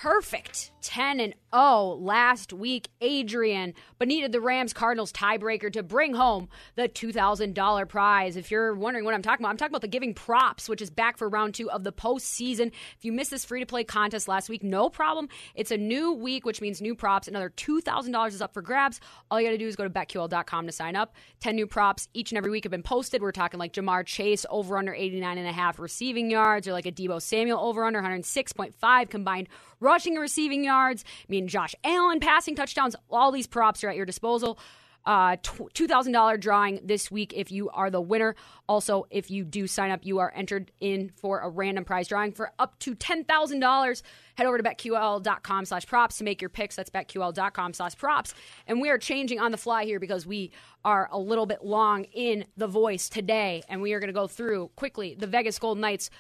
perfect 0.01 0.72
10 0.83 1.21
and 1.21 1.35
0 1.55 1.99
last 2.01 2.53
week. 2.53 2.89
Adrian, 3.01 3.75
but 3.99 4.09
needed 4.09 4.33
the 4.33 4.41
Rams 4.41 4.73
Cardinals 4.73 5.13
tiebreaker 5.13 5.73
to 5.73 5.83
bring 5.83 6.15
home 6.15 6.49
the 6.77 6.89
$2,000 6.89 7.89
prize. 7.89 8.37
If 8.37 8.51
you're 8.51 8.75
wondering 8.75 9.05
what 9.05 9.15
I'm 9.15 9.23
talking 9.23 9.45
about, 9.45 9.51
I'm 9.51 9.57
talking 9.57 9.73
about 9.73 9.83
the 9.83 9.89
Giving 9.89 10.15
Props, 10.15 10.69
which 10.69 10.83
is 10.83 10.91
back 10.91 11.17
for 11.17 11.29
round 11.29 11.55
two 11.55 11.71
of 11.71 11.85
the 11.85 11.93
postseason. 11.93 12.69
If 12.69 13.05
you 13.05 13.13
missed 13.13 13.31
this 13.31 13.45
free 13.45 13.61
to 13.61 13.67
play 13.67 13.85
contest 13.85 14.29
last 14.29 14.49
week, 14.49 14.63
no 14.63 14.89
problem. 14.89 15.29
It's 15.55 15.71
a 15.71 15.77
new 15.77 16.13
week, 16.13 16.45
which 16.45 16.61
means 16.61 16.81
new 16.81 16.95
props. 16.95 17.29
Another 17.29 17.51
$2,000 17.51 18.29
is 18.29 18.43
up 18.43 18.53
for 18.53 18.63
grabs. 18.63 19.01
All 19.31 19.41
you 19.41 19.47
got 19.47 19.53
to 19.53 19.59
do 19.59 19.67
is 19.67 19.77
go 19.77 19.85
to 19.85 19.91
betql.com 19.91 20.67
to 20.67 20.73
sign 20.73 20.97
up. 20.97 21.15
10 21.41 21.55
new 21.55 21.67
props 21.67 22.09
each 22.15 22.31
and 22.31 22.39
every 22.39 22.51
week 22.51 22.65
have 22.65 22.71
been 22.71 22.83
posted. 22.83 23.23
We're 23.23 23.33
talking 23.33 23.59
like 23.61 23.73
Ja'Marr 23.73 24.05
Chase 24.05 24.45
over 24.51 24.77
under 24.77 24.95
89 24.95 25.39
and 25.39 25.47
a 25.47 25.53
half 25.53 25.79
receiving 25.79 26.31
yards, 26.31 26.67
or 26.67 26.73
like 26.73 26.87
a 26.87 26.93
Deebo 26.93 27.21
Samuel 27.21 27.61
over 27.61 27.85
under 27.85 28.01
106.5 28.01 29.11
combined 29.11 29.49
rushing 29.81 30.15
and 30.15 30.21
receiving 30.21 30.65
yards. 30.65 30.72
I 30.73 30.95
mean, 31.29 31.49
Josh 31.49 31.75
Allen 31.85 32.21
passing 32.21 32.55
touchdowns. 32.57 32.97
All 33.11 33.33
these 33.33 33.47
props 33.47 33.85
are 33.85 33.89
at 33.91 33.97
your 33.97 34.07
disposal. 34.07 34.59
uh, 35.05 35.37
$2,000 35.37 36.41
drawing 36.41 36.81
this 36.85 37.11
week 37.11 37.33
if 37.35 37.51
you 37.51 37.69
are 37.71 37.91
the 37.91 38.01
winner. 38.01 38.37
Also, 38.69 39.07
if 39.11 39.31
you 39.31 39.45
do 39.45 39.67
sign 39.67 39.91
up, 39.91 40.05
you 40.05 40.19
are 40.19 40.33
entered 40.35 40.71
in 40.81 41.11
for 41.17 41.41
a 41.41 41.49
random 41.49 41.85
prize 41.85 42.07
drawing 42.09 42.33
for 42.33 42.53
up 42.59 42.79
to 42.81 42.95
$10,000. 42.95 44.03
Head 44.37 44.47
over 44.47 44.59
to 44.59 44.63
betql.com 44.63 45.65
slash 45.65 45.87
props 45.87 46.19
to 46.19 46.25
make 46.25 46.41
your 46.41 46.51
picks. 46.51 46.77
That's 46.77 46.91
betql.com 46.91 47.75
slash 47.75 47.97
props. 47.97 48.35
And 48.67 48.81
we 48.81 48.91
are 48.91 48.99
changing 48.99 49.41
on 49.41 49.51
the 49.51 49.59
fly 49.59 49.85
here 49.85 49.99
because 49.99 50.25
we 50.25 50.53
are 50.85 51.09
a 51.11 51.19
little 51.19 51.47
bit 51.47 51.65
long 51.65 52.05
in 52.05 52.45
the 52.57 52.69
voice 52.69 53.09
today. 53.09 53.63
And 53.69 53.83
we 53.83 53.93
are 53.95 54.01
going 54.01 54.09
to 54.09 54.15
go 54.15 54.29
through 54.29 54.71
quickly 54.77 55.17
the 55.19 55.27
Vegas 55.27 55.59
Golden 55.59 55.81
Knights 55.81 56.11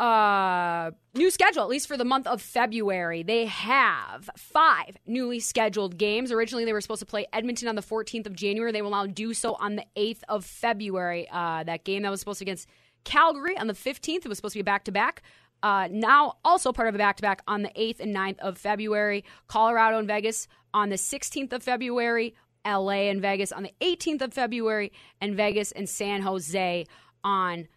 uh, 0.00 0.92
new 1.14 1.30
schedule, 1.30 1.62
at 1.62 1.68
least 1.68 1.86
for 1.86 1.98
the 1.98 2.06
month 2.06 2.26
of 2.26 2.40
February. 2.40 3.22
They 3.22 3.44
have 3.44 4.30
five 4.34 4.96
newly 5.06 5.40
scheduled 5.40 5.98
games. 5.98 6.32
Originally, 6.32 6.64
they 6.64 6.72
were 6.72 6.80
supposed 6.80 7.00
to 7.00 7.06
play 7.06 7.26
Edmonton 7.34 7.68
on 7.68 7.74
the 7.74 7.82
14th 7.82 8.26
of 8.26 8.34
January. 8.34 8.72
They 8.72 8.80
will 8.80 8.90
now 8.90 9.06
do 9.06 9.34
so 9.34 9.54
on 9.56 9.76
the 9.76 9.84
8th 9.96 10.22
of 10.28 10.46
February. 10.46 11.28
Uh, 11.30 11.64
that 11.64 11.84
game 11.84 12.02
that 12.02 12.10
was 12.10 12.20
supposed 12.20 12.38
to 12.38 12.46
be 12.46 12.50
against 12.50 12.66
Calgary 13.04 13.58
on 13.58 13.66
the 13.66 13.74
15th, 13.74 14.24
it 14.24 14.28
was 14.28 14.38
supposed 14.38 14.54
to 14.54 14.58
be 14.58 14.62
back 14.62 14.84
to 14.84 14.92
back. 14.92 15.22
now, 15.62 16.36
also 16.44 16.72
part 16.72 16.88
of 16.88 16.94
a 16.94 16.98
back 16.98 17.16
to 17.16 17.22
back 17.22 17.42
on 17.46 17.62
the 17.62 17.70
8th 17.70 18.00
and 18.00 18.16
9th 18.16 18.38
of 18.38 18.56
February. 18.56 19.24
Colorado 19.48 19.98
and 19.98 20.08
Vegas 20.08 20.48
on 20.72 20.88
the 20.88 20.96
16th 20.96 21.52
of 21.52 21.62
February. 21.62 22.34
LA 22.66 23.08
and 23.10 23.20
Vegas 23.20 23.52
on 23.52 23.62
the 23.62 23.72
18th 23.80 24.22
of 24.22 24.32
February. 24.34 24.92
And 25.20 25.34
Vegas 25.34 25.72
and 25.72 25.88
San 25.88 26.22
Jose 26.22 26.86
on 27.22 27.68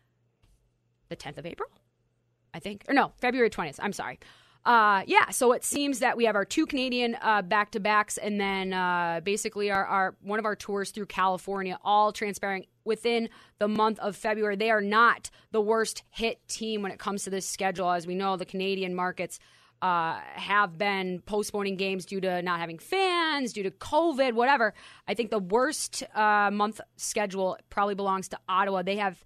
the 1.09 1.15
10th 1.17 1.37
of 1.37 1.45
April. 1.45 1.69
I 2.53 2.59
think. 2.59 2.85
Or 2.87 2.93
no, 2.93 3.11
February 3.17 3.49
20th. 3.49 3.79
I'm 3.81 3.93
sorry. 3.93 4.19
Uh, 4.65 5.01
yeah, 5.07 5.29
so 5.29 5.51
it 5.51 5.63
seems 5.65 5.99
that 5.99 6.15
we 6.15 6.23
have 6.23 6.35
our 6.35 6.45
two 6.45 6.65
Canadian 6.65 7.17
back 7.45 7.71
to 7.71 7.81
backs, 7.81 8.17
and 8.17 8.39
then 8.39 8.71
uh, 8.71 9.19
basically 9.21 9.69
our, 9.69 9.85
our 9.85 10.15
one 10.21 10.39
of 10.39 10.45
our 10.45 10.55
tours 10.55 10.91
through 10.91 11.07
California, 11.07 11.77
all 11.83 12.13
transpiring 12.13 12.65
within 12.85 13.29
the 13.59 13.67
month 13.67 13.99
of 13.99 14.15
February. 14.15 14.55
They 14.55 14.71
are 14.71 14.81
not 14.81 15.29
the 15.51 15.61
worst 15.61 16.03
hit 16.09 16.47
team 16.47 16.81
when 16.81 16.91
it 16.91 16.99
comes 16.99 17.25
to 17.25 17.29
this 17.29 17.45
schedule, 17.47 17.91
as 17.91 18.07
we 18.07 18.15
know 18.15 18.37
the 18.37 18.45
Canadian 18.45 18.95
markets. 18.95 19.39
Uh, 19.81 20.17
have 20.35 20.77
been 20.77 21.19
postponing 21.25 21.75
games 21.75 22.05
due 22.05 22.21
to 22.21 22.41
not 22.41 22.57
having 22.57 22.79
fans, 22.79 23.51
due 23.51 23.63
to 23.63 23.71
COVID, 23.71 24.31
whatever. 24.31 24.73
I 25.09 25.13
think 25.13 25.29
the 25.29 25.39
worst 25.39 26.03
uh, 26.15 26.49
month 26.53 26.79
schedule 26.95 27.57
probably 27.69 27.93
belongs 27.93 28.29
to 28.29 28.39
Ottawa. 28.47 28.83
They 28.83 28.95
have 28.95 29.21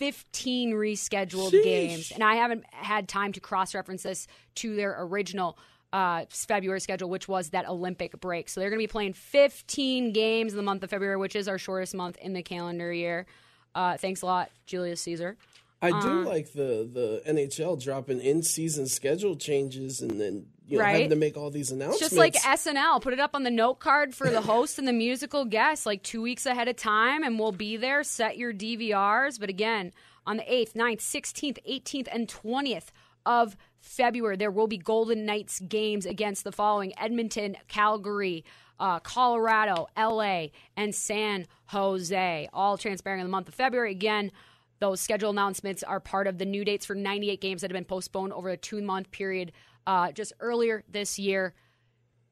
15 0.00 0.72
rescheduled 0.72 1.52
Sheesh. 1.52 1.62
games. 1.62 2.10
And 2.10 2.24
I 2.24 2.36
haven't 2.36 2.64
had 2.72 3.06
time 3.06 3.32
to 3.32 3.40
cross 3.40 3.74
reference 3.74 4.02
this 4.02 4.26
to 4.56 4.74
their 4.74 4.96
original 4.98 5.58
uh, 5.92 6.24
February 6.30 6.80
schedule, 6.80 7.10
which 7.10 7.28
was 7.28 7.50
that 7.50 7.68
Olympic 7.68 8.18
break. 8.18 8.48
So 8.48 8.60
they're 8.60 8.70
going 8.70 8.78
to 8.78 8.82
be 8.82 8.90
playing 8.90 9.12
15 9.12 10.12
games 10.12 10.52
in 10.54 10.56
the 10.56 10.62
month 10.62 10.82
of 10.82 10.88
February, 10.90 11.18
which 11.18 11.36
is 11.36 11.48
our 11.48 11.58
shortest 11.58 11.94
month 11.94 12.16
in 12.16 12.32
the 12.32 12.42
calendar 12.42 12.90
year. 12.90 13.26
Uh, 13.74 13.98
thanks 13.98 14.22
a 14.22 14.26
lot, 14.26 14.50
Julius 14.64 15.02
Caesar. 15.02 15.36
I 15.82 15.98
do 16.00 16.24
like 16.24 16.52
the 16.52 16.88
the 16.92 17.22
NHL 17.26 17.82
dropping 17.82 18.20
in 18.20 18.42
season 18.42 18.86
schedule 18.86 19.34
changes 19.34 20.02
and 20.02 20.20
then 20.20 20.46
you 20.70 20.78
know 20.78 20.84
Right. 20.84 20.92
having 20.92 21.10
to 21.10 21.16
make 21.16 21.36
all 21.36 21.50
these 21.50 21.70
announcements. 21.72 22.00
just 22.00 22.16
like 22.16 22.34
SNL. 22.34 23.00
Put 23.00 23.12
it 23.12 23.20
up 23.20 23.34
on 23.34 23.42
the 23.42 23.50
note 23.50 23.80
card 23.80 24.14
for 24.14 24.30
the 24.30 24.40
host 24.40 24.78
and 24.78 24.86
the 24.88 24.92
musical 24.92 25.44
guest 25.44 25.84
like 25.86 26.02
two 26.02 26.22
weeks 26.22 26.46
ahead 26.46 26.68
of 26.68 26.76
time, 26.76 27.22
and 27.24 27.38
we'll 27.38 27.52
be 27.52 27.76
there. 27.76 28.02
Set 28.04 28.36
your 28.38 28.52
DVRs. 28.52 29.38
But 29.38 29.48
again, 29.50 29.92
on 30.26 30.36
the 30.36 30.44
8th, 30.44 30.74
9th, 30.74 31.00
16th, 31.00 31.58
18th, 31.68 32.08
and 32.12 32.28
20th 32.28 32.86
of 33.26 33.56
February, 33.80 34.36
there 34.36 34.50
will 34.50 34.66
be 34.68 34.78
Golden 34.78 35.24
Knights 35.26 35.60
games 35.60 36.06
against 36.06 36.44
the 36.44 36.52
following 36.52 36.92
Edmonton, 36.98 37.56
Calgary, 37.68 38.44
uh, 38.78 38.98
Colorado, 39.00 39.88
LA, 39.96 40.48
and 40.76 40.94
San 40.94 41.46
Jose, 41.66 42.48
all 42.52 42.76
transpiring 42.78 43.20
in 43.20 43.26
the 43.26 43.30
month 43.30 43.48
of 43.48 43.54
February. 43.54 43.90
Again, 43.90 44.30
those 44.78 45.00
schedule 45.00 45.30
announcements 45.30 45.82
are 45.82 46.00
part 46.00 46.26
of 46.26 46.38
the 46.38 46.46
new 46.46 46.64
dates 46.64 46.86
for 46.86 46.94
98 46.94 47.40
games 47.40 47.60
that 47.60 47.70
have 47.70 47.74
been 47.76 47.84
postponed 47.84 48.32
over 48.32 48.48
a 48.48 48.56
two 48.56 48.80
month 48.80 49.10
period 49.10 49.52
uh, 49.86 50.12
just 50.12 50.32
earlier 50.40 50.84
this 50.88 51.18
year. 51.18 51.54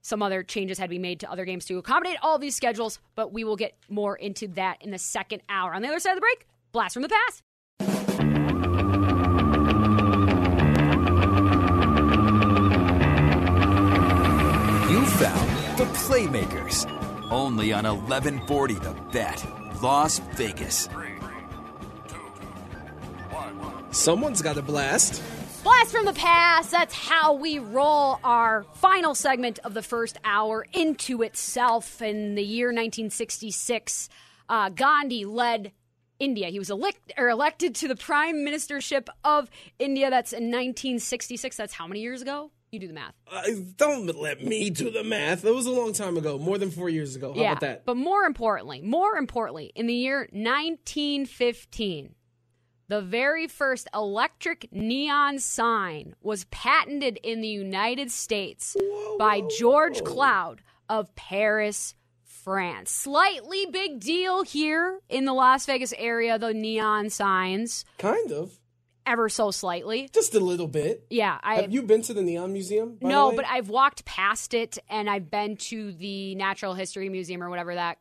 Some 0.03 0.23
other 0.23 0.43
changes 0.43 0.79
had 0.79 0.87
to 0.87 0.91
be 0.91 0.99
made 0.99 1.21
to 1.21 1.31
other 1.31 1.45
games 1.45 1.65
to 1.67 1.79
accommodate 1.79 2.17
all 2.23 2.39
these 2.39 2.55
schedules, 2.55 2.99
but 3.15 3.33
we 3.33 3.45
will 3.45 3.57
get 3.57 3.77
more 3.89 4.17
into 4.17 4.49
that 4.49 4.81
in 4.81 4.91
the 4.91 4.99
second 4.99 5.43
hour. 5.49 5.75
On 5.75 5.83
the 5.83 5.89
other 5.89 5.99
side 5.99 6.11
of 6.13 6.17
the 6.17 6.21
break, 6.21 6.47
Blast 6.73 6.95
from 6.95 7.03
the 7.03 7.09
Past. 7.09 7.43
You 14.91 15.05
found 15.05 15.79
the 15.79 15.85
Playmakers. 15.95 16.87
Only 17.31 17.73
on 17.75 17.85
1140 17.85 18.75
The 18.75 18.95
Bet. 19.13 19.45
Las 19.83 20.19
Vegas. 20.35 20.89
someone's 23.91 24.41
got 24.43 24.57
a 24.57 24.63
blast. 24.63 25.23
Blast 25.69 25.93
from 25.93 26.07
the 26.07 26.15
past. 26.15 26.71
That's 26.71 26.95
how 26.95 27.35
we 27.35 27.59
roll 27.59 28.19
our 28.25 28.65
final 28.77 29.15
segment 29.15 29.59
of 29.65 29.75
the 29.75 29.83
first 29.83 30.17
hour 30.25 30.65
into 30.73 31.21
itself. 31.21 32.01
In 32.01 32.37
the 32.37 32.43
year 32.43 32.69
1966, 32.69 34.09
uh, 34.49 34.71
Gandhi 34.71 35.27
led 35.27 35.73
India. 36.19 36.49
He 36.49 36.59
was 36.59 36.71
elect- 36.71 37.13
or 37.19 37.29
elected 37.29 37.75
to 37.75 37.89
the 37.89 37.97
prime 37.97 38.37
ministership 38.37 39.09
of 39.23 39.51
India. 39.79 40.09
That's 40.09 40.33
in 40.33 40.45
1966. 40.45 41.59
That's 41.59 41.75
how 41.75 41.87
many 41.87 42.01
years 42.01 42.23
ago? 42.23 42.51
You 42.73 42.79
do 42.79 42.87
the 42.89 42.95
math. 42.95 43.13
Uh, 43.31 43.43
don't 43.77 44.07
let 44.17 44.43
me 44.43 44.71
do 44.71 44.91
the 44.91 45.05
math. 45.05 45.43
That 45.43 45.53
was 45.53 45.67
a 45.67 45.71
long 45.71 45.93
time 45.93 46.17
ago, 46.17 46.39
more 46.39 46.57
than 46.57 46.71
four 46.71 46.89
years 46.89 47.15
ago. 47.15 47.35
How 47.35 47.41
yeah, 47.41 47.51
about 47.53 47.61
that? 47.61 47.85
But 47.85 47.99
more 47.99 48.23
importantly, 48.23 48.81
more 48.81 49.17
importantly, 49.17 49.71
in 49.75 49.87
the 49.87 49.95
year 49.95 50.29
1915, 50.33 52.15
the 52.89 53.01
very 53.03 53.47
first 53.47 53.87
electric 53.95 54.73
neon 54.73 55.39
sign 55.39 56.15
was 56.23 56.45
patented 56.51 57.19
in 57.23 57.41
the 57.41 57.49
United 57.49 58.11
States 58.11 58.77
by 59.19 59.43
George 59.59 60.03
Claude 60.05 60.63
of 60.89 61.15
Paris, 61.15 61.95
France. 62.25 62.91
Slightly 62.91 63.67
big 63.67 64.01
deal 64.01 64.43
here 64.43 65.01
in 65.09 65.27
the 65.27 65.35
Las 65.35 65.67
Vegas 65.67 65.93
area, 65.99 66.39
the 66.39 66.55
neon 66.55 67.11
signs, 67.11 67.85
Kind 67.99 68.33
of, 68.33 68.59
ever 69.05 69.29
so 69.29 69.51
slightly. 69.51 70.09
just 70.15 70.35
a 70.35 70.41
little 70.41 70.69
bit. 70.69 71.05
Yeah, 71.11 71.39
I 71.43 71.57
Have 71.57 71.73
you 71.73 71.83
been 71.83 72.01
to 72.03 72.15
the 72.15 72.23
Neon 72.23 72.53
Museum? 72.55 72.97
no, 73.03 73.33
but 73.33 73.45
I've 73.47 73.69
walked 73.69 74.07
past 74.07 74.55
it 74.55 74.79
and 74.89 75.11
I've 75.11 75.31
been 75.31 75.57
to 75.57 75.93
the 75.93 76.35
Natural 76.37 76.73
History 76.73 77.11
Museum 77.11 77.43
or 77.43 77.51
whatever 77.51 77.75
that 77.75 77.99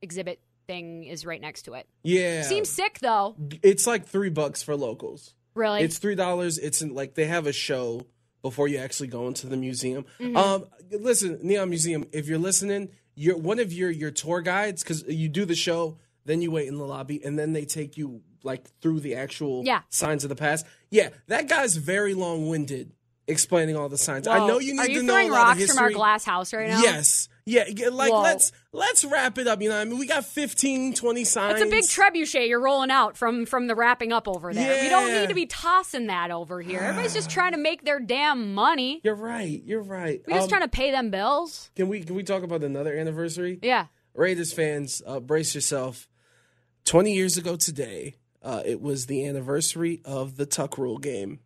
exhibit 0.00 0.40
thing 0.66 1.04
is 1.04 1.24
right 1.26 1.40
next 1.40 1.62
to 1.62 1.74
it. 1.74 1.86
yeah, 2.02 2.42
Seems 2.42 2.68
sick 2.68 2.98
though. 3.00 3.36
it's 3.62 3.86
like 3.86 4.06
three 4.06 4.30
bucks 4.30 4.62
for 4.62 4.76
locals. 4.76 5.34
Really? 5.54 5.82
It's 5.82 5.98
three 5.98 6.14
dollars. 6.14 6.58
It's 6.58 6.80
in, 6.82 6.94
like 6.94 7.14
they 7.14 7.26
have 7.26 7.46
a 7.46 7.52
show 7.52 8.06
before 8.42 8.68
you 8.68 8.78
actually 8.78 9.08
go 9.08 9.28
into 9.28 9.46
the 9.46 9.56
museum. 9.56 10.04
Mm-hmm. 10.18 10.36
Um, 10.36 10.64
listen, 10.90 11.38
Neon 11.42 11.68
Museum, 11.68 12.06
if 12.12 12.26
you're 12.26 12.38
listening, 12.38 12.88
you're 13.14 13.36
one 13.36 13.58
of 13.58 13.72
your 13.72 13.90
your 13.90 14.10
tour 14.10 14.40
guides 14.40 14.82
because 14.82 15.04
you 15.06 15.28
do 15.28 15.44
the 15.44 15.54
show, 15.54 15.98
then 16.24 16.40
you 16.42 16.50
wait 16.50 16.68
in 16.68 16.78
the 16.78 16.84
lobby, 16.86 17.22
and 17.24 17.38
then 17.38 17.52
they 17.52 17.64
take 17.64 17.96
you 17.96 18.22
like 18.42 18.64
through 18.80 19.00
the 19.00 19.14
actual 19.14 19.62
Yeah. 19.64 19.82
signs 19.90 20.24
of 20.24 20.28
the 20.30 20.36
past. 20.36 20.66
Yeah, 20.90 21.10
that 21.28 21.48
guy's 21.48 21.76
very 21.76 22.14
long 22.14 22.48
winded 22.48 22.92
explaining 23.28 23.76
all 23.76 23.88
the 23.88 23.98
signs. 23.98 24.26
I 24.26 24.38
know 24.46 24.58
you 24.58 24.72
need 24.72 24.80
Are 24.80 24.86
to 25.00 25.02
know 25.02 25.14
a 25.14 25.16
lot 25.16 25.24
of 25.26 25.30
rocks 25.30 25.58
history. 25.60 25.76
from 25.76 25.84
our 25.84 25.90
glass 25.92 26.24
house 26.24 26.52
right 26.52 26.68
now? 26.68 26.80
Yes. 26.80 27.28
Yeah, 27.44 27.64
like 27.90 28.12
Whoa. 28.12 28.22
let's 28.22 28.52
let's 28.72 29.04
wrap 29.04 29.36
it 29.36 29.48
up. 29.48 29.60
You 29.60 29.68
know, 29.70 29.76
I 29.76 29.84
mean, 29.84 29.98
we 29.98 30.06
got 30.06 30.24
15, 30.24 30.94
20 30.94 31.24
signs. 31.24 31.60
It's 31.60 31.68
a 31.68 31.70
big 31.70 31.82
trebuchet 31.84 32.48
you're 32.48 32.60
rolling 32.60 32.90
out 32.92 33.16
from 33.16 33.46
from 33.46 33.66
the 33.66 33.74
wrapping 33.74 34.12
up 34.12 34.28
over 34.28 34.54
there. 34.54 34.80
We 34.82 34.88
don't 34.88 35.10
need 35.12 35.28
to 35.28 35.34
be 35.34 35.46
tossing 35.46 36.06
that 36.06 36.30
over 36.30 36.60
here. 36.60 36.78
Everybody's 36.80 37.14
just 37.14 37.30
trying 37.30 37.52
to 37.52 37.58
make 37.58 37.84
their 37.84 37.98
damn 37.98 38.54
money. 38.54 39.00
You're 39.02 39.16
right. 39.16 39.60
You're 39.64 39.82
right. 39.82 40.22
We're 40.26 40.34
just 40.34 40.44
Um, 40.44 40.48
trying 40.50 40.62
to 40.62 40.68
pay 40.68 40.92
them 40.92 41.10
bills. 41.10 41.70
Can 41.74 41.88
we 41.88 42.04
can 42.04 42.14
we 42.14 42.22
talk 42.22 42.44
about 42.44 42.62
another 42.62 42.96
anniversary? 42.96 43.58
Yeah. 43.60 43.86
Raiders 44.14 44.52
fans, 44.52 45.02
uh, 45.06 45.18
brace 45.18 45.54
yourself. 45.54 46.08
Twenty 46.84 47.12
years 47.14 47.36
ago 47.36 47.56
today, 47.56 48.14
uh, 48.42 48.62
it 48.64 48.80
was 48.80 49.06
the 49.06 49.26
anniversary 49.26 50.00
of 50.04 50.36
the 50.36 50.46
Tuck 50.46 50.78
Rule 50.78 50.98
game. 50.98 51.40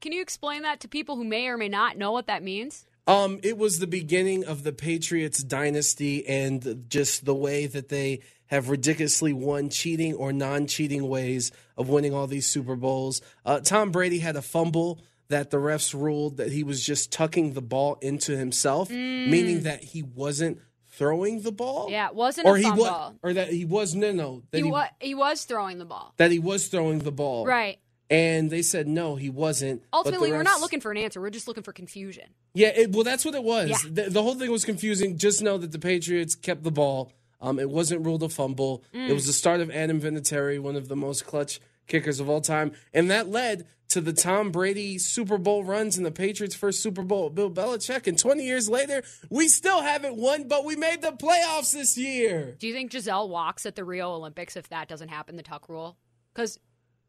Can 0.00 0.12
you 0.12 0.20
explain 0.22 0.62
that 0.62 0.80
to 0.80 0.88
people 0.88 1.16
who 1.16 1.24
may 1.24 1.46
or 1.46 1.56
may 1.56 1.68
not 1.68 1.96
know 1.96 2.10
what 2.12 2.26
that 2.26 2.42
means? 2.42 2.86
Um, 3.06 3.38
it 3.42 3.58
was 3.58 3.78
the 3.78 3.86
beginning 3.86 4.44
of 4.44 4.62
the 4.62 4.72
Patriots 4.72 5.42
dynasty 5.42 6.26
and 6.26 6.84
just 6.88 7.24
the 7.24 7.34
way 7.34 7.66
that 7.66 7.88
they 7.88 8.20
have 8.46 8.70
ridiculously 8.70 9.32
won 9.32 9.68
cheating 9.68 10.14
or 10.14 10.32
non-cheating 10.32 11.06
ways 11.06 11.50
of 11.76 11.88
winning 11.88 12.14
all 12.14 12.26
these 12.26 12.46
Super 12.46 12.76
Bowls. 12.76 13.20
Uh, 13.44 13.60
Tom 13.60 13.90
Brady 13.90 14.18
had 14.20 14.36
a 14.36 14.42
fumble 14.42 15.00
that 15.28 15.50
the 15.50 15.56
refs 15.56 15.92
ruled 15.98 16.36
that 16.36 16.52
he 16.52 16.62
was 16.62 16.84
just 16.84 17.10
tucking 17.10 17.52
the 17.54 17.62
ball 17.62 17.98
into 18.00 18.36
himself, 18.36 18.90
meaning 18.90 19.62
that 19.62 19.82
he 19.82 20.02
wasn't 20.02 20.60
throwing 20.92 21.40
the 21.42 21.50
ball. 21.52 21.88
Mm. 21.88 21.90
Yeah, 21.90 22.08
it 22.08 22.14
wasn't 22.14 22.46
or 22.46 22.56
a 22.56 22.58
he 22.58 22.64
fumble. 22.64 22.84
was, 22.84 23.14
or 23.22 23.32
that 23.32 23.48
he 23.48 23.64
was 23.64 23.94
no 23.94 24.12
no 24.12 24.42
that 24.50 24.58
he, 24.58 24.64
he, 24.64 24.70
wa- 24.70 24.88
he 25.00 25.14
was 25.14 25.44
throwing 25.44 25.78
the 25.78 25.84
ball. 25.84 26.14
that 26.18 26.30
he 26.30 26.38
was 26.38 26.68
throwing 26.68 27.00
the 27.00 27.10
ball. 27.10 27.46
Right. 27.46 27.78
And 28.10 28.50
they 28.50 28.62
said 28.62 28.86
no, 28.86 29.16
he 29.16 29.30
wasn't. 29.30 29.82
Ultimately, 29.92 30.30
we're 30.30 30.42
not 30.42 30.60
looking 30.60 30.80
for 30.80 30.90
an 30.90 30.98
answer. 30.98 31.20
We're 31.20 31.30
just 31.30 31.48
looking 31.48 31.62
for 31.62 31.72
confusion. 31.72 32.24
Yeah, 32.52 32.68
it, 32.68 32.92
well, 32.92 33.02
that's 33.02 33.24
what 33.24 33.34
it 33.34 33.42
was. 33.42 33.70
Yeah. 33.70 33.78
The, 33.90 34.10
the 34.10 34.22
whole 34.22 34.34
thing 34.34 34.50
was 34.50 34.64
confusing. 34.64 35.16
Just 35.16 35.42
know 35.42 35.56
that 35.56 35.72
the 35.72 35.78
Patriots 35.78 36.34
kept 36.34 36.64
the 36.64 36.70
ball. 36.70 37.12
Um, 37.40 37.58
it 37.58 37.70
wasn't 37.70 38.04
ruled 38.04 38.22
a 38.22 38.28
fumble. 38.28 38.84
Mm. 38.94 39.08
It 39.08 39.12
was 39.14 39.26
the 39.26 39.32
start 39.32 39.60
of 39.60 39.70
Adam 39.70 40.00
Vinatieri, 40.00 40.60
one 40.60 40.76
of 40.76 40.88
the 40.88 40.96
most 40.96 41.26
clutch 41.26 41.60
kickers 41.86 42.20
of 42.20 42.28
all 42.28 42.40
time, 42.40 42.72
and 42.92 43.10
that 43.10 43.28
led 43.28 43.66
to 43.88 44.00
the 44.00 44.12
Tom 44.12 44.50
Brady 44.50 44.98
Super 44.98 45.38
Bowl 45.38 45.62
runs 45.62 45.96
and 45.96 46.06
the 46.06 46.10
Patriots' 46.10 46.54
first 46.54 46.82
Super 46.82 47.02
Bowl. 47.02 47.30
Bill 47.30 47.50
Belichick, 47.50 48.06
and 48.06 48.18
20 48.18 48.44
years 48.44 48.68
later, 48.68 49.02
we 49.28 49.46
still 49.48 49.82
haven't 49.82 50.16
won, 50.16 50.48
but 50.48 50.64
we 50.64 50.74
made 50.74 51.02
the 51.02 51.12
playoffs 51.12 51.72
this 51.72 51.96
year. 51.96 52.56
Do 52.58 52.66
you 52.66 52.72
think 52.72 52.90
Gisele 52.90 53.28
walks 53.28 53.66
at 53.66 53.76
the 53.76 53.84
Rio 53.84 54.10
Olympics 54.12 54.56
if 54.56 54.68
that 54.70 54.88
doesn't 54.88 55.08
happen, 55.08 55.36
the 55.36 55.42
tuck 55.42 55.68
rule? 55.68 55.96
Because 56.34 56.58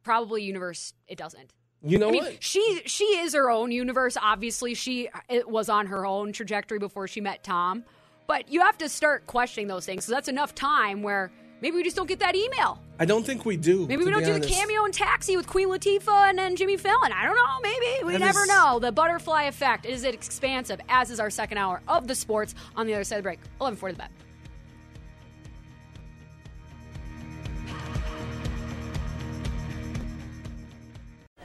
probably 0.05 0.43
universe, 0.43 0.93
it 1.07 1.17
doesn't. 1.17 1.51
You 1.83 1.97
know 1.99 2.07
I 2.07 2.11
mean, 2.11 2.23
what? 2.23 2.41
she 2.43 2.81
she 2.85 3.03
is 3.03 3.33
her 3.33 3.49
own 3.51 3.71
universe. 3.71 4.15
Obviously, 4.19 4.73
she 4.73 5.09
it 5.27 5.49
was 5.49 5.67
on 5.67 5.87
her 5.87 6.05
own 6.05 6.31
trajectory 6.31 6.79
before 6.79 7.07
she 7.07 7.19
met 7.19 7.43
Tom. 7.43 7.83
But 8.27 8.49
you 8.49 8.61
have 8.61 8.77
to 8.79 8.87
start 8.89 9.27
questioning 9.27 9.67
those 9.67 9.85
things. 9.85 10.05
So 10.05 10.11
that's 10.13 10.27
enough 10.27 10.55
time 10.55 11.03
where 11.03 11.31
maybe 11.61 11.75
we 11.75 11.83
just 11.83 11.95
don't 11.95 12.07
get 12.07 12.17
that 12.19 12.35
email. 12.35 12.81
I 12.97 13.05
don't 13.05 13.23
think 13.23 13.45
we 13.45 13.55
do. 13.55 13.85
Maybe 13.85 14.03
we 14.03 14.09
don't 14.09 14.23
do 14.23 14.33
the 14.39 14.47
cameo 14.47 14.83
and 14.85 14.91
taxi 14.93 15.37
with 15.37 15.45
Queen 15.45 15.67
Latifah 15.69 16.29
and 16.29 16.39
then 16.39 16.55
Jimmy 16.55 16.75
Fallon. 16.77 17.11
I 17.11 17.23
don't 17.25 17.35
know. 17.35 17.59
Maybe 17.61 18.03
we 18.05 18.13
That 18.13 18.21
never 18.21 18.41
is- 18.43 18.47
know. 18.47 18.79
The 18.79 18.91
butterfly 18.91 19.43
effect 19.43 19.85
is 19.85 20.03
it 20.05 20.15
expansive, 20.15 20.79
as 20.89 21.11
is 21.11 21.19
our 21.19 21.29
second 21.29 21.59
hour 21.59 21.81
of 21.87 22.07
the 22.07 22.15
sports 22.15 22.55
on 22.75 22.87
the 22.87 22.95
other 22.95 23.03
side 23.03 23.17
of 23.17 23.23
the 23.23 23.27
break. 23.27 23.39
Eleven 23.61 23.77
forty 23.77 23.93
the 23.93 23.99
bet. 23.99 24.11